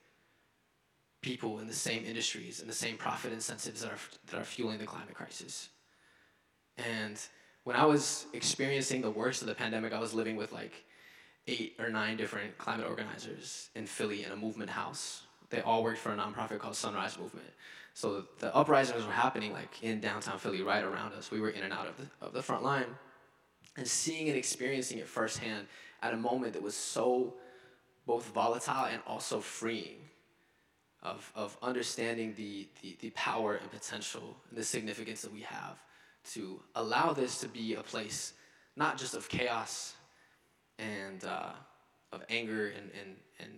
people 1.21 1.59
in 1.59 1.67
the 1.67 1.73
same 1.73 2.05
industries 2.05 2.61
and 2.61 2.69
the 2.69 2.75
same 2.75 2.95
profit 2.95 3.33
incentives 3.33 3.81
that 3.81 3.91
are, 3.91 3.97
that 4.27 4.39
are 4.39 4.43
fueling 4.43 4.77
the 4.77 4.85
climate 4.85 5.15
crisis. 5.15 5.69
And 6.77 7.19
when 7.63 7.75
I 7.75 7.85
was 7.85 8.27
experiencing 8.33 9.01
the 9.01 9.11
worst 9.11 9.41
of 9.41 9.47
the 9.47 9.55
pandemic, 9.55 9.93
I 9.93 9.99
was 9.99 10.13
living 10.13 10.35
with 10.35 10.51
like 10.51 10.85
eight 11.47 11.75
or 11.79 11.89
nine 11.89 12.17
different 12.17 12.57
climate 12.57 12.87
organizers 12.87 13.69
in 13.75 13.87
Philly 13.87 14.23
in 14.23 14.31
a 14.31 14.35
movement 14.35 14.69
house. 14.69 15.23
They 15.49 15.61
all 15.61 15.83
worked 15.83 15.99
for 15.99 16.11
a 16.11 16.17
nonprofit 16.17 16.59
called 16.59 16.75
Sunrise 16.75 17.17
Movement. 17.17 17.47
So 17.97 18.25
the 18.37 18.55
uprisings 18.55 19.03
were 19.03 19.11
happening 19.11 19.53
like 19.53 19.81
in 19.81 19.99
downtown 19.99 20.37
Philly, 20.37 20.61
right 20.61 20.83
around 20.83 21.13
us. 21.13 21.31
We 21.31 21.41
were 21.41 21.49
in 21.49 21.63
and 21.63 21.73
out 21.73 21.87
of 21.87 21.97
the, 21.97 22.05
of 22.23 22.31
the 22.31 22.43
front 22.43 22.63
line. 22.63 22.85
And 23.75 23.87
seeing 23.87 24.29
and 24.29 24.37
experiencing 24.37 24.99
it 24.99 25.07
firsthand 25.07 25.65
at 26.03 26.13
a 26.13 26.15
moment 26.15 26.53
that 26.53 26.61
was 26.61 26.75
so 26.75 27.33
both 28.05 28.27
volatile 28.27 28.85
and 28.85 29.01
also 29.07 29.39
freeing 29.39 29.97
of, 31.01 31.31
of 31.33 31.57
understanding 31.63 32.35
the, 32.37 32.67
the, 32.83 32.97
the 32.99 33.09
power 33.15 33.55
and 33.55 33.71
potential 33.71 34.37
and 34.49 34.59
the 34.59 34.63
significance 34.63 35.21
that 35.21 35.33
we 35.33 35.41
have 35.41 35.79
to 36.33 36.61
allow 36.75 37.13
this 37.13 37.39
to 37.39 37.47
be 37.47 37.73
a 37.73 37.81
place 37.81 38.33
not 38.75 38.99
just 38.99 39.15
of 39.15 39.27
chaos 39.27 39.95
and 40.77 41.25
uh, 41.25 41.49
of 42.11 42.23
anger 42.29 42.67
and, 42.67 42.91
and, 43.01 43.15
and 43.39 43.53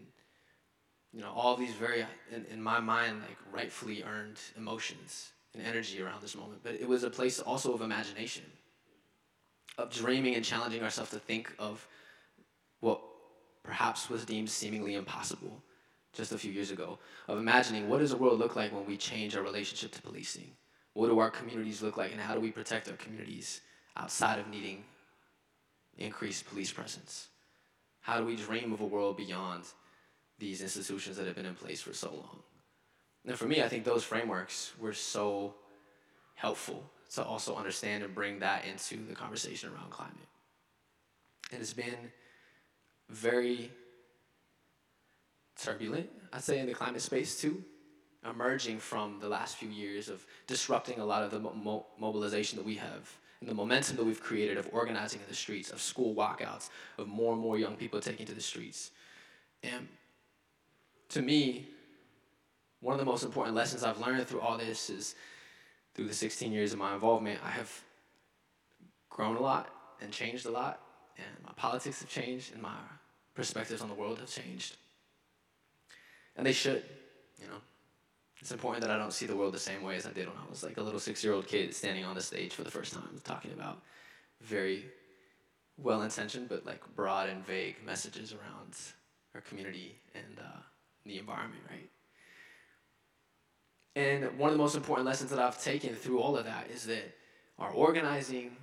you 1.13 1.21
know 1.21 1.31
all 1.35 1.55
these 1.55 1.73
very 1.73 2.05
in, 2.31 2.45
in 2.51 2.61
my 2.61 2.79
mind 2.79 3.21
like 3.21 3.37
rightfully 3.51 4.03
earned 4.03 4.39
emotions 4.57 5.31
and 5.53 5.65
energy 5.65 6.01
around 6.01 6.21
this 6.21 6.35
moment 6.35 6.61
but 6.63 6.73
it 6.75 6.87
was 6.87 7.03
a 7.03 7.09
place 7.09 7.39
also 7.39 7.73
of 7.73 7.81
imagination 7.81 8.43
of 9.77 9.89
dreaming 9.89 10.35
and 10.35 10.43
challenging 10.43 10.83
ourselves 10.83 11.09
to 11.11 11.19
think 11.19 11.53
of 11.57 11.87
what 12.81 13.01
perhaps 13.63 14.09
was 14.09 14.25
deemed 14.25 14.49
seemingly 14.49 14.95
impossible 14.95 15.63
just 16.13 16.31
a 16.31 16.37
few 16.37 16.51
years 16.51 16.71
ago 16.71 16.99
of 17.27 17.37
imagining 17.37 17.87
what 17.87 17.99
does 17.99 18.11
the 18.11 18.17
world 18.17 18.39
look 18.39 18.55
like 18.55 18.73
when 18.73 18.85
we 18.85 18.97
change 18.97 19.35
our 19.35 19.43
relationship 19.43 19.91
to 19.91 20.01
policing? 20.01 20.51
What 20.93 21.07
do 21.07 21.19
our 21.19 21.29
communities 21.29 21.81
look 21.81 21.97
like 21.97 22.11
and 22.11 22.19
how 22.19 22.33
do 22.33 22.39
we 22.39 22.51
protect 22.51 22.89
our 22.89 22.95
communities 22.95 23.61
outside 23.95 24.39
of 24.39 24.47
needing 24.47 24.83
increased 25.97 26.47
police 26.47 26.71
presence? 26.71 27.27
How 28.01 28.19
do 28.19 28.25
we 28.25 28.35
dream 28.35 28.73
of 28.73 28.81
a 28.81 28.85
world 28.85 29.17
beyond 29.17 29.65
these 30.39 30.61
institutions 30.61 31.17
that 31.17 31.27
have 31.27 31.35
been 31.35 31.45
in 31.45 31.55
place 31.55 31.81
for 31.81 31.93
so 31.93 32.09
long? 32.09 32.39
And 33.25 33.37
for 33.37 33.45
me, 33.45 33.61
I 33.61 33.67
think 33.67 33.83
those 33.83 34.03
frameworks 34.03 34.71
were 34.79 34.93
so 34.93 35.53
helpful 36.35 36.83
to 37.13 37.23
also 37.23 37.55
understand 37.55 38.03
and 38.03 38.15
bring 38.15 38.39
that 38.39 38.65
into 38.65 39.05
the 39.07 39.15
conversation 39.15 39.69
around 39.69 39.89
climate. 39.89 40.15
And 41.51 41.61
it's 41.61 41.73
been 41.73 42.11
very 43.09 43.71
turbulent, 45.59 46.09
I'd 46.31 46.43
say, 46.43 46.59
in 46.59 46.67
the 46.67 46.73
climate 46.73 47.01
space 47.01 47.39
too, 47.39 47.63
emerging 48.29 48.79
from 48.79 49.19
the 49.19 49.27
last 49.27 49.57
few 49.57 49.69
years 49.69 50.09
of 50.09 50.25
disrupting 50.47 50.99
a 50.99 51.05
lot 51.05 51.23
of 51.23 51.31
the 51.31 51.39
mo- 51.39 51.85
mobilization 51.99 52.57
that 52.57 52.65
we 52.65 52.75
have 52.75 53.11
and 53.41 53.49
the 53.49 53.53
momentum 53.53 53.95
that 53.95 54.03
we've 54.03 54.21
created 54.21 54.57
of 54.57 54.69
organizing 54.71 55.21
in 55.21 55.27
the 55.27 55.35
streets, 55.35 55.71
of 55.71 55.81
school 55.81 56.13
walkouts, 56.13 56.69
of 56.97 57.07
more 57.07 57.33
and 57.33 57.41
more 57.41 57.57
young 57.57 57.75
people 57.75 57.99
taking 57.99 58.25
to 58.25 58.33
the 58.33 58.41
streets. 58.41 58.91
And 59.63 59.87
to 61.09 61.21
me, 61.21 61.67
one 62.81 62.93
of 62.93 62.99
the 62.99 63.05
most 63.05 63.23
important 63.23 63.55
lessons 63.55 63.83
I've 63.83 63.99
learned 63.99 64.25
through 64.27 64.41
all 64.41 64.57
this 64.57 64.89
is 64.89 65.15
through 65.93 66.07
the 66.07 66.13
16 66.13 66.51
years 66.51 66.71
of 66.71 66.79
my 66.79 66.93
involvement, 66.93 67.39
I 67.43 67.49
have 67.49 67.71
grown 69.09 69.35
a 69.35 69.41
lot 69.41 69.69
and 70.01 70.11
changed 70.11 70.45
a 70.45 70.51
lot, 70.51 70.79
and 71.17 71.27
my 71.43 71.51
politics 71.55 71.99
have 71.99 72.09
changed, 72.09 72.53
and 72.53 72.61
my 72.61 72.75
perspectives 73.33 73.81
on 73.81 73.89
the 73.89 73.95
world 73.95 74.19
have 74.19 74.29
changed. 74.29 74.77
And 76.37 76.45
they 76.45 76.53
should, 76.53 76.83
you 77.41 77.47
know. 77.47 77.57
It's 78.41 78.51
important 78.53 78.81
that 78.83 78.91
I 78.91 78.97
don't 78.97 79.11
see 79.11 79.25
the 79.25 79.35
world 79.35 79.53
the 79.53 79.59
same 79.59 79.81
way 79.83 79.97
as 79.97 80.05
I 80.05 80.11
did 80.11 80.27
when 80.27 80.37
I 80.37 80.49
was 80.49 80.63
like 80.63 80.77
a 80.77 80.81
little 80.81 80.99
six 80.99 81.21
year 81.23 81.33
old 81.33 81.47
kid 81.47 81.75
standing 81.75 82.05
on 82.05 82.15
the 82.15 82.21
stage 82.21 82.53
for 82.53 82.63
the 82.63 82.71
first 82.71 82.93
time 82.93 83.19
talking 83.25 83.51
about 83.51 83.81
very 84.41 84.85
well 85.77 86.01
intentioned 86.03 86.47
but 86.47 86.65
like 86.65 86.81
broad 86.95 87.27
and 87.27 87.45
vague 87.45 87.75
messages 87.85 88.31
around 88.31 88.77
our 89.35 89.41
community 89.41 89.97
and 90.15 90.39
uh, 90.39 90.59
the 91.05 91.17
environment, 91.17 91.61
right? 91.69 91.89
And 93.95 94.37
one 94.37 94.49
of 94.49 94.53
the 94.53 94.61
most 94.61 94.75
important 94.75 95.05
lessons 95.05 95.29
that 95.31 95.39
I've 95.39 95.61
taken 95.61 95.95
through 95.95 96.19
all 96.19 96.37
of 96.37 96.45
that 96.45 96.69
is 96.73 96.85
that 96.85 97.15
our 97.57 97.71
organizing, 97.71 98.55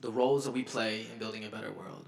the 0.00 0.10
roles 0.10 0.44
that 0.44 0.52
we 0.52 0.62
play 0.62 1.06
in 1.12 1.18
building 1.18 1.44
a 1.44 1.48
better 1.48 1.72
world, 1.72 2.06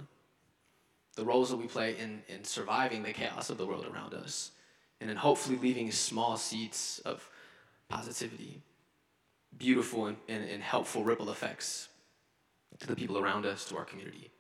the 1.15 1.25
roles 1.25 1.51
that 1.51 1.57
we 1.57 1.67
play 1.67 1.97
in, 1.99 2.23
in 2.29 2.45
surviving 2.45 3.03
the 3.03 3.13
chaos 3.13 3.51
of 3.51 3.59
the 3.59 3.67
world 3.67 3.87
around 3.87 4.15
us, 4.15 4.53
and 5.01 5.11
in 5.11 5.17
hopefully 5.17 5.59
leaving 5.61 5.91
small 5.93 6.37
seeds 6.37 7.01
of 7.05 7.29
positivity, 7.89 8.61
beautiful 9.57 10.07
and, 10.07 10.17
and, 10.29 10.49
and 10.49 10.63
helpful 10.63 11.05
ripple 11.05 11.31
effects 11.31 11.89
to 12.79 12.87
the 12.87 12.97
people 12.97 13.19
around 13.19 13.47
us, 13.47 13.65
to 13.67 13.77
our 13.77 13.85
community. 13.85 14.31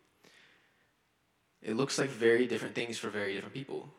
It 1.62 1.76
looks 1.76 1.98
like 1.98 2.10
very 2.10 2.46
different 2.46 2.74
things 2.74 2.98
for 2.98 3.10
very 3.10 3.34
different 3.34 3.54
people. 3.54 3.92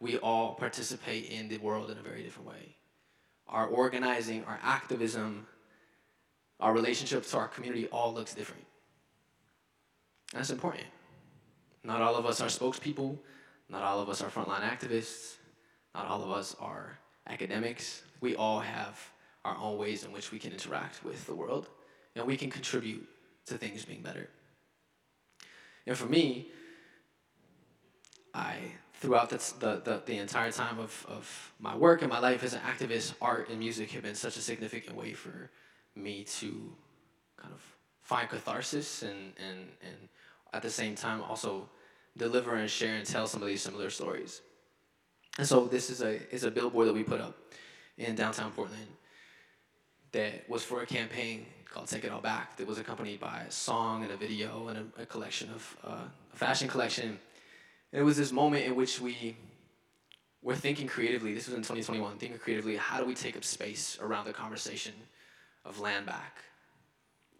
We 0.00 0.18
all 0.18 0.54
participate 0.54 1.30
in 1.30 1.48
the 1.48 1.58
world 1.58 1.90
in 1.90 1.98
a 1.98 2.02
very 2.02 2.22
different 2.22 2.48
way. 2.48 2.76
Our 3.48 3.66
organizing, 3.66 4.44
our 4.44 4.58
activism, 4.62 5.46
our 6.58 6.72
relationship 6.72 7.26
to 7.26 7.36
our 7.36 7.48
community 7.48 7.86
all 7.88 8.14
looks 8.14 8.34
different. 8.34 8.64
That's 10.32 10.50
important. 10.50 10.86
Not 11.84 12.00
all 12.00 12.16
of 12.16 12.24
us 12.24 12.40
are 12.40 12.48
spokespeople. 12.48 13.18
Not 13.68 13.82
all 13.82 14.00
of 14.00 14.08
us 14.08 14.22
are 14.22 14.30
frontline 14.30 14.62
activists. 14.62 15.36
Not 15.94 16.06
all 16.06 16.22
of 16.22 16.30
us 16.30 16.56
are 16.60 16.98
academics. 17.28 18.02
We 18.20 18.34
all 18.36 18.60
have 18.60 18.98
our 19.44 19.56
own 19.56 19.76
ways 19.78 20.04
in 20.04 20.12
which 20.12 20.32
we 20.32 20.38
can 20.38 20.52
interact 20.52 21.04
with 21.04 21.26
the 21.26 21.34
world 21.34 21.68
and 22.14 22.26
we 22.26 22.36
can 22.36 22.50
contribute 22.50 23.06
to 23.46 23.58
things 23.58 23.84
being 23.84 24.02
better. 24.02 24.28
And 25.86 25.96
for 25.96 26.06
me, 26.06 26.48
I, 28.34 28.56
throughout 28.94 29.30
the, 29.30 29.82
the, 29.84 30.02
the, 30.06 30.18
entire 30.18 30.50
time 30.50 30.78
of, 30.78 31.06
of 31.08 31.52
my 31.58 31.76
work 31.76 32.02
and 32.02 32.10
my 32.10 32.18
life 32.18 32.42
as 32.42 32.54
an 32.54 32.60
activist, 32.60 33.14
art 33.20 33.48
and 33.50 33.58
music 33.58 33.90
have 33.92 34.02
been 34.02 34.14
such 34.14 34.36
a 34.36 34.40
significant 34.40 34.96
way 34.96 35.12
for 35.12 35.50
me 35.94 36.24
to 36.24 36.72
kind 37.36 37.52
of 37.52 37.60
find 38.00 38.28
catharsis 38.28 39.02
and, 39.02 39.32
and, 39.36 39.58
and 39.82 40.08
at 40.52 40.62
the 40.62 40.70
same 40.70 40.94
time 40.94 41.20
also 41.22 41.68
deliver 42.16 42.54
and 42.54 42.70
share 42.70 42.96
and 42.96 43.06
tell 43.06 43.26
some 43.26 43.42
of 43.42 43.48
these 43.48 43.62
similar 43.62 43.90
stories. 43.90 44.40
And 45.38 45.46
so 45.46 45.66
this 45.66 45.90
is 45.90 46.02
a, 46.02 46.20
is 46.34 46.44
a 46.44 46.50
billboard 46.50 46.88
that 46.88 46.94
we 46.94 47.02
put 47.02 47.20
up 47.20 47.36
in 47.98 48.14
downtown 48.14 48.52
Portland 48.52 48.86
that 50.12 50.48
was 50.48 50.62
for 50.62 50.82
a 50.82 50.86
campaign 50.86 51.46
called 51.64 51.88
Take 51.88 52.04
It 52.04 52.12
All 52.12 52.20
Back 52.20 52.56
that 52.58 52.66
was 52.66 52.78
accompanied 52.78 53.18
by 53.18 53.44
a 53.48 53.50
song 53.50 54.02
and 54.02 54.12
a 54.12 54.16
video 54.16 54.68
and 54.68 54.90
a, 54.98 55.02
a 55.02 55.06
collection 55.06 55.50
of 55.50 55.76
uh, 55.84 56.04
a 56.32 56.36
fashion 56.36 56.68
collection. 56.68 57.18
It 57.92 58.02
was 58.02 58.16
this 58.16 58.32
moment 58.32 58.64
in 58.64 58.74
which 58.74 59.00
we 59.00 59.36
were 60.40 60.56
thinking 60.56 60.88
creatively, 60.88 61.34
this 61.34 61.46
was 61.46 61.54
in 61.54 61.60
2021, 61.60 62.16
thinking 62.16 62.38
creatively, 62.38 62.76
how 62.76 62.98
do 62.98 63.04
we 63.04 63.14
take 63.14 63.36
up 63.36 63.44
space 63.44 63.98
around 64.00 64.24
the 64.24 64.32
conversation 64.32 64.94
of 65.64 65.78
land 65.78 66.06
back, 66.06 66.38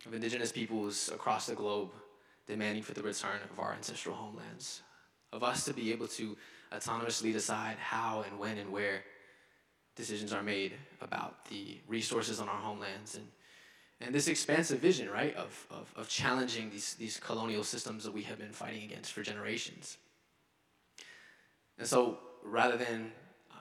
of 0.07 0.14
indigenous 0.14 0.53
peoples 0.53 1.11
across 1.12 1.46
the 1.46 1.55
globe 1.55 1.90
demanding 2.46 2.82
for 2.82 2.92
the 2.92 3.03
return 3.03 3.40
of 3.50 3.59
our 3.59 3.72
ancestral 3.72 4.14
homelands, 4.14 4.82
of 5.32 5.42
us 5.42 5.64
to 5.64 5.72
be 5.72 5.90
able 5.90 6.07
to 6.07 6.36
autonomously 6.72 7.32
decide 7.32 7.76
how 7.78 8.24
and 8.28 8.38
when 8.38 8.59
and 8.59 8.70
where 8.70 9.03
decisions 9.96 10.32
are 10.32 10.42
made 10.42 10.72
about 11.00 11.44
the 11.46 11.78
resources 11.88 12.40
on 12.40 12.48
our 12.48 12.61
homelands 12.61 13.14
and 13.16 13.26
and 14.05 14.12
this 14.12 14.26
expansive 14.26 14.80
vision, 14.80 15.09
right, 15.09 15.32
of, 15.36 15.66
of, 15.70 15.92
of 15.94 16.09
challenging 16.09 16.70
these, 16.70 16.94
these 16.94 17.18
colonial 17.18 17.62
systems 17.62 18.03
that 18.03 18.12
we 18.12 18.22
have 18.22 18.36
been 18.36 18.50
fighting 18.50 18.82
against 18.82 19.12
for 19.12 19.22
generations. 19.22 19.98
And 21.78 21.86
so 21.86 22.18
rather 22.44 22.76
than, 22.76 23.12
uh, 23.50 23.54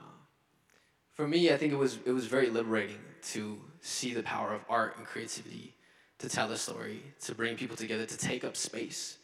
for 1.14 1.28
me, 1.28 1.52
I 1.52 1.58
think 1.58 1.74
it 1.74 1.78
was, 1.78 2.00
it 2.06 2.12
was 2.12 2.26
very 2.26 2.50
liberating 2.50 3.00
to 3.34 3.60
see 3.82 4.14
the 4.14 4.24
power 4.24 4.54
of 4.54 4.62
art 4.70 4.98
and 4.98 5.06
creativity 5.06 5.76
to 6.20 6.30
tell 6.30 6.52
a 6.52 6.58
story, 6.58 7.04
to 7.22 7.34
bring 7.34 7.56
people 7.56 7.76
together, 7.76 8.06
to 8.06 8.18
take 8.18 8.44
up 8.44 8.56
space. 8.56 9.18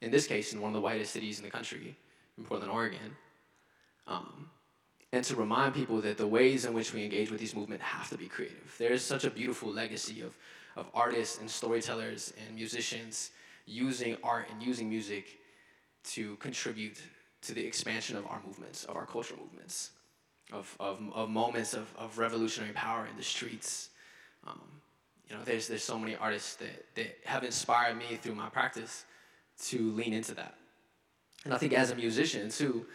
In 0.00 0.10
this 0.10 0.26
case, 0.26 0.52
in 0.52 0.60
one 0.60 0.70
of 0.70 0.74
the 0.74 0.80
whitest 0.80 1.12
cities 1.12 1.38
in 1.38 1.44
the 1.44 1.50
country, 1.50 1.96
in 2.38 2.44
Portland, 2.44 2.70
Oregon. 2.70 3.16
Um, 4.06 4.50
and 5.12 5.24
to 5.24 5.36
remind 5.36 5.74
people 5.74 6.00
that 6.02 6.18
the 6.18 6.26
ways 6.26 6.64
in 6.64 6.74
which 6.74 6.92
we 6.92 7.02
engage 7.02 7.30
with 7.30 7.40
these 7.40 7.56
movements 7.56 7.84
have 7.84 8.08
to 8.10 8.18
be 8.18 8.26
creative. 8.26 8.74
There 8.78 8.92
is 8.92 9.04
such 9.04 9.24
a 9.24 9.30
beautiful 9.30 9.72
legacy 9.72 10.20
of, 10.20 10.36
of 10.76 10.86
artists 10.94 11.40
and 11.40 11.50
storytellers 11.50 12.32
and 12.46 12.54
musicians 12.54 13.30
using 13.66 14.16
art 14.22 14.46
and 14.50 14.62
using 14.62 14.88
music 14.88 15.38
to 16.04 16.36
contribute 16.36 16.98
to 17.46 17.54
the 17.54 17.64
expansion 17.64 18.16
of 18.16 18.26
our 18.26 18.40
movements, 18.46 18.84
of 18.84 18.96
our 18.96 19.06
cultural 19.06 19.40
movements, 19.40 19.90
of, 20.52 20.76
of, 20.78 21.00
of 21.14 21.30
moments 21.30 21.74
of, 21.74 21.92
of 21.96 22.18
revolutionary 22.18 22.72
power 22.72 23.06
in 23.10 23.16
the 23.16 23.22
streets. 23.22 23.90
Um, 24.46 24.60
you 25.28 25.36
know, 25.36 25.42
there's, 25.44 25.66
there's 25.66 25.82
so 25.82 25.98
many 25.98 26.14
artists 26.16 26.54
that, 26.56 26.84
that 26.94 27.18
have 27.24 27.42
inspired 27.42 27.96
me 27.96 28.16
through 28.20 28.34
my 28.34 28.48
practice 28.48 29.04
to 29.64 29.90
lean 29.92 30.12
into 30.12 30.34
that. 30.34 30.54
And 31.44 31.52
I 31.54 31.58
think 31.58 31.72
as 31.72 31.90
a 31.90 31.96
musician 31.96 32.50
too, 32.50 32.86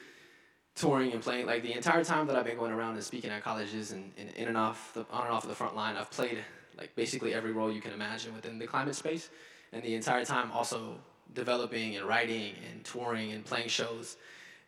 touring 0.75 1.11
and 1.11 1.21
playing. 1.21 1.45
Like 1.45 1.63
the 1.63 1.73
entire 1.73 2.03
time 2.03 2.27
that 2.27 2.35
I've 2.35 2.45
been 2.45 2.57
going 2.57 2.71
around 2.71 2.95
and 2.95 3.03
speaking 3.03 3.29
at 3.29 3.43
colleges 3.43 3.91
and, 3.91 4.11
and 4.17 4.29
in 4.35 4.47
and 4.47 4.57
off 4.57 4.93
the 4.93 5.05
on 5.11 5.25
and 5.25 5.33
off 5.33 5.43
of 5.43 5.49
the 5.49 5.55
front 5.55 5.75
line, 5.75 5.95
I've 5.95 6.11
played 6.11 6.37
like 6.77 6.95
basically 6.95 7.33
every 7.33 7.51
role 7.51 7.71
you 7.71 7.81
can 7.81 7.93
imagine 7.93 8.33
within 8.33 8.57
the 8.57 8.67
climate 8.67 8.95
space. 8.95 9.29
And 9.73 9.83
the 9.83 9.95
entire 9.95 10.25
time 10.25 10.51
also 10.51 10.95
developing 11.33 11.95
and 11.95 12.05
writing 12.05 12.53
and 12.71 12.83
touring 12.83 13.31
and 13.31 13.45
playing 13.45 13.69
shows. 13.69 14.17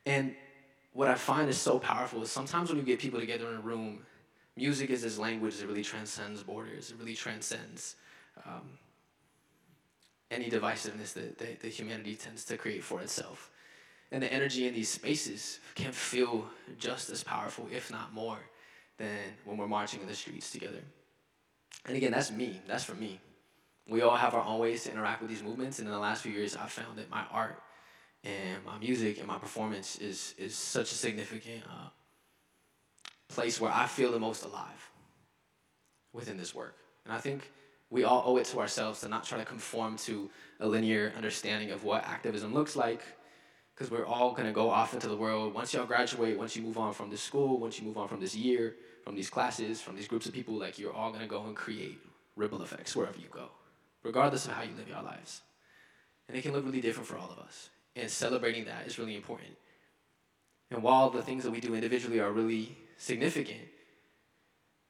And 0.05 0.35
what 0.91 1.07
I 1.07 1.15
find 1.15 1.49
is 1.49 1.57
so 1.57 1.79
powerful 1.79 2.21
is 2.23 2.31
sometimes 2.31 2.69
when 2.69 2.77
you 2.77 2.83
get 2.83 2.99
people 2.99 3.19
together 3.19 3.47
in 3.49 3.55
a 3.55 3.61
room, 3.61 4.05
music 4.55 4.89
is 4.89 5.01
this 5.01 5.17
language 5.17 5.57
that 5.57 5.67
really 5.67 5.83
transcends 5.83 6.43
borders. 6.43 6.91
It 6.91 6.97
really 6.99 7.15
transcends 7.15 7.95
um, 8.45 8.77
any 10.29 10.49
divisiveness 10.49 11.13
that, 11.13 11.37
that, 11.37 11.61
that 11.61 11.69
humanity 11.69 12.15
tends 12.15 12.43
to 12.45 12.57
create 12.57 12.83
for 12.83 13.01
itself 13.01 13.49
and 14.13 14.21
the 14.21 14.31
energy 14.31 14.67
in 14.67 14.75
these 14.75 14.89
spaces 14.89 15.59
can 15.73 15.91
feel 15.91 16.45
just 16.77 17.09
as 17.09 17.23
powerful, 17.23 17.67
if 17.71 17.91
not 17.91 18.13
more, 18.13 18.37
than 18.97 19.17
when 19.43 19.57
we're 19.57 19.67
marching 19.67 20.01
in 20.01 20.07
the 20.07 20.13
streets 20.13 20.51
together. 20.51 20.81
And 21.87 21.97
again, 21.97 22.11
that's 22.11 22.31
me. 22.31 22.61
That's 22.67 22.83
for 22.83 22.93
me. 22.93 23.19
We 23.89 24.03
all 24.03 24.15
have 24.15 24.35
our 24.35 24.45
own 24.45 24.59
ways 24.59 24.83
to 24.83 24.91
interact 24.91 25.21
with 25.21 25.31
these 25.31 25.41
movements, 25.41 25.79
and 25.79 25.87
in 25.87 25.93
the 25.93 25.99
last 25.99 26.21
few 26.21 26.31
years, 26.31 26.55
I've 26.55 26.71
found 26.71 26.99
that 26.99 27.09
my 27.09 27.25
art 27.31 27.59
and 28.23 28.63
my 28.65 28.77
music 28.77 29.17
and 29.19 29.27
my 29.27 29.37
performance 29.37 29.97
is 29.97 30.33
is 30.37 30.55
such 30.55 30.91
a 30.91 30.95
significant 30.95 31.63
uh, 31.65 31.89
place 33.27 33.59
where 33.59 33.71
I 33.71 33.87
feel 33.87 34.11
the 34.11 34.19
most 34.19 34.45
alive 34.45 34.91
within 36.13 36.37
this 36.37 36.53
work. 36.53 36.77
And 37.05 37.13
I 37.13 37.17
think 37.17 37.51
we 37.89 38.03
all 38.03 38.23
owe 38.25 38.37
it 38.37 38.45
to 38.45 38.59
ourselves 38.59 39.01
to 39.01 39.07
not 39.07 39.23
try 39.23 39.37
to 39.37 39.45
conform 39.45 39.97
to 39.97 40.29
a 40.59 40.67
linear 40.67 41.13
understanding 41.15 41.71
of 41.71 41.83
what 41.83 42.03
activism 42.05 42.53
looks 42.53 42.75
like 42.75 43.03
because 43.73 43.89
we're 43.91 44.05
all 44.05 44.33
to 44.35 44.51
go 44.51 44.69
off 44.69 44.93
into 44.93 45.07
the 45.07 45.15
world. 45.15 45.53
Once 45.53 45.73
y'all 45.73 45.85
graduate, 45.85 46.37
once 46.37 46.55
you 46.55 46.61
move 46.61 46.77
on 46.77 46.93
from 46.93 47.09
this 47.09 47.21
school, 47.21 47.59
once 47.59 47.79
you 47.79 47.85
move 47.85 47.97
on 47.97 48.07
from 48.07 48.19
this 48.19 48.35
year, 48.35 48.75
from 49.03 49.15
these 49.15 49.29
classes, 49.29 49.81
from 49.81 49.95
these 49.95 50.07
groups 50.07 50.25
of 50.25 50.33
people, 50.33 50.55
like 50.55 50.77
you're 50.77 50.93
all 50.93 51.11
to 51.11 51.25
go 51.25 51.43
and 51.45 51.55
create 51.55 51.99
ripple 52.35 52.61
effects 52.61 52.95
wherever 52.95 53.17
you 53.19 53.27
go, 53.31 53.49
regardless 54.03 54.45
of 54.45 54.53
how 54.53 54.61
you 54.63 54.71
live 54.77 54.87
your 54.87 55.01
lives. 55.01 55.41
And 56.27 56.37
it 56.37 56.41
can 56.41 56.53
look 56.53 56.65
really 56.65 56.81
different 56.81 57.07
for 57.07 57.17
all 57.17 57.29
of 57.29 57.39
us. 57.39 57.69
And 57.95 58.09
celebrating 58.09 58.65
that 58.65 58.87
is 58.87 58.97
really 58.97 59.15
important. 59.15 59.55
And 60.71 60.81
while 60.81 61.09
the 61.09 61.21
things 61.21 61.43
that 61.43 61.51
we 61.51 61.59
do 61.59 61.75
individually 61.75 62.19
are 62.19 62.31
really 62.31 62.75
significant, 62.97 63.61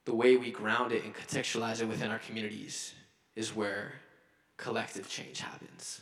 the 0.06 0.16
way 0.16 0.38
we 0.38 0.52
ground 0.52 0.92
it 0.92 1.04
and 1.04 1.14
contextualize 1.14 1.82
it 1.82 1.88
within 1.88 2.12
our 2.12 2.20
communities 2.20 2.94
is 3.36 3.56
where 3.56 3.94
collective 4.58 5.10
change 5.10 5.42
happens. 5.42 6.02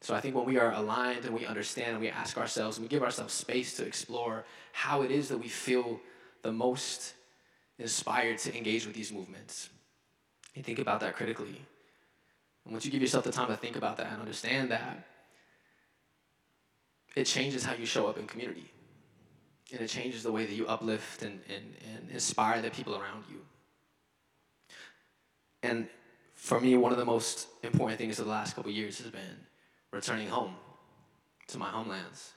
So 0.00 0.14
I 0.14 0.20
think 0.20 0.34
when 0.34 0.44
we 0.44 0.58
are 0.58 0.72
aligned 0.72 1.24
and 1.24 1.34
we 1.34 1.44
understand 1.44 1.92
and 1.92 2.00
we 2.00 2.08
ask 2.08 2.38
ourselves 2.38 2.78
and 2.78 2.84
we 2.84 2.88
give 2.88 3.02
ourselves 3.02 3.34
space 3.34 3.76
to 3.76 3.84
explore 3.84 4.44
how 4.72 5.02
it 5.02 5.10
is 5.10 5.28
that 5.28 5.38
we 5.38 5.48
feel 5.48 6.00
the 6.42 6.52
most 6.52 7.14
inspired 7.78 8.38
to 8.38 8.56
engage 8.56 8.86
with 8.86 8.94
these 8.94 9.12
movements, 9.12 9.70
and 10.54 10.64
think 10.64 10.78
about 10.78 11.00
that 11.00 11.14
critically. 11.14 11.60
And 12.64 12.72
once 12.72 12.84
you 12.84 12.90
give 12.90 13.00
yourself 13.00 13.24
the 13.24 13.32
time 13.32 13.48
to 13.48 13.56
think 13.56 13.76
about 13.76 13.96
that 13.98 14.12
and 14.12 14.20
understand 14.20 14.70
that, 14.70 15.06
it 17.16 17.24
changes 17.24 17.64
how 17.64 17.74
you 17.74 17.86
show 17.86 18.06
up 18.06 18.18
in 18.18 18.26
community. 18.26 18.70
And 19.72 19.80
it 19.80 19.88
changes 19.88 20.22
the 20.22 20.32
way 20.32 20.46
that 20.46 20.54
you 20.54 20.66
uplift 20.66 21.22
and, 21.22 21.40
and, 21.48 21.74
and 21.94 22.10
inspire 22.10 22.62
the 22.62 22.70
people 22.70 22.94
around 22.94 23.24
you. 23.30 23.40
And 25.62 25.88
for 26.34 26.60
me, 26.60 26.76
one 26.76 26.92
of 26.92 26.98
the 26.98 27.04
most 27.04 27.48
important 27.62 27.98
things 27.98 28.18
of 28.18 28.24
the 28.24 28.30
last 28.30 28.54
couple 28.54 28.70
years 28.70 28.98
has 28.98 29.10
been 29.10 29.46
returning 29.90 30.28
home 30.28 30.54
to 31.48 31.58
my 31.58 31.68
homelands, 31.68 32.32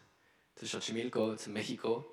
to 0.57 0.65
Xochimilco, 0.65 1.41
to 1.43 1.49
Mexico. 1.49 2.05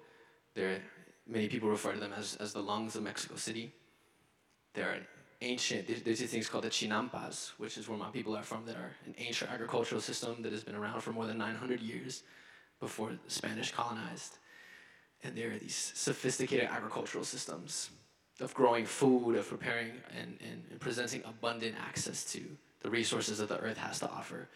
There, 0.55 0.83
many 1.27 1.49
people 1.49 1.69
refer 1.69 1.93
to 1.93 2.01
them 2.01 2.13
as, 2.17 2.37
as 2.37 2.53
the 2.53 2.61
lungs 2.61 2.95
of 2.95 3.03
Mexico 3.03 3.37
City. 3.37 3.73
There 4.75 4.89
are 4.89 4.99
ancient, 5.41 5.89
there's 5.89 6.19
these 6.19 6.31
things 6.31 6.49
called 6.49 6.65
the 6.65 6.71
Chinampas, 6.71 7.53
which 7.59 7.79
is 7.79 7.89
where 7.89 7.99
my 7.99 8.11
people 8.11 8.37
are 8.37 8.43
from, 8.43 8.67
that 8.67 8.77
are 8.77 8.93
an 9.07 9.15
ancient 9.19 9.51
agricultural 9.51 10.01
system 10.01 10.43
that 10.43 10.53
has 10.53 10.63
been 10.63 10.75
around 10.75 11.01
for 11.01 11.13
more 11.13 11.27
than 11.27 11.39
900 11.39 11.81
years 11.81 12.23
before 12.81 13.11
the 13.11 13.31
Spanish 13.31 13.73
colonized. 13.73 14.39
And 15.23 15.37
there 15.37 15.51
are 15.51 15.59
these 15.59 15.93
sophisticated 15.95 16.69
agricultural 16.71 17.25
systems 17.25 17.91
of 18.41 18.55
growing 18.55 18.87
food, 18.87 19.35
of 19.37 19.49
preparing 19.49 19.91
and, 20.17 20.39
and, 20.41 20.63
and 20.71 20.81
presenting 20.81 21.23
abundant 21.25 21.75
access 21.81 22.25
to 22.33 22.41
the 22.83 22.91
resources 22.91 23.39
that 23.39 23.49
the 23.49 23.59
earth 23.59 23.79
has 23.79 23.99
to 23.99 24.09
offer. 24.09 24.49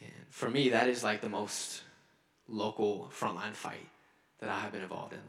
And 0.00 0.12
for 0.30 0.50
me, 0.50 0.68
that 0.70 0.88
is 0.88 1.02
like 1.02 1.20
the 1.20 1.28
most 1.28 1.82
local 2.46 3.10
frontline 3.12 3.54
fight 3.54 3.88
that 4.40 4.50
I 4.50 4.58
have 4.60 4.72
been 4.72 4.82
involved 4.82 5.14
in. 5.14 5.20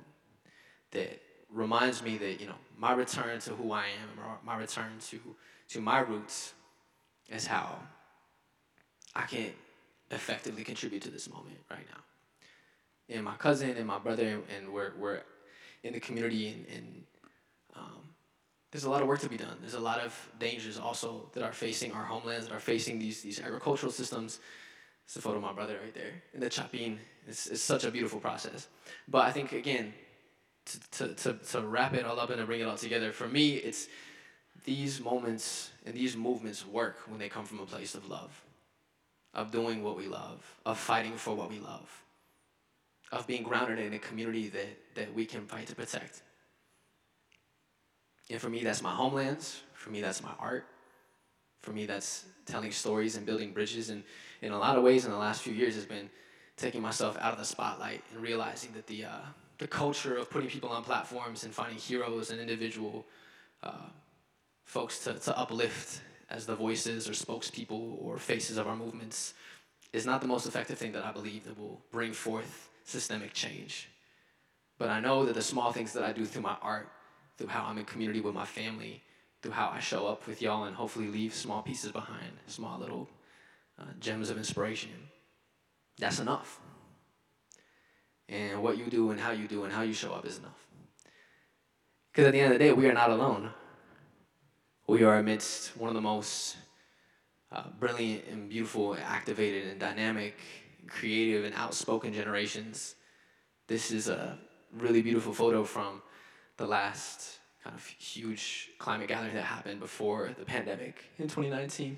That 0.92 1.22
reminds 1.52 2.04
me 2.04 2.18
that 2.18 2.40
you 2.40 2.48
know 2.48 2.56
my 2.78 2.94
return 2.94 3.40
to 3.42 3.52
who 3.52 3.72
I 3.72 3.86
am, 3.86 4.46
my 4.46 4.58
return 4.58 4.92
to 5.10 5.20
to 5.70 5.82
my 5.82 6.00
roots, 6.00 6.54
is 7.30 7.46
how 7.48 7.80
I 9.16 9.24
can 9.24 9.52
effectively 10.12 10.64
contribute 10.64 11.04
to 11.04 11.12
this 11.12 11.30
moment 11.30 11.58
right 11.70 11.86
now. 11.92 12.02
And 13.10 13.24
my 13.24 13.36
cousin 13.36 13.72
and 13.72 13.88
my 13.88 14.00
brother, 14.00 14.40
and 14.56 14.70
we're 14.72 14.94
we're 14.98 15.22
in 15.84 15.94
the 15.94 16.00
community, 16.00 16.50
and, 16.50 16.66
and 16.76 17.04
um, 17.76 18.02
there's 18.72 18.84
a 18.84 18.90
lot 18.90 19.02
of 19.02 19.08
work 19.08 19.20
to 19.22 19.30
be 19.30 19.38
done. 19.38 19.58
There's 19.62 19.74
a 19.74 19.80
lot 19.80 20.00
of 20.00 20.14
dangers 20.40 20.78
also 20.78 21.30
that 21.34 21.44
are 21.44 21.54
facing 21.54 21.92
our 21.92 22.04
homelands, 22.04 22.48
that 22.48 22.56
are 22.56 22.60
facing 22.60 23.00
these, 23.00 23.22
these 23.22 23.40
agricultural 23.40 23.92
systems. 23.92 24.40
It's 25.06 25.16
the 25.16 25.22
photo 25.22 25.38
of 25.38 25.42
my 25.42 25.54
brother 25.54 25.80
right 25.84 25.94
there. 25.94 26.22
And 26.34 26.44
the 26.44 26.52
chapin 26.52 27.00
is, 27.28 27.48
is 27.48 27.64
such 27.64 27.84
a 27.84 27.90
beautiful 27.90 28.20
process. 28.20 28.68
But 29.08 29.26
I 29.26 29.32
think, 29.32 29.54
again, 29.54 29.94
to, 30.66 30.80
to, 30.92 31.14
to, 31.16 31.34
to 31.34 31.62
wrap 31.62 31.96
it 31.96 32.06
all 32.06 32.20
up 32.20 32.30
and 32.30 32.40
to 32.40 32.46
bring 32.46 32.62
it 32.62 32.66
all 32.66 32.78
together, 32.78 33.12
for 33.12 33.28
me, 33.28 33.56
it's 33.56 33.88
these 34.66 35.02
moments 35.02 35.72
and 35.86 35.96
these 35.96 36.16
movements 36.16 36.68
work 36.68 36.98
when 37.08 37.18
they 37.18 37.30
come 37.30 37.46
from 37.46 37.60
a 37.60 37.66
place 37.66 37.96
of 37.96 38.08
love, 38.08 38.40
of 39.34 39.52
doing 39.52 39.82
what 39.84 39.98
we 39.98 40.08
love, 40.08 40.44
of 40.64 40.78
fighting 40.78 41.14
for 41.14 41.34
what 41.34 41.50
we 41.50 41.58
love, 41.58 41.90
of 43.12 43.26
being 43.26 43.44
grounded 43.44 43.80
in 43.80 43.94
a 43.94 44.00
community 44.00 44.50
that, 44.50 44.96
that 44.96 45.14
we 45.14 45.26
can 45.26 45.46
fight 45.46 45.68
to 45.68 45.76
protect. 45.76 46.22
And 48.30 48.40
for 48.40 48.50
me, 48.50 48.64
that's 48.64 48.84
my 48.84 48.92
homelands. 48.92 49.62
For 49.74 49.90
me, 49.90 50.02
that's 50.02 50.22
my 50.22 50.32
art. 50.40 50.68
For 51.62 51.72
me, 51.72 51.86
that's 51.86 52.26
telling 52.46 52.72
stories 52.72 53.16
and 53.16 53.26
building 53.26 53.52
bridges. 53.52 53.90
And 53.90 54.04
in 54.42 54.52
a 54.52 54.60
lot 54.60 54.78
of 54.78 54.84
ways, 54.84 55.06
in 55.06 55.12
the 55.12 55.18
last 55.18 55.42
few 55.42 55.54
years, 55.54 55.76
has 55.76 55.86
been 55.86 56.10
taking 56.56 56.82
myself 56.82 57.18
out 57.20 57.34
of 57.34 57.40
the 57.40 57.46
spotlight 57.46 58.04
and 58.14 58.22
realizing 58.22 58.72
that 58.74 58.86
the, 58.88 59.06
uh, 59.06 59.22
the 59.58 59.68
culture 59.68 60.16
of 60.18 60.30
putting 60.30 60.50
people 60.50 60.70
on 60.70 60.84
platforms 60.84 61.44
and 61.44 61.54
finding 61.54 61.78
heroes 61.78 62.32
and 62.32 62.40
individual 62.40 63.06
uh, 63.64 63.90
folks 64.66 65.00
to, 65.00 65.14
to 65.16 65.38
uplift 65.38 66.02
as 66.30 66.46
the 66.46 66.56
voices 66.56 67.10
or 67.10 67.14
spokespeople 67.14 67.98
or 68.04 68.18
faces 68.18 68.58
of 68.58 68.68
our 68.68 68.76
movements 68.76 69.34
is 69.94 70.06
not 70.06 70.22
the 70.22 70.28
most 70.28 70.46
effective 70.46 70.78
thing 70.78 70.92
that 70.92 71.04
I 71.04 71.12
believe 71.12 71.46
that 71.46 71.58
will 71.58 71.82
bring 71.92 72.14
forth 72.14 72.69
systemic 72.90 73.34
change. 73.34 73.90
But 74.78 74.90
I 74.90 75.00
know 75.00 75.26
that 75.26 75.36
the 75.36 75.42
small 75.42 75.72
things 75.72 75.94
that 75.94 76.04
I 76.04 76.12
do 76.12 76.26
through 76.26 76.42
my 76.42 76.58
art, 76.62 76.90
through 77.38 77.48
how 77.48 77.66
I'm 77.66 77.78
in 77.78 77.86
community 77.86 78.22
with 78.22 78.34
my 78.34 78.46
family, 78.46 79.04
through 79.42 79.52
how 79.52 79.70
I 79.70 79.80
show 79.80 80.08
up 80.08 80.28
with 80.28 80.42
y'all 80.42 80.66
and 80.66 80.76
hopefully 80.76 81.08
leave 81.08 81.34
small 81.34 81.62
pieces 81.62 81.92
behind, 81.92 82.32
small 82.48 82.80
little 82.80 83.08
uh, 83.80 83.86
gems 84.00 84.30
of 84.30 84.38
inspiration. 84.38 85.10
That's 85.98 86.20
enough. 86.20 86.60
And 88.28 88.62
what 88.62 88.78
you 88.78 88.86
do 88.86 89.12
and 89.12 89.20
how 89.20 89.32
you 89.32 89.48
do 89.48 89.64
and 89.64 89.74
how 89.74 89.82
you 89.82 89.94
show 89.94 90.14
up 90.14 90.26
is 90.26 90.38
enough. 90.38 90.68
Because 92.12 92.28
at 92.28 92.34
the 92.34 92.40
end 92.40 92.54
of 92.54 92.60
the 92.60 92.66
day, 92.66 92.74
we 92.74 92.88
are 92.88 92.94
not 92.94 93.10
alone. 93.10 93.52
We 94.88 95.04
are 95.04 95.18
amidst 95.18 95.78
one 95.78 95.90
of 95.90 95.94
the 95.94 96.02
most 96.02 96.58
uh, 97.52 97.64
brilliant 97.80 98.26
and 98.28 98.50
beautiful, 98.50 98.96
activated 98.96 99.68
and 99.68 99.80
dynamic, 99.80 100.36
creative 100.88 101.46
and 101.46 101.54
outspoken 101.56 102.14
generations. 102.14 102.96
This 103.68 103.92
is 103.92 104.10
a 104.10 104.38
really 104.74 105.02
beautiful 105.02 105.34
photo 105.34 105.64
from 105.64 106.02
the 106.58 106.66
last 106.66 107.40
kind 107.64 107.76
of 107.76 107.86
huge 107.86 108.70
climate 108.78 109.08
gathering 109.08 109.34
that 109.34 109.44
happened 109.44 109.80
before 109.80 110.32
the 110.38 110.46
pandemic 110.46 111.06
in 111.18 111.26
2019. 111.26 111.98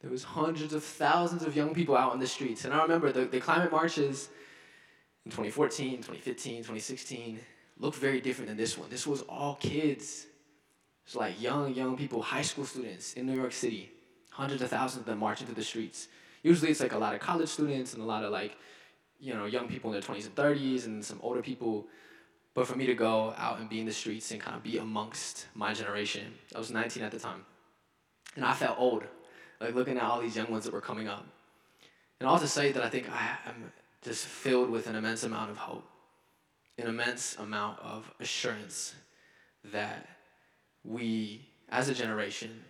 There 0.00 0.10
was 0.10 0.24
hundreds 0.24 0.74
of 0.74 0.84
thousands 0.84 1.42
of 1.42 1.56
young 1.56 1.74
people 1.74 1.96
out 1.96 2.12
on 2.12 2.20
the 2.20 2.26
streets. 2.26 2.64
And 2.64 2.74
I 2.74 2.82
remember 2.82 3.12
the, 3.12 3.24
the 3.24 3.40
climate 3.40 3.72
marches 3.72 4.28
in 5.24 5.30
2014, 5.30 5.96
2015, 5.96 6.58
2016 6.58 7.40
looked 7.78 7.96
very 7.96 8.20
different 8.20 8.48
than 8.48 8.56
this 8.56 8.78
one. 8.78 8.88
This 8.90 9.06
was 9.06 9.22
all 9.22 9.56
kids. 9.56 10.26
It's 11.04 11.14
like 11.14 11.40
young, 11.40 11.74
young 11.74 11.96
people, 11.96 12.22
high 12.22 12.42
school 12.42 12.64
students 12.64 13.14
in 13.14 13.26
New 13.26 13.34
York 13.34 13.52
City. 13.52 13.90
Hundreds 14.30 14.62
of 14.62 14.70
thousands 14.70 15.00
of 15.00 15.06
them 15.06 15.18
marching 15.18 15.46
through 15.46 15.56
the 15.56 15.64
streets. 15.64 16.08
Usually 16.46 16.70
it's 16.70 16.80
like 16.80 16.92
a 16.92 16.98
lot 16.98 17.14
of 17.14 17.20
college 17.20 17.48
students 17.48 17.94
and 17.94 18.02
a 18.02 18.06
lot 18.06 18.22
of 18.24 18.30
like, 18.40 18.56
you 19.18 19.32
know, 19.34 19.46
young 19.46 19.66
people 19.68 19.92
in 19.92 19.94
their 19.98 20.08
20s 20.08 20.26
and 20.26 20.34
30s 20.34 20.86
and 20.86 21.04
some 21.04 21.20
older 21.22 21.42
people 21.42 21.86
but 22.56 22.66
for 22.66 22.74
me 22.74 22.86
to 22.86 22.94
go 22.94 23.34
out 23.36 23.60
and 23.60 23.68
be 23.68 23.80
in 23.80 23.86
the 23.86 23.92
streets 23.92 24.30
and 24.30 24.40
kind 24.40 24.56
of 24.56 24.62
be 24.62 24.78
amongst 24.78 25.46
my 25.54 25.74
generation, 25.74 26.32
I 26.54 26.58
was 26.58 26.70
19 26.70 27.02
at 27.02 27.12
the 27.12 27.18
time. 27.18 27.44
And 28.34 28.46
I 28.46 28.54
felt 28.54 28.78
old, 28.78 29.04
like 29.60 29.74
looking 29.74 29.98
at 29.98 30.02
all 30.02 30.22
these 30.22 30.36
young 30.36 30.50
ones 30.50 30.64
that 30.64 30.72
were 30.72 30.80
coming 30.80 31.06
up. 31.06 31.26
And 32.18 32.26
all 32.26 32.38
to 32.38 32.48
say 32.48 32.72
that 32.72 32.82
I 32.82 32.88
think 32.88 33.10
I 33.10 33.36
am 33.46 33.70
just 34.00 34.24
filled 34.24 34.70
with 34.70 34.86
an 34.86 34.96
immense 34.96 35.22
amount 35.22 35.50
of 35.50 35.58
hope, 35.58 35.86
an 36.78 36.86
immense 36.86 37.36
amount 37.36 37.78
of 37.80 38.10
assurance 38.20 38.94
that 39.64 40.08
we, 40.82 41.46
as 41.68 41.90
a 41.90 41.94
generation, 41.94 42.64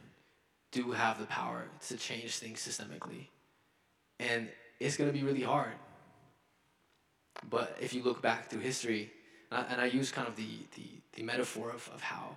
do 0.72 0.90
have 0.90 1.20
the 1.20 1.26
power 1.26 1.66
to 1.86 1.96
change 1.96 2.38
things 2.38 2.58
systemically. 2.58 3.28
And 4.18 4.48
it's 4.80 4.96
going 4.96 5.10
to 5.10 5.18
be 5.18 5.24
really 5.24 5.42
hard. 5.42 5.72
But 7.50 7.76
if 7.80 7.92
you 7.92 8.02
look 8.02 8.22
back 8.22 8.48
through 8.48 8.60
history, 8.60 9.10
and 9.50 9.60
I, 9.60 9.72
and 9.72 9.80
I 9.80 9.86
use 9.86 10.10
kind 10.10 10.26
of 10.26 10.36
the, 10.36 10.48
the, 10.74 10.86
the 11.14 11.22
metaphor 11.22 11.70
of, 11.70 11.88
of 11.94 12.00
how 12.00 12.36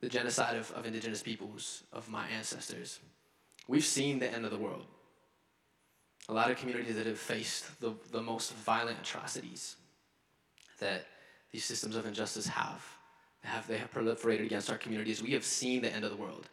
the 0.00 0.08
genocide 0.08 0.56
of, 0.56 0.70
of 0.72 0.86
indigenous 0.86 1.22
peoples, 1.22 1.84
of 1.92 2.08
my 2.08 2.26
ancestors, 2.28 3.00
we've 3.66 3.84
seen 3.84 4.18
the 4.18 4.32
end 4.32 4.44
of 4.44 4.50
the 4.50 4.58
world. 4.58 4.86
A 6.28 6.32
lot 6.32 6.50
of 6.50 6.58
communities 6.58 6.96
that 6.96 7.06
have 7.06 7.18
faced 7.18 7.80
the, 7.80 7.94
the 8.12 8.20
most 8.20 8.52
violent 8.54 8.98
atrocities 9.00 9.76
that 10.78 11.06
these 11.52 11.64
systems 11.64 11.96
of 11.96 12.06
injustice 12.06 12.46
have, 12.46 12.84
have, 13.42 13.66
they 13.66 13.78
have 13.78 13.92
proliferated 13.92 14.44
against 14.44 14.70
our 14.70 14.76
communities. 14.76 15.22
We 15.22 15.32
have 15.32 15.44
seen 15.44 15.80
the 15.80 15.92
end 15.92 16.04
of 16.04 16.10
the 16.10 16.16
world, 16.16 16.48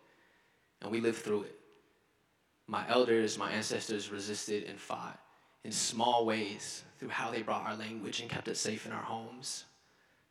and 0.82 0.89
we 0.89 1.02
live 1.02 1.18
through 1.18 1.43
it. 1.43 1.60
My 2.68 2.88
elders, 2.89 3.38
my 3.38 3.51
ancestors 3.51 4.11
resisted 4.11 4.63
and 4.63 4.80
fought 4.80 5.20
in 5.63 5.72
small 5.72 6.26
ways 6.26 6.84
through 6.99 7.09
how 7.09 7.32
they 7.32 7.41
brought 7.41 7.66
our 7.66 7.76
language 7.76 8.20
and 8.22 8.30
kept 8.30 8.47
it 8.47 8.57
safe 8.57 8.86
in 8.86 8.91
our 8.91 9.03
homes, 9.03 9.66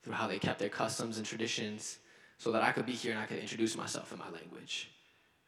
through 0.02 0.14
how 0.14 0.26
they 0.26 0.38
kept 0.38 0.58
their 0.58 0.68
customs 0.68 1.16
and 1.16 1.26
traditions, 1.26 1.98
so 2.38 2.52
that 2.52 2.62
I 2.62 2.72
could 2.72 2.86
be 2.86 2.92
here 2.92 3.12
and 3.12 3.20
I 3.20 3.26
could 3.26 3.38
introduce 3.38 3.76
myself 3.76 4.12
in 4.12 4.18
my 4.18 4.30
language. 4.30 4.90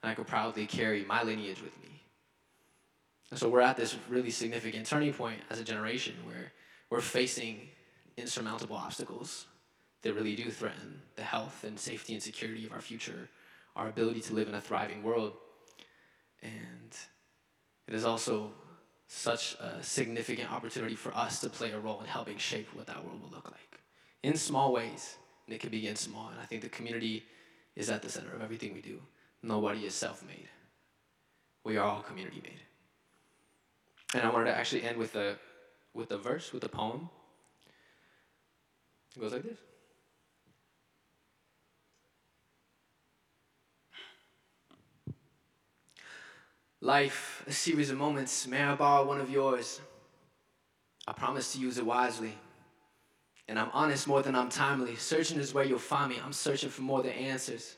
And 0.03 0.11
I 0.11 0.15
could 0.15 0.27
proudly 0.27 0.67
carry 0.67 1.05
my 1.05 1.23
lineage 1.23 1.63
with 1.63 1.77
me. 1.83 2.03
And 3.31 3.39
so 3.39 3.49
we're 3.49 3.61
at 3.61 3.77
this 3.77 3.97
really 4.09 4.31
significant 4.31 4.87
turning 4.87 5.13
point 5.13 5.41
as 5.51 5.59
a 5.59 5.65
generation 5.65 6.15
where 6.25 6.53
we're 6.91 7.01
facing 7.01 7.69
insurmountable 8.17 8.77
obstacles 8.77 9.47
that 10.03 10.15
really 10.15 10.37
do 10.37 10.51
threaten 10.51 11.03
the 11.17 11.23
health 11.23 11.65
and 11.65 11.79
safety 11.79 12.15
and 12.15 12.23
security 12.23 12.65
of 12.67 12.73
our 12.73 12.81
future, 12.81 13.29
our 13.75 13.89
ability 13.89 14.21
to 14.21 14.35
live 14.35 14.49
in 14.49 14.55
a 14.55 14.61
thriving 14.61 15.03
world. 15.03 15.33
And 16.47 16.97
it 17.89 17.95
is 17.95 18.05
also 18.05 18.53
such 19.09 19.55
a 19.61 19.83
significant 19.83 20.53
opportunity 20.53 20.95
for 20.95 21.17
us 21.17 21.41
to 21.41 21.49
play 21.49 21.73
a 21.73 21.79
role 21.79 22.01
in 22.01 22.07
helping 22.07 22.39
shape 22.39 22.69
what 22.75 22.87
that 22.87 23.05
world 23.05 23.21
will 23.23 23.31
look 23.31 23.51
like 23.51 23.81
in 24.23 24.37
small 24.37 24.73
ways. 24.73 25.17
And 25.47 25.55
it 25.55 25.61
can 25.61 25.71
begin 25.71 25.97
small. 25.97 26.29
And 26.29 26.41
I 26.41 26.45
think 26.45 26.63
the 26.63 26.69
community 26.69 27.25
is 27.77 27.91
at 27.91 28.03
the 28.03 28.09
center 28.09 28.35
of 28.35 28.43
everything 28.43 28.75
we 28.75 28.81
do. 28.81 29.01
Nobody 29.43 29.85
is 29.87 29.95
self 29.95 30.27
made, 30.27 30.49
we 31.65 31.77
are 31.77 31.87
all 31.87 32.03
community 32.03 32.41
made. 32.43 32.61
And 34.15 34.23
I 34.23 34.31
wanted 34.31 34.47
to 34.47 34.57
actually 34.57 34.83
end 34.83 34.99
with 34.99 35.15
a, 35.17 35.37
with 35.95 36.11
a 36.11 36.19
verse, 36.19 36.53
with 36.53 36.65
a 36.65 36.69
poem. 36.69 37.09
It 39.17 39.21
goes 39.21 39.33
like 39.33 39.43
this. 39.43 39.59
Life, 46.87 47.43
a 47.49 47.53
series 47.53 47.91
of 47.91 47.99
moments. 47.99 48.47
May 48.47 48.63
I 48.63 48.77
borrow 48.77 49.05
one 49.05 49.21
of 49.21 49.29
yours? 49.29 49.81
I 51.09 51.13
promise 51.13 51.53
to 51.53 51.59
use 51.59 51.79
it 51.79 51.85
wisely. 51.85 52.33
And 53.49 53.59
I'm 53.59 53.71
honest 53.73 54.07
more 54.07 54.23
than 54.23 54.37
I'm 54.37 54.49
timely. 54.49 54.95
Searching 54.95 55.41
is 55.41 55.53
where 55.53 55.65
you'll 55.65 55.81
find 55.81 56.11
me. 56.11 56.19
I'm 56.25 56.33
searching 56.33 56.71
for 56.71 56.83
more 56.83 57.03
than 57.03 57.11
answers. 57.11 57.77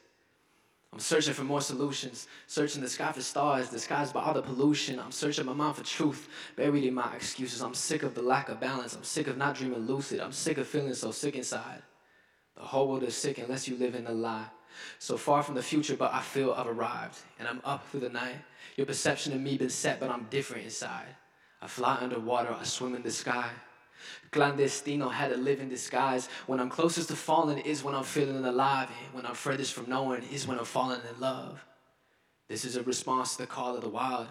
I'm 0.92 1.00
searching 1.00 1.32
for 1.32 1.42
more 1.42 1.62
solutions. 1.62 2.28
Searching 2.48 2.82
the 2.82 2.88
sky 2.90 3.10
for 3.10 3.22
stars, 3.22 3.70
disguised 3.70 4.12
by 4.12 4.20
all 4.20 4.34
the 4.34 4.42
pollution. 4.42 5.00
I'm 5.00 5.10
searching 5.10 5.46
my 5.46 5.54
mind 5.54 5.76
for 5.76 5.84
truth, 5.84 6.28
buried 6.54 6.84
in 6.84 6.92
my 6.92 7.10
excuses. 7.16 7.62
I'm 7.62 7.72
sick 7.72 8.02
of 8.02 8.14
the 8.14 8.20
lack 8.20 8.50
of 8.50 8.60
balance. 8.60 8.94
I'm 8.94 9.04
sick 9.04 9.26
of 9.26 9.38
not 9.38 9.54
dreaming 9.54 9.86
lucid. 9.86 10.20
I'm 10.20 10.32
sick 10.32 10.58
of 10.58 10.66
feeling 10.66 10.92
so 10.92 11.12
sick 11.12 11.34
inside. 11.34 11.80
The 12.56 12.62
whole 12.62 12.86
world 12.88 13.04
is 13.04 13.16
sick 13.16 13.38
unless 13.38 13.68
you 13.68 13.76
live 13.78 13.94
in 13.94 14.06
a 14.06 14.12
lie. 14.12 14.48
So 14.98 15.16
far 15.16 15.42
from 15.42 15.54
the 15.54 15.62
future, 15.62 15.96
but 15.96 16.12
I 16.12 16.20
feel 16.20 16.52
I've 16.52 16.66
arrived. 16.66 17.18
And 17.38 17.46
I'm 17.48 17.60
up 17.64 17.86
through 17.88 18.00
the 18.00 18.08
night. 18.08 18.36
Your 18.76 18.86
perception 18.86 19.32
of 19.32 19.40
me 19.40 19.56
been 19.56 19.70
set, 19.70 20.00
but 20.00 20.10
I'm 20.10 20.26
different 20.30 20.64
inside. 20.64 21.06
I 21.60 21.66
fly 21.66 21.98
underwater, 22.00 22.54
I 22.58 22.64
swim 22.64 22.94
in 22.94 23.02
the 23.02 23.10
sky. 23.10 23.50
Clandestino 24.30 25.10
had 25.10 25.30
to 25.30 25.36
live 25.36 25.60
in 25.60 25.68
disguise. 25.68 26.28
When 26.46 26.60
I'm 26.60 26.70
closest 26.70 27.08
to 27.08 27.16
falling 27.16 27.58
is 27.58 27.82
when 27.82 27.94
I'm 27.94 28.04
feeling 28.04 28.44
alive. 28.44 28.88
When 29.12 29.26
I'm 29.26 29.34
furthest 29.34 29.72
from 29.72 29.88
knowing 29.88 30.22
is 30.24 30.46
when 30.46 30.58
I'm 30.58 30.64
falling 30.64 31.00
in 31.12 31.20
love. 31.20 31.64
This 32.48 32.64
is 32.64 32.76
a 32.76 32.82
response 32.82 33.36
to 33.36 33.42
the 33.42 33.46
call 33.46 33.74
of 33.74 33.82
the 33.82 33.88
wild. 33.88 34.28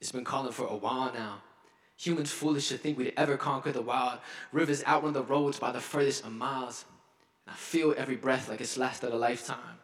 It's 0.00 0.12
been 0.12 0.24
calling 0.24 0.52
for 0.52 0.66
a 0.66 0.76
while 0.76 1.12
now. 1.12 1.42
Humans 1.98 2.30
foolish 2.30 2.68
to 2.68 2.76
think 2.76 2.98
we'd 2.98 3.14
ever 3.16 3.36
conquer 3.36 3.72
the 3.72 3.80
wild. 3.80 4.18
Rivers 4.52 4.84
outrun 4.84 5.14
the 5.14 5.22
roads 5.22 5.58
by 5.58 5.72
the 5.72 5.80
furthest 5.80 6.24
of 6.24 6.32
miles. 6.32 6.84
I 7.46 7.52
feel 7.52 7.94
every 7.96 8.16
breath 8.16 8.48
like 8.48 8.60
it's 8.60 8.76
lasted 8.76 9.12
a 9.12 9.16
lifetime. 9.16 9.78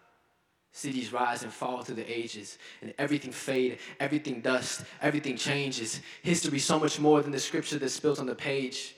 Cities 0.72 1.12
rise 1.12 1.42
and 1.42 1.52
fall 1.52 1.82
through 1.82 1.96
the 1.96 2.18
ages, 2.18 2.56
and 2.80 2.94
everything 2.98 3.30
fade, 3.30 3.78
everything 4.00 4.40
dust, 4.40 4.84
everything 5.02 5.36
changes. 5.36 6.00
History 6.22 6.58
so 6.58 6.78
much 6.78 6.98
more 6.98 7.20
than 7.20 7.30
the 7.30 7.38
scripture 7.38 7.78
that's 7.78 8.00
built 8.00 8.18
on 8.18 8.26
the 8.26 8.34
page. 8.34 8.94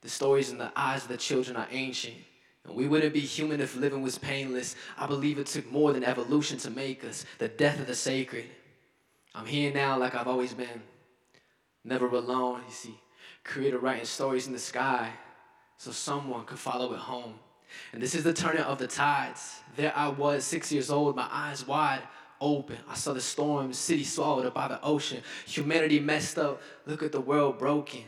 The 0.00 0.08
stories 0.08 0.50
in 0.50 0.58
the 0.58 0.72
eyes 0.74 1.02
of 1.02 1.08
the 1.08 1.18
children 1.18 1.56
are 1.56 1.68
ancient. 1.70 2.16
And 2.64 2.74
we 2.74 2.88
wouldn't 2.88 3.12
be 3.12 3.20
human 3.20 3.60
if 3.60 3.76
living 3.76 4.00
was 4.00 4.16
painless. 4.18 4.74
I 4.96 5.06
believe 5.06 5.38
it 5.38 5.46
took 5.46 5.70
more 5.70 5.92
than 5.92 6.02
evolution 6.02 6.56
to 6.58 6.70
make 6.70 7.04
us, 7.04 7.26
the 7.38 7.48
death 7.48 7.78
of 7.78 7.86
the 7.86 7.94
sacred. 7.94 8.46
I'm 9.34 9.46
here 9.46 9.72
now 9.72 9.98
like 9.98 10.14
I've 10.14 10.28
always 10.28 10.54
been. 10.54 10.82
never 11.84 12.06
alone. 12.06 12.62
You 12.66 12.72
see, 12.72 13.00
Creator 13.44 13.78
writing 13.78 14.04
stories 14.04 14.46
in 14.46 14.52
the 14.52 14.58
sky 14.58 15.10
so 15.76 15.90
someone 15.90 16.44
could 16.44 16.58
follow 16.58 16.92
it 16.94 16.98
home. 16.98 17.34
And 17.92 18.02
this 18.02 18.14
is 18.14 18.24
the 18.24 18.32
turning 18.32 18.62
of 18.62 18.78
the 18.78 18.86
tides. 18.86 19.60
There 19.76 19.92
I 19.94 20.08
was, 20.08 20.44
six 20.44 20.72
years 20.72 20.90
old, 20.90 21.16
my 21.16 21.28
eyes 21.30 21.66
wide 21.66 22.02
open. 22.40 22.78
I 22.88 22.94
saw 22.94 23.12
the 23.12 23.20
storm, 23.20 23.72
city 23.72 24.04
swallowed 24.04 24.46
up 24.46 24.54
by 24.54 24.68
the 24.68 24.82
ocean. 24.82 25.22
Humanity 25.46 26.00
messed 26.00 26.38
up. 26.38 26.60
Look 26.86 27.02
at 27.02 27.12
the 27.12 27.20
world 27.20 27.58
broken. 27.58 28.04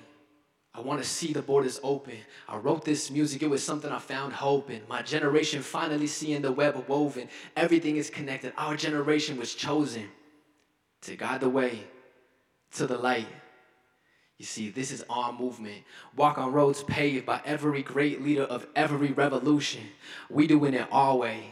I 0.72 0.80
want 0.80 1.02
to 1.02 1.08
see 1.08 1.32
the 1.32 1.42
borders 1.42 1.80
open. 1.82 2.14
I 2.48 2.56
wrote 2.56 2.84
this 2.84 3.10
music, 3.10 3.42
it 3.42 3.50
was 3.50 3.62
something 3.62 3.90
I 3.90 3.98
found 3.98 4.32
hope 4.32 4.70
in. 4.70 4.82
My 4.88 5.02
generation 5.02 5.62
finally 5.62 6.06
seeing 6.06 6.42
the 6.42 6.52
web 6.52 6.84
woven. 6.86 7.28
Everything 7.56 7.96
is 7.96 8.08
connected. 8.08 8.52
Our 8.56 8.76
generation 8.76 9.36
was 9.36 9.54
chosen 9.54 10.08
to 11.02 11.16
guide 11.16 11.40
the 11.40 11.48
way 11.48 11.80
to 12.72 12.86
the 12.86 12.96
light. 12.96 13.26
You 14.40 14.46
see, 14.46 14.70
this 14.70 14.90
is 14.90 15.04
our 15.10 15.34
movement. 15.34 15.84
Walk 16.16 16.38
on 16.38 16.50
roads 16.50 16.82
paved 16.82 17.26
by 17.26 17.42
every 17.44 17.82
great 17.82 18.22
leader 18.22 18.44
of 18.44 18.66
every 18.74 19.12
revolution. 19.12 19.82
We 20.30 20.46
doing 20.46 20.72
it 20.72 20.88
our 20.90 21.14
way. 21.14 21.50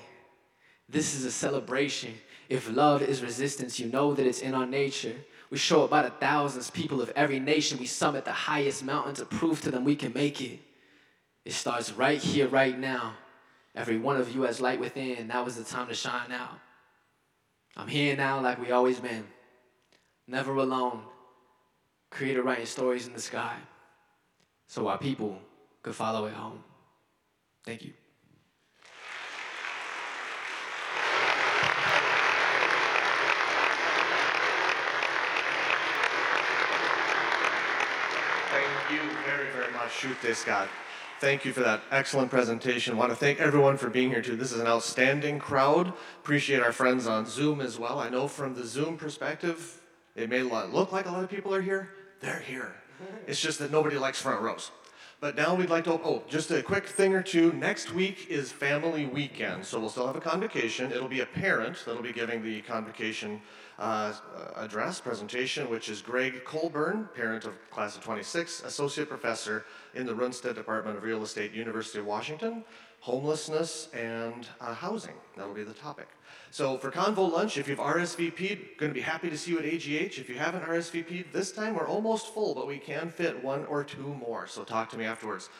This 0.88 1.14
is 1.14 1.26
a 1.26 1.30
celebration. 1.30 2.14
If 2.48 2.74
love 2.74 3.02
is 3.02 3.22
resistance, 3.22 3.78
you 3.78 3.90
know 3.90 4.14
that 4.14 4.26
it's 4.26 4.40
in 4.40 4.54
our 4.54 4.64
nature. 4.64 5.14
We 5.50 5.58
show 5.58 5.84
up 5.84 5.90
by 5.90 6.00
the 6.00 6.08
thousands, 6.08 6.70
people 6.70 7.02
of 7.02 7.12
every 7.14 7.38
nation. 7.38 7.78
We 7.78 7.84
summit 7.84 8.24
the 8.24 8.32
highest 8.32 8.82
mountain 8.82 9.16
to 9.16 9.26
prove 9.26 9.60
to 9.62 9.70
them 9.70 9.84
we 9.84 9.94
can 9.94 10.14
make 10.14 10.40
it. 10.40 10.58
It 11.44 11.52
starts 11.52 11.92
right 11.92 12.18
here, 12.18 12.48
right 12.48 12.78
now. 12.78 13.16
Every 13.74 13.98
one 13.98 14.16
of 14.16 14.34
you 14.34 14.44
has 14.44 14.62
light 14.62 14.80
within. 14.80 15.26
Now 15.26 15.44
is 15.44 15.56
the 15.56 15.64
time 15.64 15.88
to 15.88 15.94
shine 15.94 16.32
out. 16.32 16.58
I'm 17.76 17.88
here 17.88 18.16
now 18.16 18.40
like 18.40 18.58
we 18.58 18.70
always 18.70 18.98
been. 18.98 19.26
Never 20.26 20.56
alone. 20.56 21.02
Creator 22.10 22.42
writing 22.42 22.66
stories 22.66 23.06
in 23.06 23.12
the 23.12 23.20
sky. 23.20 23.56
So 24.66 24.88
our 24.88 24.98
people 24.98 25.38
could 25.82 25.94
follow 25.94 26.26
it 26.26 26.34
home. 26.34 26.62
Thank 27.64 27.84
you. 27.84 27.92
Thank 38.50 38.90
you 38.90 39.00
very, 39.26 39.50
very 39.52 39.72
much, 39.72 39.90
Xiuhtezcatl. 39.90 40.68
Thank 41.20 41.44
you 41.44 41.52
for 41.52 41.60
that 41.60 41.82
excellent 41.90 42.30
presentation. 42.30 42.96
Want 42.96 43.10
to 43.10 43.16
thank 43.16 43.40
everyone 43.40 43.76
for 43.76 43.90
being 43.90 44.08
here 44.08 44.22
too. 44.22 44.36
This 44.36 44.52
is 44.52 44.60
an 44.60 44.66
outstanding 44.66 45.38
crowd. 45.38 45.92
Appreciate 46.20 46.62
our 46.62 46.72
friends 46.72 47.06
on 47.06 47.26
Zoom 47.26 47.60
as 47.60 47.78
well. 47.78 47.98
I 47.98 48.08
know 48.08 48.28
from 48.28 48.54
the 48.54 48.64
Zoom 48.64 48.96
perspective, 48.96 49.77
it 50.18 50.28
may 50.28 50.42
look 50.42 50.92
like 50.92 51.06
a 51.06 51.10
lot 51.10 51.22
of 51.22 51.30
people 51.30 51.54
are 51.54 51.62
here. 51.62 51.90
They're 52.20 52.40
here. 52.40 52.74
It's 53.26 53.40
just 53.40 53.60
that 53.60 53.70
nobody 53.70 53.96
likes 53.96 54.20
front 54.20 54.42
rows. 54.42 54.72
But 55.20 55.36
now 55.36 55.54
we'd 55.54 55.70
like 55.70 55.84
to, 55.84 55.92
oh, 55.92 56.22
just 56.28 56.50
a 56.50 56.62
quick 56.62 56.86
thing 56.86 57.12
or 57.12 57.22
two. 57.22 57.52
Next 57.52 57.92
week 57.92 58.26
is 58.28 58.52
family 58.52 59.06
weekend, 59.06 59.64
so 59.64 59.80
we'll 59.80 59.88
still 59.88 60.06
have 60.06 60.14
a 60.14 60.20
convocation. 60.20 60.92
It'll 60.92 61.08
be 61.08 61.20
a 61.20 61.26
parent 61.26 61.82
that'll 61.84 62.02
be 62.02 62.12
giving 62.12 62.42
the 62.42 62.60
convocation 62.62 63.40
uh, 63.80 64.12
address 64.56 65.00
presentation, 65.00 65.68
which 65.70 65.88
is 65.88 66.02
Gregg 66.02 66.44
Colburn, 66.44 67.08
parent 67.14 67.44
of 67.44 67.54
class 67.70 67.96
of 67.96 68.02
26, 68.04 68.62
associate 68.62 69.08
professor 69.08 69.64
in 69.94 70.06
the 70.06 70.14
Runstad 70.14 70.54
Department 70.54 70.96
of 70.96 71.02
Real 71.02 71.22
Estate, 71.24 71.52
University 71.52 71.98
of 71.98 72.06
Washington, 72.06 72.64
homelessness 73.00 73.88
and 73.92 74.46
uh, 74.60 74.74
housing. 74.74 75.14
That'll 75.36 75.54
be 75.54 75.64
the 75.64 75.74
topic. 75.74 76.08
So 76.50 76.78
for 76.78 76.90
Convo 76.90 77.30
Lunch, 77.30 77.58
if 77.58 77.68
you've 77.68 77.78
RSVP'd, 77.78 78.78
going 78.78 78.90
to 78.90 78.94
be 78.94 79.00
happy 79.00 79.28
to 79.28 79.36
see 79.36 79.50
you 79.52 79.58
at 79.58 79.64
AGH. 79.64 80.18
If 80.18 80.28
you 80.28 80.36
haven't 80.36 80.62
RSVP'd, 80.62 81.32
this 81.32 81.52
time 81.52 81.74
we're 81.74 81.86
almost 81.86 82.32
full, 82.32 82.54
but 82.54 82.66
we 82.66 82.78
can 82.78 83.10
fit 83.10 83.42
one 83.44 83.66
or 83.66 83.84
two 83.84 84.14
more. 84.14 84.46
So 84.46 84.64
talk 84.64 84.88
to 84.90 84.98
me 84.98 85.04
afterwards. 85.04 85.50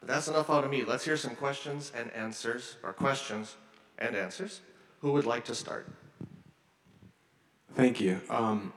But 0.00 0.08
that's 0.08 0.28
enough 0.28 0.50
out 0.50 0.64
of 0.64 0.70
me. 0.70 0.84
Let's 0.84 1.04
hear 1.04 1.16
some 1.16 1.34
questions 1.34 1.92
and 1.94 2.12
answers, 2.12 2.76
or 2.82 2.92
questions 2.92 3.56
and 3.98 4.14
answers. 4.14 4.60
Who 5.00 5.12
would 5.12 5.26
like 5.26 5.44
to 5.46 5.54
start? 5.54 5.88
Thank 7.74 8.00
you. 8.00 8.20
Um, 8.30 8.72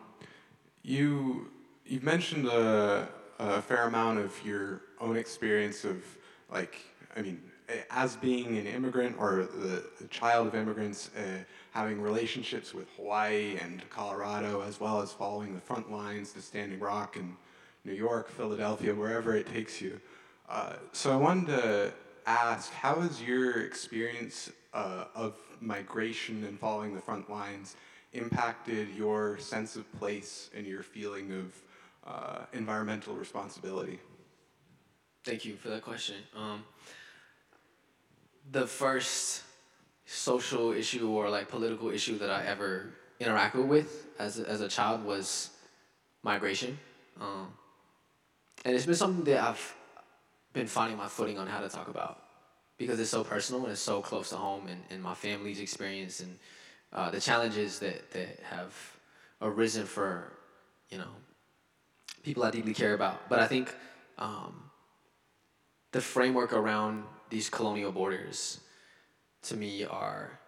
you 0.83 1.51
you've 1.85 2.03
mentioned 2.03 2.47
a, 2.47 3.07
a 3.37 3.61
fair 3.61 3.87
amount 3.87 4.19
of 4.19 4.33
your 4.45 4.81
own 4.99 5.17
experience 5.17 5.85
of 5.85 6.03
like 6.51 6.77
I 7.15 7.21
mean 7.21 7.41
as 7.89 8.15
being 8.15 8.57
an 8.57 8.67
immigrant 8.67 9.15
or 9.19 9.47
the, 9.53 9.83
the 9.99 10.07
child 10.09 10.47
of 10.47 10.55
immigrants, 10.55 11.09
uh, 11.15 11.43
having 11.71 12.01
relationships 12.01 12.73
with 12.73 12.87
Hawaii 12.95 13.57
and 13.61 13.87
Colorado, 13.89 14.61
as 14.61 14.79
well 14.79 15.01
as 15.01 15.11
following 15.11 15.53
the 15.53 15.61
front 15.61 15.91
lines 15.91 16.31
to 16.33 16.41
Standing 16.41 16.79
Rock 16.79 17.15
and 17.15 17.35
New 17.85 17.93
York, 17.93 18.29
Philadelphia, 18.29 18.93
wherever 18.93 19.35
it 19.35 19.47
takes 19.47 19.81
you. 19.81 19.99
Uh, 20.49 20.73
so 20.91 21.11
I 21.11 21.15
wanted 21.15 21.47
to 21.47 21.93
ask, 22.25 22.71
how 22.73 23.01
has 23.01 23.21
your 23.21 23.63
experience 23.63 24.51
uh, 24.73 25.05
of 25.15 25.35
migration 25.61 26.43
and 26.45 26.59
following 26.59 26.95
the 26.95 27.01
front 27.01 27.29
lines 27.29 27.75
impacted 28.13 28.89
your 28.95 29.37
sense 29.37 29.75
of 29.75 29.91
place 29.99 30.49
and 30.55 30.65
your 30.65 30.81
feeling 30.81 31.31
of 31.31 31.61
uh, 32.07 32.45
environmental 32.53 33.13
responsibility? 33.13 33.99
Thank 35.23 35.45
you 35.45 35.55
for 35.55 35.69
that 35.69 35.83
question. 35.83 36.15
Um, 36.35 36.63
the 38.51 38.65
first 38.65 39.43
social 40.05 40.71
issue 40.71 41.09
or 41.09 41.29
like 41.29 41.49
political 41.49 41.89
issue 41.89 42.17
that 42.17 42.29
I 42.29 42.45
ever 42.45 42.89
interacted 43.21 43.67
with 43.67 44.07
as 44.17 44.39
a, 44.39 44.49
as 44.49 44.61
a 44.61 44.67
child 44.67 45.05
was 45.05 45.51
migration. 46.23 46.79
Um, 47.19 47.47
and 48.65 48.75
it's 48.75 48.85
been 48.85 48.95
something 48.95 49.23
that 49.25 49.43
I've 49.43 49.75
been 50.53 50.67
finding 50.67 50.97
my 50.97 51.07
footing 51.07 51.37
on 51.37 51.47
how 51.47 51.59
to 51.59 51.69
talk 51.69 51.87
about 51.87 52.23
because 52.77 52.99
it's 52.99 53.09
so 53.09 53.23
personal 53.23 53.63
and 53.63 53.71
it's 53.71 53.81
so 53.81 54.01
close 54.01 54.29
to 54.29 54.35
home 54.35 54.67
and, 54.67 54.81
and 54.89 55.03
my 55.03 55.13
family's 55.13 55.59
experience 55.59 56.21
and 56.21 56.39
uh, 56.91 57.11
the 57.11 57.19
challenges 57.19 57.79
that, 57.79 58.09
that 58.11 58.39
have 58.49 58.73
arisen 59.41 59.85
for, 59.85 60.33
you 60.89 60.97
know, 60.97 61.11
people 62.23 62.43
I 62.43 62.51
deeply 62.51 62.73
care 62.73 62.93
about. 62.93 63.29
But 63.29 63.39
I 63.39 63.47
think 63.47 63.73
um, 64.17 64.63
the 65.91 66.01
framework 66.01 66.51
around 66.51 67.03
these 67.29 67.49
colonial 67.49 67.91
borders 67.91 68.59
to 69.43 69.55
me 69.55 69.85
are 69.85 70.39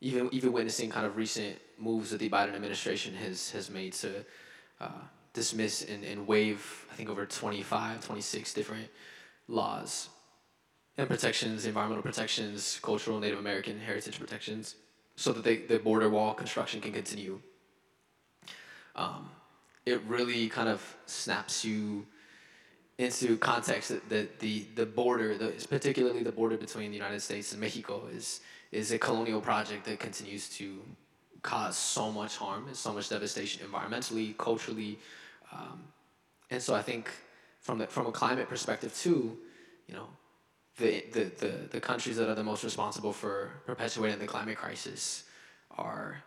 even 0.00 0.28
even 0.32 0.52
witnessing 0.52 0.90
kind 0.90 1.06
of 1.06 1.16
recent 1.16 1.58
moves 1.78 2.10
that 2.10 2.18
the 2.18 2.28
Biden 2.28 2.54
administration 2.54 3.14
has 3.14 3.50
has 3.50 3.70
made 3.70 3.92
to 3.94 4.24
uh, 4.80 5.02
dismiss 5.32 5.82
and, 5.82 6.04
and 6.04 6.26
waive 6.26 6.86
I 6.92 6.94
think 6.94 7.08
over 7.08 7.26
25, 7.26 8.04
26 8.04 8.54
different 8.54 8.88
laws 9.48 10.08
and 10.96 11.08
protections, 11.08 11.66
environmental 11.66 12.02
protections, 12.02 12.78
cultural 12.82 13.18
Native 13.18 13.38
American 13.38 13.80
heritage 13.80 14.18
protections, 14.18 14.76
so 15.16 15.32
that 15.32 15.42
they, 15.42 15.56
the 15.56 15.78
border 15.78 16.08
wall 16.08 16.34
construction 16.34 16.80
can 16.80 16.92
continue. 16.92 17.40
Um, 18.94 19.28
it 19.84 20.00
really 20.06 20.48
kind 20.48 20.68
of 20.68 20.96
snaps 21.06 21.64
you 21.64 22.06
into 22.98 23.36
context 23.36 23.88
that 24.08 24.38
the, 24.38 24.66
the, 24.76 24.86
border, 24.86 25.36
the, 25.36 25.52
particularly 25.68 26.22
the 26.22 26.32
border 26.32 26.56
between 26.56 26.90
the 26.90 26.96
United 26.96 27.20
States 27.20 27.52
and 27.52 27.60
Mexico, 27.60 28.02
is, 28.12 28.40
is 28.70 28.92
a 28.92 28.98
colonial 28.98 29.40
project 29.40 29.84
that 29.86 29.98
continues 29.98 30.48
to 30.48 30.80
cause 31.42 31.76
so 31.76 32.10
much 32.10 32.36
harm 32.36 32.66
and 32.66 32.76
so 32.76 32.92
much 32.92 33.08
devastation 33.08 33.66
environmentally, 33.66 34.36
culturally. 34.38 34.98
Um, 35.52 35.82
and 36.50 36.62
so 36.62 36.74
I 36.74 36.82
think 36.82 37.10
from, 37.60 37.78
the, 37.78 37.86
from 37.86 38.06
a 38.06 38.12
climate 38.12 38.48
perspective, 38.48 38.96
too, 38.96 39.38
you 39.88 39.94
know, 39.94 40.06
the, 40.78 41.04
the, 41.12 41.24
the, 41.38 41.52
the 41.70 41.80
countries 41.80 42.16
that 42.16 42.28
are 42.28 42.34
the 42.34 42.44
most 42.44 42.64
responsible 42.64 43.12
for 43.12 43.50
perpetuating 43.66 44.18
the 44.18 44.26
climate 44.26 44.56
crisis 44.56 45.24
are 45.76 46.22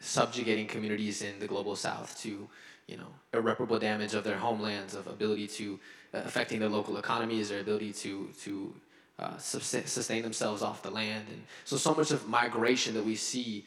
subjugating 0.00 0.66
communities 0.66 1.22
in 1.22 1.38
the 1.38 1.46
global 1.46 1.76
south 1.76 2.20
to 2.22 2.48
you 2.86 2.96
know, 2.96 3.06
irreparable 3.32 3.78
damage 3.78 4.14
of 4.14 4.24
their 4.24 4.36
homelands, 4.36 4.94
of 4.94 5.06
ability 5.06 5.46
to 5.46 5.80
uh, 6.12 6.18
affecting 6.24 6.60
their 6.60 6.68
local 6.68 6.98
economies, 6.98 7.48
their 7.48 7.60
ability 7.60 7.92
to 7.92 8.28
to 8.42 8.74
uh, 9.18 9.36
sustain 9.38 10.22
themselves 10.22 10.62
off 10.62 10.82
the 10.82 10.90
land, 10.90 11.26
and 11.30 11.42
so 11.64 11.76
so 11.76 11.94
much 11.94 12.10
of 12.10 12.28
migration 12.28 12.94
that 12.94 13.04
we 13.04 13.14
see. 13.14 13.64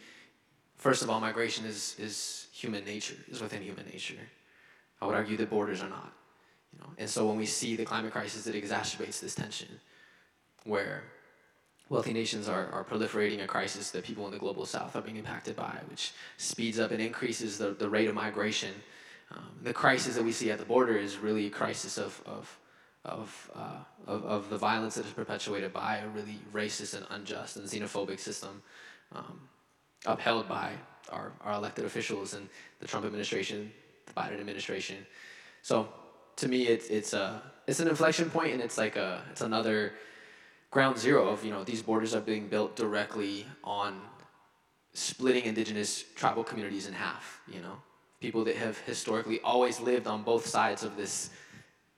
First 0.75 1.01
of 1.01 1.09
all, 1.09 1.19
migration 1.19 1.65
is 1.65 1.95
is 1.97 2.47
human 2.53 2.86
nature, 2.86 3.15
is 3.30 3.41
within 3.41 3.61
human 3.61 3.86
nature. 3.88 4.15
I 5.01 5.05
would 5.05 5.15
argue 5.15 5.38
that 5.38 5.49
borders 5.49 5.82
are 5.82 5.89
not, 5.89 6.11
you 6.73 6.80
know, 6.80 6.89
and 6.97 7.09
so 7.09 7.28
when 7.28 7.38
we 7.38 7.45
see 7.45 7.75
the 7.75 7.86
climate 7.86 8.11
crisis, 8.11 8.47
it 8.47 8.55
exacerbates 8.55 9.19
this 9.19 9.36
tension, 9.36 9.80
where 10.63 11.03
wealthy 11.90 12.14
nations 12.14 12.50
are, 12.50 12.68
are 12.72 12.84
proliferating 12.84 13.44
a 13.44 13.48
crisis 13.48 13.92
that 13.92 14.04
people 14.04 14.26
in 14.26 14.32
the 14.32 14.40
global 14.40 14.66
south 14.66 14.96
are 14.96 15.02
being 15.02 15.18
impacted 15.18 15.56
by, 15.56 15.80
which 15.90 16.14
speeds 16.38 16.80
up 16.80 16.92
and 16.92 17.02
increases 17.02 17.58
the, 17.58 17.72
the 17.72 17.90
rate 17.90 18.10
of 18.10 18.16
migration 18.16 18.74
um, 19.32 19.44
the 19.62 19.74
crisis 19.74 20.16
that 20.16 20.24
we 20.24 20.32
see 20.32 20.52
at 20.52 20.60
the 20.60 20.66
border 20.66 20.96
is 20.96 21.18
really 21.18 21.48
a 21.48 21.50
crisis 21.50 21.98
of, 21.98 22.22
of, 22.26 22.60
of, 23.04 23.52
uh, 23.56 23.80
of, 24.06 24.26
of, 24.26 24.50
the 24.50 24.58
violence 24.58 24.96
that 24.96 25.06
is 25.06 25.12
perpetuated 25.12 25.74
by 25.74 25.98
a 25.98 26.08
really 26.10 26.40
racist 26.54 26.96
and 26.96 27.06
unjust 27.10 27.58
and 27.58 27.68
xenophobic 27.68 28.20
system 28.20 28.62
um, 29.14 29.42
upheld 30.06 30.48
by 30.48 30.72
our, 31.12 31.34
our 31.42 31.54
elected 31.54 31.84
officials 31.84 32.34
and 32.34 32.48
the 32.80 32.88
Trump 32.88 33.06
administration 33.06 33.72
the 34.06 34.14
Biden 34.14 34.40
administration. 34.40 35.06
So 35.62 35.90
to 36.38 36.48
me, 36.48 36.68
it's 36.68 36.88
it's 36.88 37.12
a 37.12 37.42
it's 37.66 37.82
an 37.82 37.90
inflection 37.90 38.30
point, 38.30 38.54
and 38.54 38.62
it's 38.62 38.78
like 38.78 38.96
a 38.96 39.22
it's 39.32 39.42
another 39.42 39.94
ground 40.72 40.97
zero 40.97 41.28
of 41.28 41.43
you 41.43 41.51
know 41.51 41.63
these 41.63 41.82
borders 41.82 42.13
are 42.13 42.22
being 42.22 42.47
built 42.47 42.76
directly 42.76 43.45
on 43.63 43.99
splitting 44.93 45.45
indigenous 45.45 46.03
tribal 46.15 46.43
communities 46.43 46.88
in 46.88 46.93
half. 46.93 47.41
You 47.47 47.61
know, 47.61 47.78
people 48.20 48.43
that 48.45 48.55
have 48.55 48.78
historically 48.80 49.39
always 49.41 49.80
lived 49.80 50.07
on 50.07 50.24
both 50.24 50.45
sides 50.45 50.84
of 50.84 50.97
this 50.97 51.30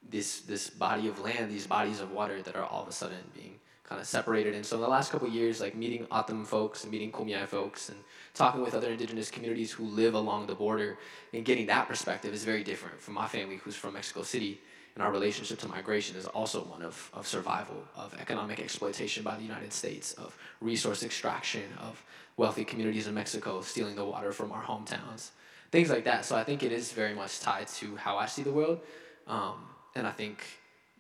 this 0.10 0.42
this 0.42 0.70
body 0.70 1.08
of 1.08 1.20
land, 1.20 1.52
these 1.52 1.68
bodies 1.68 2.00
of 2.00 2.12
water 2.12 2.42
that 2.42 2.56
are 2.56 2.66
all 2.66 2.84
of 2.84 2.90
a 2.90 2.92
sudden 2.92 3.18
being 3.34 3.60
kind 3.84 4.00
of 4.00 4.08
separated. 4.08 4.54
And 4.54 4.64
so 4.64 4.76
in 4.76 4.82
the 4.82 4.88
last 4.88 5.12
couple 5.12 5.28
years, 5.28 5.60
like 5.60 5.76
meeting 5.76 6.06
O'odham 6.12 6.46
folks 6.46 6.84
and 6.84 6.92
meeting 6.92 7.12
Kumeyaay 7.12 7.48
folks 7.48 7.90
and 7.90 7.98
talking 8.36 8.62
with 8.62 8.76
other 8.76 8.92
indigenous 8.92 9.32
communities 9.32 9.72
who 9.72 9.84
live 9.84 10.14
along 10.14 10.46
the 10.46 10.54
border 10.54 11.00
and 11.34 11.44
getting 11.44 11.66
that 11.68 11.88
perspective 11.88 12.32
is 12.32 12.44
very 12.44 12.64
different 12.64 13.02
from 13.02 13.16
my 13.16 13.28
family 13.28 13.56
who's 13.56 13.76
from 13.76 13.96
Mexico 13.96 14.22
City. 14.22 14.62
And 14.96 15.04
our 15.04 15.12
relationship 15.12 15.60
to 15.60 15.68
migration 15.68 16.18
is 16.18 16.26
also 16.26 16.62
one 16.64 16.82
of, 16.82 17.10
of 17.14 17.28
survival, 17.28 17.84
of 17.96 18.14
economic 18.20 18.60
exploitation 18.60 19.24
by 19.24 19.36
the 19.36 19.44
United 19.44 19.72
States, 19.72 20.14
of 20.14 20.38
resource 20.62 21.04
extraction, 21.04 21.64
of 21.80 22.04
wealthy 22.38 22.66
communities 22.66 23.08
in 23.08 23.14
Mexico 23.14 23.62
stealing 23.62 23.96
the 23.96 24.06
water 24.06 24.32
from 24.32 24.52
our 24.52 24.64
hometowns, 24.64 25.30
things 25.72 25.90
like 25.90 26.06
that. 26.06 26.26
So 26.26 26.36
I 26.36 26.44
think 26.44 26.64
it 26.64 26.72
is 26.72 26.92
very 26.92 27.14
much 27.14 27.40
tied 27.40 27.68
to 27.68 27.96
how 27.96 28.18
I 28.18 28.26
see 28.26 28.44
the 28.44 28.52
world. 28.52 28.80
Um, 29.28 29.56
and 29.96 30.08
I 30.08 30.12
think 30.12 30.44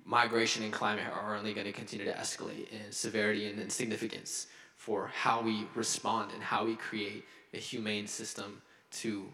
migration 0.05 0.63
and 0.63 0.73
climate 0.73 1.05
are 1.13 1.35
only 1.35 1.53
going 1.53 1.67
to 1.67 1.73
continue 1.73 2.05
to 2.05 2.13
escalate 2.13 2.69
in 2.69 2.91
severity 2.91 3.49
and 3.49 3.59
in 3.59 3.69
significance 3.69 4.47
for 4.75 5.07
how 5.07 5.41
we 5.41 5.67
respond 5.75 6.31
and 6.33 6.41
how 6.41 6.65
we 6.65 6.75
create 6.75 7.25
a 7.53 7.57
humane 7.57 8.07
system 8.07 8.61
to 8.91 9.27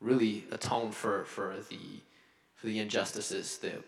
really 0.00 0.44
atone 0.50 0.90
for, 0.92 1.24
for 1.24 1.56
the 1.68 2.00
for 2.58 2.66
the 2.66 2.78
injustices 2.78 3.58
that 3.58 3.82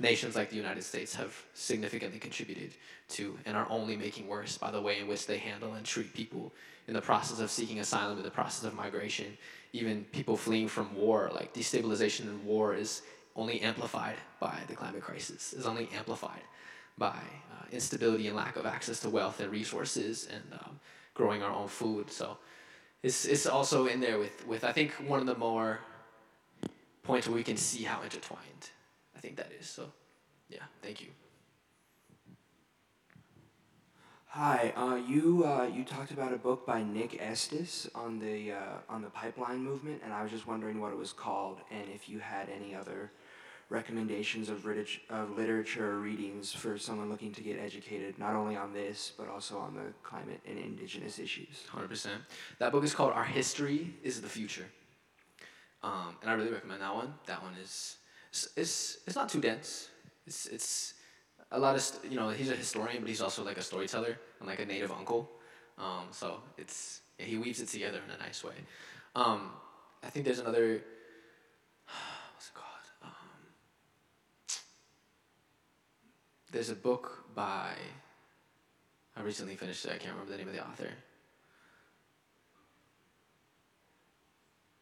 nations 0.00 0.34
like 0.34 0.50
the 0.50 0.56
United 0.56 0.82
States 0.82 1.14
have 1.14 1.34
significantly 1.52 2.18
contributed 2.18 2.72
to 3.08 3.38
and 3.46 3.56
are 3.56 3.66
only 3.70 3.96
making 3.96 4.26
worse 4.26 4.58
by 4.58 4.70
the 4.70 4.80
way 4.80 4.98
in 4.98 5.06
which 5.06 5.26
they 5.26 5.38
handle 5.38 5.74
and 5.74 5.86
treat 5.86 6.12
people 6.14 6.52
in 6.88 6.94
the 6.94 7.00
process 7.00 7.40
of 7.40 7.50
seeking 7.50 7.78
asylum, 7.80 8.18
in 8.18 8.24
the 8.24 8.30
process 8.30 8.64
of 8.64 8.74
migration, 8.74 9.36
even 9.72 10.04
people 10.12 10.36
fleeing 10.36 10.68
from 10.68 10.94
war. 10.96 11.30
Like 11.34 11.54
destabilization 11.54 12.22
and 12.22 12.44
war 12.44 12.74
is 12.74 13.02
only 13.36 13.60
amplified 13.60 14.16
by 14.40 14.58
the 14.66 14.74
climate 14.74 15.02
crisis, 15.02 15.52
is 15.52 15.66
only 15.66 15.88
amplified 15.94 16.42
by 16.96 17.18
uh, 17.52 17.64
instability 17.70 18.28
and 18.28 18.36
lack 18.36 18.56
of 18.56 18.66
access 18.66 19.00
to 19.00 19.10
wealth 19.10 19.40
and 19.40 19.50
resources 19.50 20.28
and 20.32 20.42
um, 20.60 20.80
growing 21.14 21.42
our 21.42 21.52
own 21.52 21.68
food. 21.68 22.10
So 22.10 22.38
it's, 23.02 23.24
it's 23.24 23.46
also 23.46 23.86
in 23.86 24.00
there 24.00 24.18
with, 24.18 24.46
with, 24.46 24.64
I 24.64 24.72
think, 24.72 24.92
one 25.06 25.20
of 25.20 25.26
the 25.26 25.36
more 25.36 25.80
points 27.04 27.28
where 27.28 27.36
we 27.36 27.44
can 27.44 27.56
see 27.56 27.84
how 27.84 28.02
intertwined 28.02 28.70
I 29.16 29.20
think 29.20 29.36
that 29.36 29.52
is. 29.58 29.66
So, 29.66 29.92
yeah, 30.48 30.64
thank 30.82 31.00
you. 31.00 31.08
Hi, 34.26 34.72
uh, 34.76 34.96
you 34.96 35.44
uh, 35.46 35.68
you 35.72 35.84
talked 35.84 36.10
about 36.10 36.32
a 36.32 36.36
book 36.36 36.66
by 36.66 36.82
Nick 36.82 37.22
Estes 37.22 37.88
on 37.94 38.18
the 38.18 38.50
uh, 38.52 38.78
on 38.88 39.00
the 39.00 39.10
pipeline 39.10 39.62
movement, 39.62 40.00
and 40.04 40.12
I 40.12 40.22
was 40.22 40.32
just 40.32 40.48
wondering 40.48 40.80
what 40.80 40.90
it 40.90 40.98
was 40.98 41.12
called, 41.12 41.60
and 41.70 41.84
if 41.94 42.08
you 42.08 42.18
had 42.18 42.48
any 42.48 42.74
other 42.74 43.12
recommendations 43.68 44.48
of, 44.48 44.64
lit- 44.64 45.00
of 45.08 45.36
literature 45.36 45.98
readings 46.00 46.52
for 46.52 46.76
someone 46.76 47.08
looking 47.08 47.32
to 47.32 47.42
get 47.42 47.58
educated, 47.58 48.18
not 48.18 48.34
only 48.34 48.56
on 48.56 48.72
this, 48.72 49.12
but 49.16 49.28
also 49.28 49.56
on 49.56 49.74
the 49.74 49.92
climate 50.02 50.40
and 50.46 50.58
indigenous 50.58 51.18
issues. 51.18 51.64
100%. 51.72 52.08
That 52.58 52.72
book 52.72 52.84
is 52.84 52.94
called 52.94 53.12
Our 53.12 53.24
History 53.24 53.94
is 54.02 54.20
the 54.20 54.28
Future. 54.28 54.66
Um, 55.84 56.16
and 56.22 56.30
I 56.30 56.34
really 56.34 56.50
recommend 56.50 56.80
that 56.80 56.94
one. 56.94 57.12
That 57.26 57.42
one 57.42 57.52
is, 57.62 57.98
it's, 58.30 58.48
it's, 58.56 58.98
it's 59.06 59.14
not 59.14 59.28
too 59.28 59.40
dense. 59.40 59.90
It's, 60.26 60.46
it's 60.46 60.94
a 61.52 61.58
lot 61.58 61.74
of, 61.74 61.82
st- 61.82 62.10
you 62.10 62.18
know, 62.18 62.30
he's 62.30 62.50
a 62.50 62.56
historian, 62.56 63.00
but 63.00 63.08
he's 63.10 63.20
also 63.20 63.44
like 63.44 63.58
a 63.58 63.62
storyteller 63.62 64.18
and 64.40 64.48
like 64.48 64.60
a 64.60 64.64
native 64.64 64.90
uncle. 64.90 65.30
Um, 65.76 66.06
so 66.10 66.40
it's, 66.56 67.02
he 67.18 67.36
weaves 67.36 67.60
it 67.60 67.68
together 67.68 68.00
in 68.02 68.14
a 68.14 68.18
nice 68.18 68.42
way. 68.42 68.54
Um, 69.14 69.50
I 70.02 70.08
think 70.08 70.24
there's 70.24 70.38
another 70.38 70.82
what's 72.32 72.48
it 72.48 72.54
called? 72.54 73.10
There's 76.50 76.70
a 76.70 76.76
book 76.76 77.26
by, 77.34 77.74
I 79.16 79.20
recently 79.20 79.56
finished 79.56 79.84
it, 79.84 79.90
I 79.90 79.98
can't 79.98 80.14
remember 80.14 80.32
the 80.32 80.38
name 80.38 80.48
of 80.48 80.54
the 80.54 80.66
author. 80.66 80.88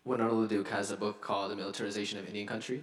Winona 0.05 0.33
LaDuke 0.33 0.69
has 0.69 0.91
a 0.91 0.97
book 0.97 1.21
called 1.21 1.51
The 1.51 1.57
Militarization 1.57 2.19
of 2.19 2.27
Indian 2.27 2.47
Country. 2.47 2.83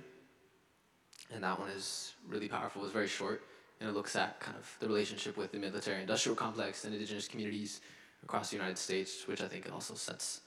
And 1.33 1.43
that 1.43 1.59
one 1.59 1.69
is 1.69 2.13
really 2.27 2.47
powerful. 2.47 2.83
It's 2.83 2.93
very 2.93 3.07
short, 3.07 3.43
and 3.79 3.89
it 3.89 3.93
looks 3.93 4.15
at 4.15 4.39
kind 4.39 4.57
of 4.57 4.75
the 4.79 4.87
relationship 4.87 5.37
with 5.37 5.51
the 5.51 5.59
military 5.59 6.01
industrial 6.01 6.35
complex 6.35 6.85
and 6.85 6.93
indigenous 6.93 7.27
communities 7.27 7.81
across 8.23 8.49
the 8.49 8.55
United 8.55 8.77
States, 8.77 9.27
which 9.27 9.41
I 9.41 9.47
think 9.47 9.71
also 9.71 9.93
sets 9.93 10.41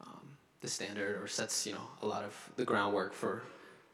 um, 0.00 0.36
the 0.60 0.68
standard 0.68 1.20
or 1.20 1.26
sets 1.26 1.66
you 1.66 1.72
know 1.72 1.88
a 2.02 2.06
lot 2.06 2.22
of 2.22 2.50
the 2.56 2.64
groundwork 2.64 3.12
for 3.12 3.42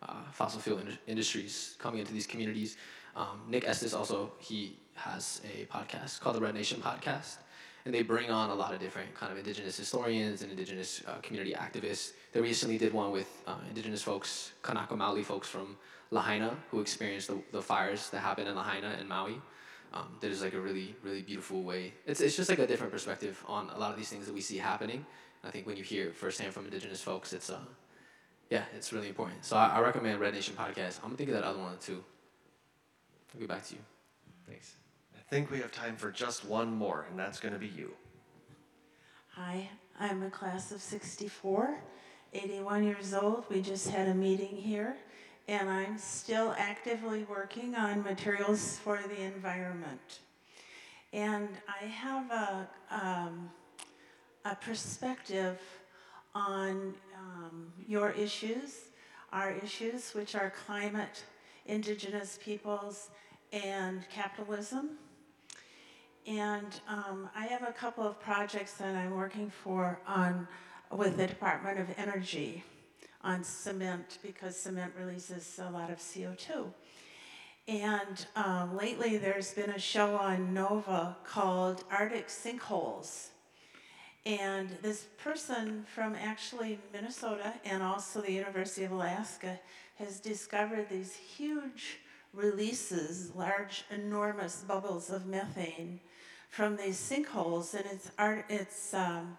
uh, 0.03 0.23
fossil 0.33 0.61
fuel 0.61 0.79
in- 0.79 0.99
industries 1.07 1.77
coming 1.79 2.01
into 2.01 2.13
these 2.13 2.27
communities. 2.27 2.77
Um, 3.15 3.41
Nick 3.49 3.67
Estes 3.67 3.95
also 3.95 4.33
he 4.39 4.79
has 4.95 5.41
a 5.45 5.65
podcast 5.67 6.21
called 6.21 6.37
the 6.37 6.41
Red 6.41 6.55
Nation 6.55 6.81
Podcast, 6.81 7.39
and 7.87 7.95
they 7.95 8.03
bring 8.03 8.31
on 8.31 8.51
a 8.51 8.55
lot 8.55 8.75
of 8.75 8.81
different 8.81 9.15
kind 9.15 9.31
of 9.31 9.39
indigenous 9.39 9.77
historians 9.77 10.43
and 10.43 10.51
indigenous 10.51 11.03
uh, 11.07 11.15
community 11.23 11.55
activists. 11.55 12.13
They 12.33 12.41
recently 12.41 12.79
did 12.79 12.93
one 12.93 13.13
with 13.13 13.29
uh, 13.47 13.55
indigenous 13.69 14.03
folks, 14.03 14.53
Kanaka 14.63 14.95
Maoli 14.95 15.25
folks 15.25 15.49
from 15.49 15.77
Lahaina, 16.11 16.57
who 16.73 16.81
experienced 16.81 17.29
the, 17.29 17.41
the 17.53 17.63
fires 17.63 18.11
that 18.11 18.19
happened 18.19 18.49
in 18.49 18.57
Lahaina 18.57 18.97
and 18.99 19.09
Maui. 19.09 19.41
Um, 19.95 20.17
that 20.21 20.33
is 20.33 20.43
like 20.43 20.53
a 20.53 20.61
really, 20.61 20.97
really 21.05 21.23
beautiful 21.23 21.63
way. 21.63 21.95
It's, 22.07 22.21
it's 22.21 22.37
just 22.37 22.51
like 22.51 22.59
a 22.59 22.67
different 22.67 22.93
perspective 22.93 23.43
on 23.47 23.71
a 23.71 23.79
lot 23.79 23.93
of 23.93 23.97
these 23.97 24.09
things 24.09 24.27
that 24.27 24.35
we 24.35 24.41
see 24.41 24.59
happening. 24.59 25.07
I 25.45 25.51
think 25.51 25.65
when 25.65 25.77
you 25.77 25.85
hear 25.85 26.09
it 26.09 26.17
firsthand 26.17 26.53
from 26.53 26.65
indigenous 26.65 27.01
folks, 27.01 27.33
it's 27.33 27.51
uh, 27.51 27.61
yeah, 28.51 28.65
it's 28.77 28.93
really 28.93 29.09
important. 29.09 29.45
So 29.45 29.57
I, 29.57 29.69
I 29.69 29.81
recommend 29.81 30.19
Red 30.19 30.35
Nation 30.35 30.55
podcast. 30.59 30.99
I'm 30.99 31.11
gonna 31.11 31.17
think 31.17 31.29
of 31.29 31.37
that 31.37 31.45
other 31.45 31.61
one 31.61 31.79
too. 31.79 32.03
I'll 33.33 33.41
get 33.41 33.49
back 33.49 33.65
to 33.67 33.75
you. 33.75 33.81
Thanks. 34.49 34.75
I 35.17 35.29
think 35.31 35.51
we 35.51 35.59
have 35.59 35.73
time 35.73 35.97
for 35.97 36.11
just 36.11 36.45
one 36.45 36.73
more, 36.73 37.07
and 37.11 37.19
that's 37.19 37.41
going 37.41 37.55
to 37.55 37.59
be 37.59 37.67
you. 37.67 37.93
Hi, 39.31 39.69
I'm 39.99 40.23
a 40.23 40.31
class 40.31 40.71
of 40.73 40.81
64, 40.81 41.81
81 42.33 42.85
years 42.85 43.13
old. 43.13 43.45
We 43.51 43.61
just 43.61 43.89
had 43.89 44.09
a 44.09 44.15
meeting 44.15 44.57
here, 44.57 44.97
and 45.49 45.69
I'm 45.69 45.99
still 45.99 46.55
actively 46.57 47.25
working 47.25 47.75
on 47.75 48.03
materials 48.03 48.79
for 48.79 49.01
the 49.09 49.23
environment. 49.23 50.21
And 51.13 51.49
I 51.69 51.87
have 51.87 52.31
a, 52.31 52.69
um, 52.91 53.51
a 54.45 54.55
perspective 54.55 55.61
on 56.35 56.95
um, 57.19 57.73
your 57.89 58.11
issues, 58.11 58.91
our 59.33 59.51
issues, 59.53 60.13
which 60.15 60.35
are 60.35 60.53
climate, 60.67 61.25
indigenous 61.67 62.39
peoples, 62.43 63.11
and 63.53 64.09
capitalism. 64.11 64.99
And 66.27 66.81
um, 66.89 67.31
I 67.37 67.47
have 67.47 67.63
a 67.63 67.73
couple 67.73 68.05
of 68.05 68.19
projects 68.19 68.73
that 68.75 68.97
I'm 68.97 69.15
working 69.15 69.49
for 69.49 70.01
on 70.09 70.49
with 70.91 71.17
the 71.17 71.27
Department 71.27 71.79
of 71.79 71.87
Energy 71.97 72.65
on 73.23 73.45
cement 73.45 74.19
because 74.23 74.57
cement 74.57 74.93
releases 74.99 75.61
a 75.63 75.71
lot 75.71 75.89
of 75.89 75.99
CO2. 75.99 76.67
And 77.69 78.27
um, 78.35 78.77
lately 78.77 79.19
there's 79.19 79.53
been 79.55 79.71
a 79.71 79.79
show 79.79 80.17
on 80.17 80.53
Nova 80.53 81.17
called 81.25 81.85
Arctic 81.93 82.27
Sinkholes. 82.27 83.29
And 84.25 84.71
this 84.83 85.07
person 85.23 85.87
from 85.95 86.17
actually 86.17 86.81
Minnesota 86.93 87.55
and 87.65 87.85
also 87.85 88.21
the 88.21 88.33
University 88.33 88.83
of 88.83 88.91
Alaska 88.91 89.61
has 89.97 90.19
discovered 90.19 90.89
these 90.89 91.15
huge 91.15 92.01
releases, 92.33 93.33
large, 93.37 93.85
enormous 93.91 94.65
bubbles 94.67 95.11
of 95.11 95.27
methane 95.27 96.01
from 96.57 96.75
these 96.75 96.97
sinkholes, 96.97 97.75
and 97.75 97.85
it's 97.93 98.11
art, 98.19 98.47
it's 98.49 98.95
um, 98.95 99.37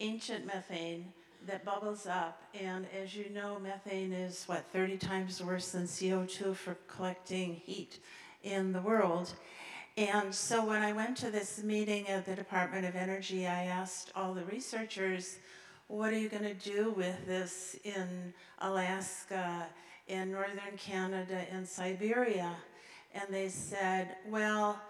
ancient 0.00 0.44
methane 0.44 1.04
that 1.46 1.64
bubbles 1.64 2.04
up. 2.04 2.42
And 2.52 2.84
as 3.00 3.14
you 3.14 3.30
know, 3.30 3.60
methane 3.60 4.12
is 4.12 4.42
what 4.46 4.64
30 4.72 4.96
times 4.96 5.40
worse 5.40 5.70
than 5.70 5.84
CO2 5.84 6.56
for 6.56 6.76
collecting 6.88 7.54
heat 7.54 8.00
in 8.42 8.72
the 8.72 8.80
world. 8.80 9.34
And 9.96 10.34
so 10.34 10.64
when 10.64 10.82
I 10.82 10.92
went 10.92 11.16
to 11.18 11.30
this 11.30 11.62
meeting 11.62 12.08
at 12.08 12.26
the 12.26 12.34
Department 12.34 12.84
of 12.84 12.96
Energy, 12.96 13.46
I 13.46 13.66
asked 13.66 14.10
all 14.16 14.34
the 14.34 14.44
researchers, 14.46 15.38
what 15.86 16.12
are 16.12 16.18
you 16.18 16.28
going 16.28 16.42
to 16.42 16.54
do 16.54 16.90
with 16.90 17.24
this 17.24 17.76
in 17.84 18.34
Alaska 18.58 19.64
in 20.08 20.32
northern 20.32 20.76
Canada 20.76 21.44
in 21.52 21.64
Siberia. 21.64 22.50
And 23.14 23.24
they 23.30 23.48
said, 23.48 24.16
well, 24.26 24.80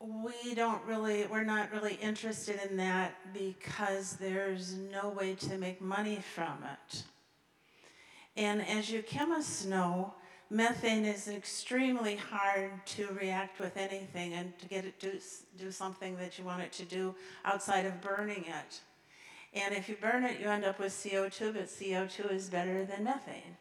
we 0.00 0.54
don't 0.54 0.82
really, 0.86 1.26
we're 1.26 1.44
not 1.44 1.70
really 1.72 1.98
interested 2.00 2.58
in 2.70 2.78
that 2.78 3.14
because 3.34 4.14
there's 4.14 4.74
no 4.74 5.10
way 5.10 5.34
to 5.34 5.58
make 5.58 5.80
money 5.80 6.18
from 6.34 6.64
it. 6.64 7.02
And 8.34 8.66
as 8.66 8.90
you 8.90 9.02
chemists 9.02 9.66
know, 9.66 10.14
methane 10.48 11.04
is 11.04 11.28
extremely 11.28 12.16
hard 12.16 12.70
to 12.86 13.08
react 13.08 13.60
with 13.60 13.76
anything 13.76 14.32
and 14.32 14.58
to 14.58 14.66
get 14.66 14.86
it 14.86 14.98
to 15.00 15.20
do 15.58 15.70
something 15.70 16.16
that 16.16 16.38
you 16.38 16.44
want 16.44 16.62
it 16.62 16.72
to 16.72 16.84
do 16.84 17.14
outside 17.44 17.84
of 17.84 18.00
burning 18.00 18.44
it. 18.46 18.80
And 19.52 19.74
if 19.74 19.88
you 19.88 19.96
burn 20.00 20.24
it, 20.24 20.40
you 20.40 20.46
end 20.46 20.64
up 20.64 20.78
with 20.78 20.92
CO2, 20.92 21.52
but 21.52 21.66
CO2 21.66 22.32
is 22.32 22.48
better 22.48 22.86
than 22.86 23.04
methane. 23.04 23.56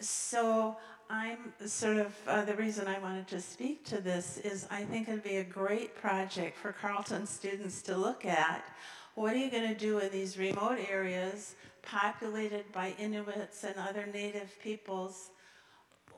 So 0.00 0.76
I'm 1.12 1.52
sort 1.66 1.96
of, 1.96 2.14
uh, 2.28 2.44
the 2.44 2.54
reason 2.54 2.86
I 2.86 3.00
wanted 3.00 3.26
to 3.28 3.40
speak 3.40 3.84
to 3.86 4.00
this 4.00 4.38
is 4.38 4.68
I 4.70 4.84
think 4.84 5.08
it'd 5.08 5.24
be 5.24 5.38
a 5.38 5.44
great 5.44 5.96
project 5.96 6.56
for 6.56 6.70
Carleton 6.70 7.26
students 7.26 7.82
to 7.82 7.96
look 7.96 8.24
at. 8.24 8.64
What 9.16 9.32
are 9.32 9.38
you 9.38 9.50
going 9.50 9.66
to 9.66 9.74
do 9.74 9.98
in 9.98 10.12
these 10.12 10.38
remote 10.38 10.78
areas 10.88 11.56
populated 11.82 12.70
by 12.70 12.94
Inuits 12.96 13.64
and 13.64 13.74
other 13.76 14.06
native 14.06 14.56
peoples 14.62 15.30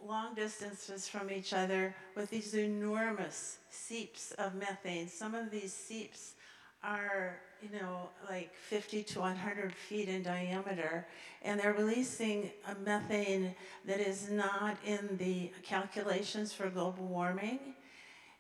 long 0.06 0.34
distances 0.34 1.08
from 1.08 1.30
each 1.30 1.54
other 1.54 1.94
with 2.14 2.28
these 2.28 2.54
enormous 2.54 3.60
seeps 3.70 4.32
of 4.32 4.54
methane? 4.54 5.08
Some 5.08 5.34
of 5.34 5.50
these 5.50 5.72
seeps 5.72 6.34
are, 6.82 7.40
you 7.62 7.68
know, 7.78 8.08
like 8.28 8.54
50 8.54 9.02
to 9.04 9.20
100 9.20 9.74
feet 9.74 10.08
in 10.08 10.22
diameter, 10.22 11.06
and 11.42 11.58
they're 11.58 11.72
releasing 11.72 12.50
a 12.68 12.74
methane 12.84 13.54
that 13.84 14.00
is 14.00 14.30
not 14.30 14.76
in 14.84 15.16
the 15.18 15.50
calculations 15.62 16.52
for 16.52 16.68
global 16.68 17.06
warming. 17.06 17.60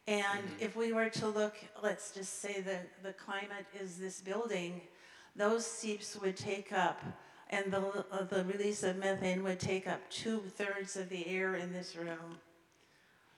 And 0.06 0.24
mm-hmm. 0.24 0.64
if 0.64 0.76
we 0.76 0.92
were 0.92 1.08
to 1.10 1.28
look, 1.28 1.54
let's 1.82 2.10
just 2.10 2.40
say 2.40 2.60
that 2.62 2.88
the 3.02 3.12
climate 3.12 3.66
is 3.80 3.98
this 3.98 4.20
building, 4.20 4.80
those 5.36 5.64
seeps 5.64 6.16
would 6.20 6.36
take 6.36 6.72
up, 6.72 7.00
and 7.50 7.72
the, 7.72 8.04
uh, 8.10 8.24
the 8.24 8.44
release 8.44 8.82
of 8.82 8.96
methane 8.96 9.42
would 9.44 9.60
take 9.60 9.86
up 9.86 10.00
two 10.10 10.40
thirds 10.40 10.96
of 10.96 11.08
the 11.08 11.26
air 11.28 11.54
in 11.54 11.72
this 11.72 11.96
room. 11.96 12.38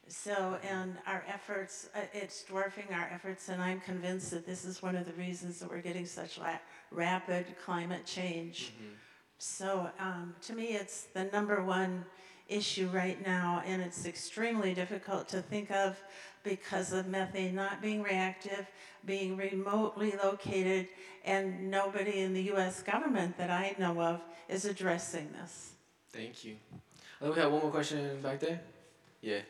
So, 0.08 0.58
and 0.68 0.96
our 1.06 1.24
efforts, 1.26 1.88
uh, 1.94 2.00
it's 2.12 2.44
dwarfing 2.44 2.92
our 2.92 3.08
efforts, 3.12 3.48
and 3.48 3.62
I'm 3.62 3.80
convinced 3.80 4.30
that 4.32 4.46
this 4.46 4.64
is 4.64 4.82
one 4.82 4.96
of 4.96 5.06
the 5.06 5.12
reasons 5.14 5.60
that 5.60 5.70
we're 5.70 5.80
getting 5.80 6.04
such 6.04 6.38
la- 6.38 6.58
rapid 6.90 7.46
climate 7.64 8.04
change. 8.04 8.72
Mm-hmm. 8.76 8.94
So, 9.38 9.88
um, 9.98 10.34
to 10.42 10.52
me, 10.54 10.74
it's 10.74 11.04
the 11.14 11.24
number 11.24 11.62
one 11.62 12.04
issue 12.48 12.88
right 12.92 13.24
now, 13.26 13.62
and 13.64 13.80
it's 13.80 14.04
extremely 14.04 14.74
difficult 14.74 15.28
to 15.28 15.40
think 15.40 15.70
of 15.70 15.96
because 16.42 16.92
of 16.92 17.06
methane 17.08 17.54
not 17.54 17.80
being 17.80 18.02
reactive, 18.02 18.66
being 19.06 19.36
remotely 19.36 20.14
located, 20.22 20.88
and 21.24 21.70
nobody 21.70 22.20
in 22.20 22.34
the 22.34 22.42
US 22.52 22.82
government 22.82 23.38
that 23.38 23.50
I 23.50 23.74
know 23.78 24.00
of 24.00 24.20
is 24.48 24.66
addressing 24.66 25.32
this. 25.32 25.72
Thank 26.12 26.44
you. 26.44 26.56
I 27.20 27.24
think 27.24 27.36
we 27.36 27.42
have 27.42 27.52
one 27.52 27.62
more 27.62 27.70
question 27.70 28.20
back 28.20 28.40
there. 28.40 28.60
Yeah. 29.22 29.40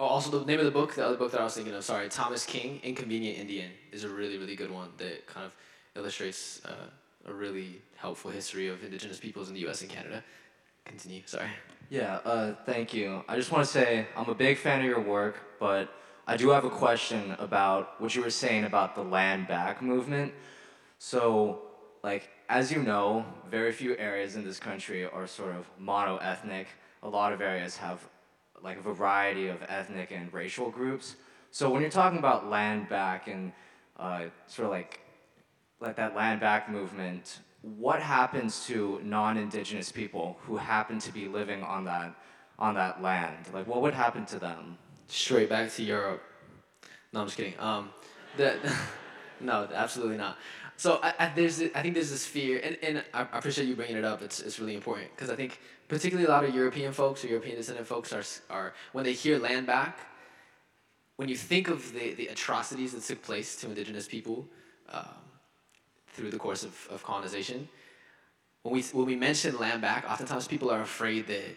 Oh, 0.00 0.06
also 0.06 0.38
the 0.38 0.44
name 0.44 0.60
of 0.60 0.64
the 0.64 0.70
book, 0.70 0.94
the 0.94 1.04
other 1.04 1.16
book 1.16 1.32
that 1.32 1.40
I 1.40 1.44
was 1.44 1.54
thinking 1.54 1.74
of, 1.74 1.82
sorry, 1.82 2.08
Thomas 2.08 2.46
King, 2.46 2.78
Inconvenient 2.84 3.36
Indian, 3.36 3.72
is 3.90 4.04
a 4.04 4.08
really, 4.08 4.38
really 4.38 4.54
good 4.54 4.70
one 4.70 4.90
that 4.98 5.26
kind 5.26 5.44
of 5.44 5.52
illustrates 5.96 6.64
uh, 6.64 7.28
a 7.28 7.34
really 7.34 7.82
helpful 7.96 8.30
history 8.30 8.68
of 8.68 8.84
indigenous 8.84 9.18
peoples 9.18 9.48
in 9.48 9.54
the 9.54 9.60
U.S. 9.62 9.80
and 9.80 9.90
Canada. 9.90 10.22
Continue, 10.84 11.22
sorry. 11.26 11.48
Yeah, 11.90 12.20
uh, 12.24 12.54
thank 12.64 12.94
you. 12.94 13.24
I 13.28 13.34
just 13.34 13.50
want 13.50 13.64
to 13.64 13.70
say 13.70 14.06
I'm 14.16 14.28
a 14.28 14.36
big 14.36 14.56
fan 14.58 14.78
of 14.78 14.86
your 14.86 15.00
work, 15.00 15.58
but 15.58 15.92
I 16.28 16.36
do 16.36 16.50
have 16.50 16.64
a 16.64 16.70
question 16.70 17.34
about 17.40 18.00
what 18.00 18.14
you 18.14 18.22
were 18.22 18.30
saying 18.30 18.64
about 18.64 18.94
the 18.94 19.02
land 19.02 19.48
back 19.48 19.82
movement. 19.82 20.32
So, 21.00 21.62
like, 22.04 22.30
as 22.48 22.70
you 22.70 22.84
know, 22.84 23.26
very 23.50 23.72
few 23.72 23.96
areas 23.96 24.36
in 24.36 24.44
this 24.44 24.60
country 24.60 25.06
are 25.06 25.26
sort 25.26 25.56
of 25.56 25.68
mono 25.76 26.18
ethnic. 26.18 26.68
A 27.02 27.08
lot 27.08 27.32
of 27.32 27.40
areas 27.40 27.76
have 27.78 28.06
like 28.62 28.78
a 28.78 28.82
variety 28.82 29.48
of 29.48 29.58
ethnic 29.68 30.10
and 30.10 30.32
racial 30.32 30.70
groups. 30.70 31.16
So 31.50 31.70
when 31.70 31.80
you're 31.80 31.90
talking 31.90 32.18
about 32.18 32.48
land 32.48 32.88
back 32.88 33.28
and 33.28 33.52
uh, 33.98 34.24
sort 34.46 34.66
of 34.66 34.72
like 34.72 35.00
like 35.80 35.96
that 35.96 36.16
land 36.16 36.40
back 36.40 36.70
movement, 36.70 37.38
what 37.62 38.00
happens 38.00 38.66
to 38.66 39.00
non-indigenous 39.04 39.92
people 39.92 40.38
who 40.42 40.56
happen 40.56 40.98
to 40.98 41.12
be 41.12 41.28
living 41.28 41.62
on 41.62 41.84
that 41.84 42.14
on 42.58 42.74
that 42.74 43.02
land? 43.02 43.46
Like 43.52 43.66
what 43.66 43.82
would 43.82 43.94
happen 43.94 44.26
to 44.26 44.38
them? 44.38 44.78
Straight 45.06 45.48
back 45.48 45.70
to 45.72 45.82
Europe. 45.82 46.22
No, 47.12 47.20
I'm 47.20 47.26
just 47.26 47.36
kidding. 47.36 47.58
Um, 47.58 47.90
that 48.36 48.58
no, 49.40 49.68
absolutely 49.72 50.16
not. 50.16 50.36
So 50.78 51.00
I, 51.02 51.12
I, 51.18 51.32
there's 51.34 51.60
I 51.60 51.82
think 51.82 51.94
there's 51.94 52.12
this 52.12 52.24
fear, 52.24 52.60
and, 52.62 52.78
and 52.84 53.04
I, 53.12 53.22
appreciate 53.32 53.66
you 53.66 53.74
bringing 53.74 53.96
it 53.96 54.04
up. 54.04 54.22
It's, 54.22 54.38
it's 54.38 54.60
really 54.60 54.76
important 54.76 55.08
because 55.10 55.28
I 55.28 55.34
think 55.34 55.58
particularly 55.88 56.24
a 56.24 56.30
lot 56.30 56.44
of 56.44 56.54
European 56.54 56.92
folks 56.92 57.24
or 57.24 57.26
European 57.26 57.56
descendant 57.56 57.88
folks 57.88 58.12
are, 58.12 58.22
are 58.48 58.74
when 58.92 59.04
they 59.04 59.12
hear 59.12 59.40
land 59.40 59.66
back, 59.66 59.98
when 61.16 61.28
you 61.28 61.34
think 61.34 61.66
of 61.68 61.92
the, 61.92 62.14
the 62.14 62.28
atrocities 62.28 62.92
that 62.92 63.02
took 63.02 63.20
place 63.22 63.56
to 63.56 63.66
indigenous 63.66 64.06
people 64.06 64.46
um, 64.90 65.04
through 66.12 66.30
the 66.30 66.38
course 66.38 66.62
of, 66.62 66.86
of 66.92 67.02
colonization, 67.02 67.68
when 68.62 68.72
we, 68.72 68.82
when 68.92 69.04
we 69.04 69.16
mention 69.16 69.58
land 69.58 69.82
back, 69.82 70.08
oftentimes 70.08 70.46
people 70.46 70.70
are 70.70 70.82
afraid 70.82 71.26
that 71.26 71.56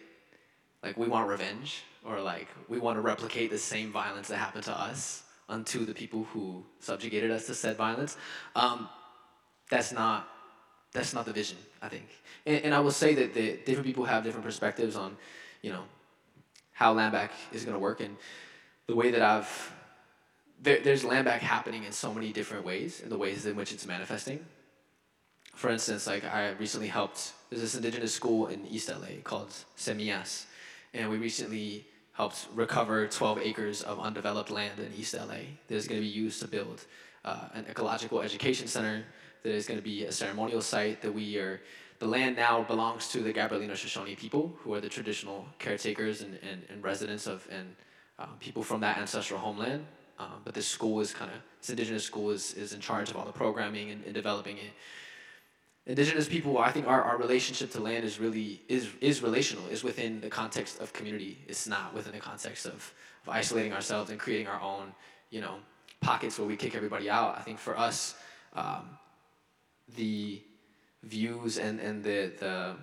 like 0.82 0.98
we 0.98 1.08
want 1.08 1.30
revenge 1.30 1.84
or 2.04 2.20
like 2.20 2.48
we 2.68 2.80
want 2.80 2.98
to 2.98 3.02
replicate 3.02 3.52
the 3.52 3.58
same 3.60 3.92
violence 3.92 4.30
that 4.30 4.38
happened 4.38 4.64
to 4.64 4.76
us 4.76 5.22
unto 5.48 5.86
the 5.86 5.94
people 5.94 6.24
who 6.34 6.64
subjugated 6.80 7.30
us 7.30 7.46
to 7.46 7.54
said 7.54 7.78
violence. 7.78 8.18
Um, 8.56 8.90
that's 9.72 9.92
not 9.92 10.28
that's 10.94 11.14
not 11.14 11.26
the 11.26 11.34
vision, 11.34 11.58
I 11.82 11.88
think. 11.88 12.06
And, 12.46 12.66
and 12.66 12.74
I 12.74 12.80
will 12.80 12.92
say 12.92 13.16
that 13.16 13.34
the 13.34 13.58
different 13.66 13.86
people 13.86 14.04
have 14.06 14.24
different 14.24 14.46
perspectives 14.46 14.96
on, 14.96 15.16
you 15.62 15.72
know, 15.72 15.84
how 16.74 16.94
land 16.94 17.14
back 17.14 17.32
is 17.54 17.64
going 17.64 17.76
to 17.76 17.80
work. 17.80 18.02
And 18.02 18.18
the 18.88 18.96
way 18.96 19.12
that 19.12 19.22
I've, 19.22 19.72
there, 20.62 20.80
there's 20.82 21.04
land 21.04 21.26
back 21.26 21.42
happening 21.42 21.86
in 21.86 21.92
so 21.92 22.14
many 22.14 22.34
different 22.34 22.66
ways, 22.66 23.00
in 23.00 23.10
the 23.10 23.18
ways 23.18 23.46
in 23.46 23.56
which 23.56 23.72
it's 23.72 23.86
manifesting. 23.86 24.46
For 25.56 25.70
instance, 25.70 26.08
like 26.08 26.26
I 26.26 26.52
recently 26.52 26.88
helped, 26.88 27.34
there's 27.50 27.62
this 27.62 27.76
indigenous 27.76 28.14
school 28.14 28.48
in 28.48 28.66
East 28.68 28.90
LA 28.90 29.22
called 29.24 29.54
Semillas. 29.78 30.46
And 30.94 31.10
we 31.10 31.18
recently 31.18 31.86
helped 32.14 32.48
recover 32.54 33.08
12 33.08 33.40
acres 33.40 33.82
of 33.82 34.00
undeveloped 34.00 34.52
land 34.52 34.80
in 34.80 34.92
East 34.98 35.14
LA 35.14 35.56
that 35.68 35.76
is 35.76 35.88
going 35.88 36.02
to 36.02 36.06
be 36.06 36.12
used 36.12 36.42
to 36.42 36.48
build 36.48 36.84
uh, 37.24 37.48
an 37.54 37.66
ecological 37.70 38.22
education 38.22 38.68
center 38.68 39.06
that 39.44 39.54
is 39.54 39.66
going 39.68 39.80
to 39.80 39.84
be 39.84 40.06
a 40.06 40.12
ceremonial 40.12 40.62
site 40.62 41.02
that 41.02 41.14
we 41.14 41.38
are 41.38 41.62
the 42.02 42.08
land 42.08 42.36
now 42.36 42.64
belongs 42.64 43.10
to 43.10 43.20
the 43.20 43.32
Gabrielino 43.32 43.76
Shoshone 43.76 44.16
people, 44.16 44.52
who 44.64 44.74
are 44.74 44.82
the 44.82 44.90
traditional 44.90 45.46
caretakers 45.60 46.22
and, 46.22 46.40
and, 46.42 46.64
and 46.70 46.84
residents 46.84 47.28
of 47.28 47.48
and 47.52 47.76
uh, 48.18 48.26
people 48.40 48.64
from 48.64 48.82
that 48.82 48.98
ancestral 48.98 49.40
homeland. 49.40 49.86
Um, 50.18 50.42
but 50.44 50.56
this 50.56 50.68
school 50.68 51.00
is 51.00 51.14
kind 51.14 51.30
of 51.30 51.38
this 51.60 51.70
indigenous 51.70 52.04
school 52.04 52.32
is, 52.32 52.56
is 52.56 52.74
in 52.74 52.80
charge 52.80 53.12
of 53.12 53.18
all 53.18 53.26
the 53.26 53.32
programming 53.32 53.92
and, 53.92 54.04
and 54.04 54.16
developing 54.16 54.58
it. 54.58 54.72
Indigenous 55.86 56.28
people, 56.28 56.58
I 56.58 56.72
think 56.72 56.88
our, 56.88 57.04
our 57.04 57.18
relationship 57.18 57.72
to 57.72 57.80
land 57.80 58.04
is 58.04 58.20
really 58.20 58.62
is 58.68 58.88
is 59.00 59.22
relational, 59.22 59.68
is 59.68 59.84
within 59.84 60.22
the 60.22 60.30
context 60.30 60.80
of 60.80 60.94
community. 60.94 61.38
It's 61.48 61.68
not 61.68 61.94
within 61.94 62.14
the 62.14 62.20
context 62.20 62.66
of, 62.66 62.94
of 63.24 63.30
isolating 63.30 63.74
ourselves 63.74 64.10
and 64.10 64.20
creating 64.20 64.48
our 64.48 64.62
own, 64.62 64.94
you 65.30 65.42
know, 65.42 65.56
pockets 66.00 66.40
where 66.40 66.48
we 66.48 66.56
kick 66.56 66.76
everybody 66.76 67.12
out. 67.12 67.38
I 67.38 67.42
think 67.42 67.60
for 67.60 67.78
us, 67.78 68.16
um, 68.54 68.98
the 69.96 70.42
views 71.04 71.58
and, 71.58 71.80
and 71.80 72.04
the, 72.04 72.32
the, 72.40 72.76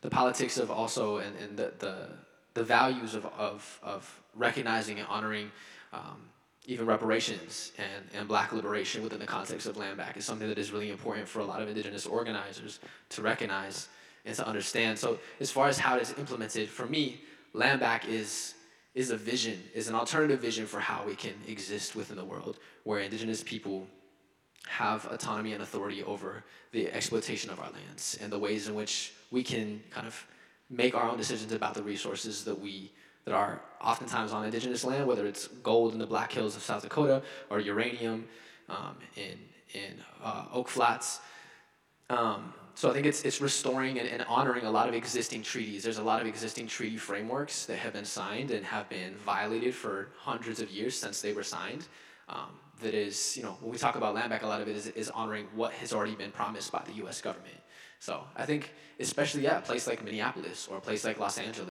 the 0.00 0.10
politics 0.10 0.58
of 0.58 0.70
also 0.70 1.18
and, 1.18 1.36
and 1.36 1.56
the, 1.56 1.72
the, 1.78 2.08
the 2.54 2.64
values 2.64 3.14
of, 3.14 3.26
of, 3.26 3.80
of 3.82 4.22
recognizing 4.34 4.98
and 4.98 5.08
honoring 5.08 5.50
um, 5.92 6.28
even 6.66 6.86
reparations 6.86 7.72
and, 7.78 8.04
and 8.14 8.28
black 8.28 8.52
liberation 8.52 9.02
within 9.02 9.18
the 9.18 9.26
context 9.26 9.66
of 9.66 9.76
land 9.76 9.96
back 9.96 10.16
is 10.16 10.24
something 10.24 10.48
that 10.48 10.58
is 10.58 10.70
really 10.70 10.90
important 10.90 11.26
for 11.26 11.40
a 11.40 11.44
lot 11.44 11.62
of 11.62 11.68
indigenous 11.68 12.06
organizers 12.06 12.78
to 13.08 13.22
recognize 13.22 13.88
and 14.26 14.36
to 14.36 14.46
understand. 14.46 14.98
So 14.98 15.18
as 15.40 15.50
far 15.50 15.68
as 15.68 15.78
how 15.78 15.96
it 15.96 16.02
is 16.02 16.14
implemented, 16.18 16.68
for 16.68 16.86
me, 16.86 17.22
land 17.54 17.80
back 17.80 18.06
is 18.06 18.54
is 18.94 19.10
a 19.10 19.16
vision, 19.16 19.62
is 19.74 19.86
an 19.86 19.94
alternative 19.94 20.40
vision 20.40 20.66
for 20.66 20.80
how 20.80 21.04
we 21.06 21.14
can 21.14 21.34
exist 21.46 21.94
within 21.94 22.16
the 22.16 22.24
world 22.24 22.58
where 22.82 22.98
indigenous 22.98 23.44
people 23.44 23.86
have 24.66 25.06
autonomy 25.06 25.52
and 25.52 25.62
authority 25.62 26.02
over 26.04 26.44
the 26.72 26.90
exploitation 26.92 27.50
of 27.50 27.58
our 27.60 27.70
lands 27.70 28.18
and 28.20 28.32
the 28.32 28.38
ways 28.38 28.68
in 28.68 28.74
which 28.74 29.12
we 29.30 29.42
can 29.42 29.82
kind 29.90 30.06
of 30.06 30.26
make 30.70 30.94
our 30.94 31.08
own 31.08 31.16
decisions 31.16 31.52
about 31.52 31.74
the 31.74 31.82
resources 31.82 32.44
that 32.44 32.58
we 32.58 32.90
that 33.24 33.34
are 33.34 33.60
oftentimes 33.82 34.32
on 34.32 34.44
indigenous 34.44 34.84
land, 34.84 35.06
whether 35.06 35.26
it's 35.26 35.48
gold 35.62 35.92
in 35.92 35.98
the 35.98 36.06
Black 36.06 36.32
Hills 36.32 36.56
of 36.56 36.62
South 36.62 36.82
Dakota 36.82 37.22
or 37.50 37.60
uranium 37.60 38.26
um, 38.68 38.96
in 39.16 39.38
in 39.74 39.94
uh, 40.22 40.46
Oak 40.52 40.68
Flats. 40.68 41.20
Um, 42.10 42.54
so 42.74 42.88
I 42.88 42.92
think 42.94 43.06
it's 43.06 43.22
it's 43.22 43.40
restoring 43.40 43.98
and, 43.98 44.08
and, 44.08 44.22
honoring 44.28 44.64
a 44.64 44.70
lot 44.70 44.88
of 44.88 44.94
existing 44.94 45.42
treaties. 45.42 45.82
There's 45.82 45.98
a 45.98 46.02
lot 46.02 46.20
of 46.20 46.26
existing 46.26 46.68
treaty 46.68 46.96
frameworks 46.96 47.66
that 47.66 47.76
have 47.76 47.92
been 47.92 48.04
signed 48.04 48.50
and 48.50 48.64
have 48.64 48.88
been 48.88 49.14
violated 49.16 49.74
for 49.74 50.08
hundreds 50.16 50.60
of 50.60 50.70
years 50.70 50.96
since 50.96 51.20
they 51.20 51.32
were 51.32 51.42
signed. 51.42 51.86
Um, 52.28 52.50
that 52.80 52.94
is, 52.94 53.36
you 53.36 53.42
know, 53.42 53.56
when 53.60 53.72
we 53.72 53.78
talk 53.78 53.96
about 53.96 54.14
land 54.14 54.30
back, 54.30 54.42
a 54.42 54.46
lot 54.46 54.60
of 54.60 54.68
it 54.68 54.76
is, 54.76 54.86
is 54.88 55.10
honoring 55.10 55.46
what 55.54 55.72
has 55.74 55.92
already 55.92 56.14
been 56.14 56.30
promised 56.30 56.72
by 56.72 56.82
the 56.86 56.92
U.S. 56.94 57.20
government. 57.20 57.56
So 58.00 58.22
I 58.36 58.46
think, 58.46 58.72
especially 59.00 59.42
yeah, 59.42 59.58
a 59.58 59.60
place 59.60 59.86
like 59.86 60.04
Minneapolis 60.04 60.68
or 60.70 60.78
a 60.78 60.80
place 60.80 61.04
like 61.04 61.18
Los 61.18 61.38
Angeles, 61.38 61.70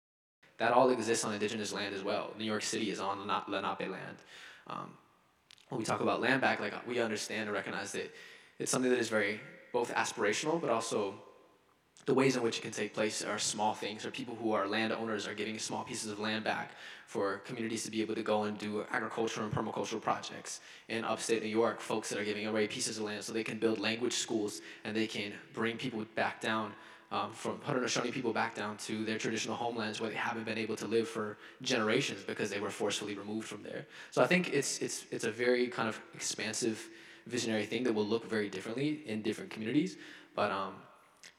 that 0.58 0.72
all 0.72 0.90
exists 0.90 1.24
on 1.24 1.34
indigenous 1.34 1.72
land 1.72 1.94
as 1.94 2.02
well. 2.02 2.30
New 2.38 2.44
York 2.44 2.62
City 2.62 2.90
is 2.90 3.00
on 3.00 3.18
Lenape 3.26 3.90
land. 3.90 4.16
Um, 4.66 4.92
when 5.68 5.78
we 5.78 5.84
talk 5.84 6.00
about 6.00 6.20
land 6.20 6.40
back, 6.40 6.60
like 6.60 6.86
we 6.86 7.00
understand 7.00 7.42
and 7.42 7.52
recognize 7.52 7.92
that 7.92 8.14
it's 8.58 8.70
something 8.70 8.90
that 8.90 9.00
is 9.00 9.08
very 9.08 9.40
both 9.72 9.92
aspirational, 9.94 10.60
but 10.60 10.70
also 10.70 11.14
the 12.06 12.14
ways 12.14 12.36
in 12.36 12.42
which 12.42 12.58
it 12.58 12.62
can 12.62 12.70
take 12.70 12.92
place 12.92 13.24
are 13.24 13.38
small 13.38 13.72
things, 13.72 14.04
or 14.04 14.10
people 14.10 14.34
who 14.34 14.52
are 14.52 14.66
landowners 14.66 15.26
are 15.26 15.34
giving 15.34 15.58
small 15.58 15.84
pieces 15.84 16.10
of 16.10 16.18
land 16.18 16.44
back 16.44 16.72
for 17.06 17.38
communities 17.38 17.84
to 17.84 17.90
be 17.90 18.02
able 18.02 18.14
to 18.14 18.22
go 18.22 18.44
and 18.44 18.58
do 18.58 18.84
agricultural 18.92 19.46
and 19.46 19.54
permacultural 19.54 20.00
projects. 20.00 20.60
In 20.88 21.04
upstate 21.04 21.42
New 21.42 21.48
York, 21.48 21.80
folks 21.80 22.10
that 22.10 22.18
are 22.18 22.24
giving 22.24 22.46
away 22.46 22.66
pieces 22.66 22.98
of 22.98 23.04
land 23.04 23.22
so 23.22 23.32
they 23.32 23.44
can 23.44 23.58
build 23.58 23.78
language 23.78 24.12
schools 24.12 24.60
and 24.84 24.94
they 24.94 25.06
can 25.06 25.32
bring 25.54 25.76
people 25.76 26.04
back 26.14 26.40
down 26.40 26.72
um, 27.14 27.32
from 27.32 27.58
Haudenosaunee 27.58 28.10
people 28.10 28.32
back 28.32 28.54
down 28.54 28.76
to 28.78 29.04
their 29.04 29.18
traditional 29.18 29.54
homelands 29.54 30.00
where 30.00 30.10
they 30.10 30.16
haven't 30.16 30.44
been 30.44 30.58
able 30.58 30.74
to 30.76 30.86
live 30.86 31.08
for 31.08 31.38
generations 31.62 32.24
because 32.24 32.50
they 32.50 32.58
were 32.58 32.70
forcefully 32.70 33.14
removed 33.14 33.46
from 33.46 33.62
there. 33.62 33.86
So 34.10 34.20
I 34.20 34.26
think 34.26 34.52
it's 34.52 34.78
it's 34.80 35.06
it's 35.12 35.24
a 35.24 35.30
very 35.30 35.68
kind 35.68 35.88
of 35.88 36.00
expansive, 36.14 36.88
visionary 37.26 37.66
thing 37.66 37.84
that 37.84 37.92
will 37.92 38.06
look 38.06 38.28
very 38.28 38.48
differently 38.48 39.02
in 39.06 39.22
different 39.22 39.50
communities. 39.50 39.96
But 40.34 40.50
um, 40.50 40.74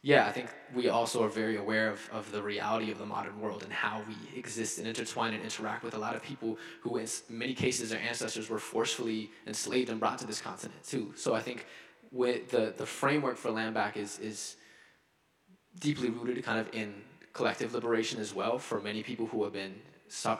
yeah, 0.01 0.27
I 0.27 0.31
think 0.31 0.49
we 0.75 0.88
also 0.89 1.23
are 1.23 1.29
very 1.29 1.57
aware 1.57 1.89
of, 1.89 1.99
of 2.11 2.31
the 2.31 2.41
reality 2.41 2.91
of 2.91 2.99
the 2.99 3.05
modern 3.07 3.41
world 3.41 3.63
and 3.63 3.73
how 3.73 4.03
we 4.07 4.38
exist 4.38 4.77
and 4.77 4.88
intertwine 4.88 5.33
and 5.33 5.43
interact 5.43 5.83
with 5.83 5.95
a 5.95 5.97
lot 5.97 6.15
of 6.15 6.21
people 6.21 6.59
who, 6.81 6.97
in 6.97 7.07
many 7.27 7.55
cases, 7.55 7.89
their 7.89 7.99
ancestors 7.99 8.47
were 8.47 8.59
forcefully 8.59 9.31
enslaved 9.47 9.89
and 9.89 9.99
brought 9.99 10.19
to 10.19 10.27
this 10.27 10.39
continent 10.39 10.83
too. 10.83 11.11
So 11.15 11.33
I 11.33 11.41
think 11.41 11.65
with 12.11 12.51
the, 12.51 12.73
the 12.77 12.86
framework 12.86 13.36
for 13.36 13.49
land 13.49 13.73
back 13.73 13.97
is, 13.97 14.19
is 14.19 14.57
deeply 15.79 16.09
rooted 16.09 16.43
kind 16.43 16.59
of 16.59 16.69
in 16.73 16.93
collective 17.33 17.73
liberation 17.73 18.19
as 18.19 18.33
well 18.33 18.59
for 18.59 18.79
many 18.79 19.01
people 19.01 19.25
who 19.25 19.43
have 19.43 19.53
been 19.53 19.73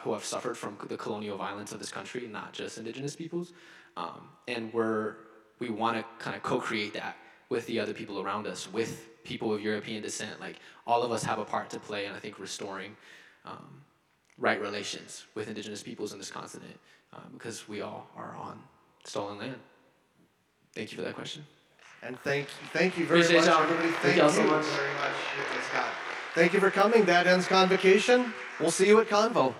who 0.04 0.14
have 0.14 0.24
suffered 0.24 0.56
from 0.56 0.78
the 0.88 0.96
colonial 0.96 1.38
violence 1.38 1.72
of 1.72 1.80
this 1.80 1.92
country, 1.92 2.28
not 2.32 2.54
just 2.54 2.78
indigenous 2.78 3.16
peoples. 3.16 3.52
Um, 3.98 4.30
and 4.48 4.72
we're 4.74 5.16
we 5.58 5.70
want 5.70 5.98
to 5.98 6.06
kind 6.24 6.36
of 6.36 6.44
co-create 6.44 6.94
that 6.94 7.18
with 7.50 7.66
the 7.68 7.80
other 7.80 7.94
people 7.94 8.20
around 8.20 8.48
us, 8.48 8.72
with 8.72 9.24
people 9.24 9.54
of 9.54 9.62
European 9.62 10.02
descent. 10.02 10.40
Like 10.40 10.58
all 10.88 11.04
of 11.04 11.12
us 11.12 11.24
have 11.24 11.40
a 11.40 11.46
part 11.46 11.70
to 11.72 11.80
play 11.80 12.06
in, 12.06 12.14
I 12.14 12.20
think, 12.20 12.40
restoring 12.40 12.96
um, 13.46 13.82
right 14.38 14.60
relations 14.62 15.26
with 15.36 15.48
indigenous 15.48 15.84
peoples 15.84 16.14
in 16.14 16.20
this 16.20 16.32
continent 16.32 16.78
um, 17.14 17.24
because 17.34 17.68
we 17.68 17.82
all 17.82 18.08
are 18.16 18.36
on 18.36 18.60
stolen 19.04 19.38
land. 19.38 19.60
Thank 20.74 20.92
you 20.92 20.98
for 20.98 21.04
that 21.04 21.16
question. 21.16 21.46
And 22.04 22.20
thank, 22.20 22.48
thank 22.72 22.98
you 22.98 23.06
very 23.06 23.22
Appreciate 23.22 23.42
much, 23.42 23.50
y'all. 23.50 23.64
everybody. 23.64 23.90
Thank 23.90 24.02
Thank, 24.02 24.18
y'all 24.18 24.30
so 24.30 24.44
much. 24.44 24.66
very 24.66 24.94
much, 24.96 25.16
Scott. 25.70 25.88
Thank 26.36 26.54
you 26.54 26.60
for 26.60 26.70
coming. 26.70 27.06
That 27.06 27.28
ends 27.28 27.48
Convocation. 27.48 28.34
We'll 28.60 28.72
see 28.72 28.88
you 28.88 29.00
at 29.00 29.08
Convo. 29.08 29.54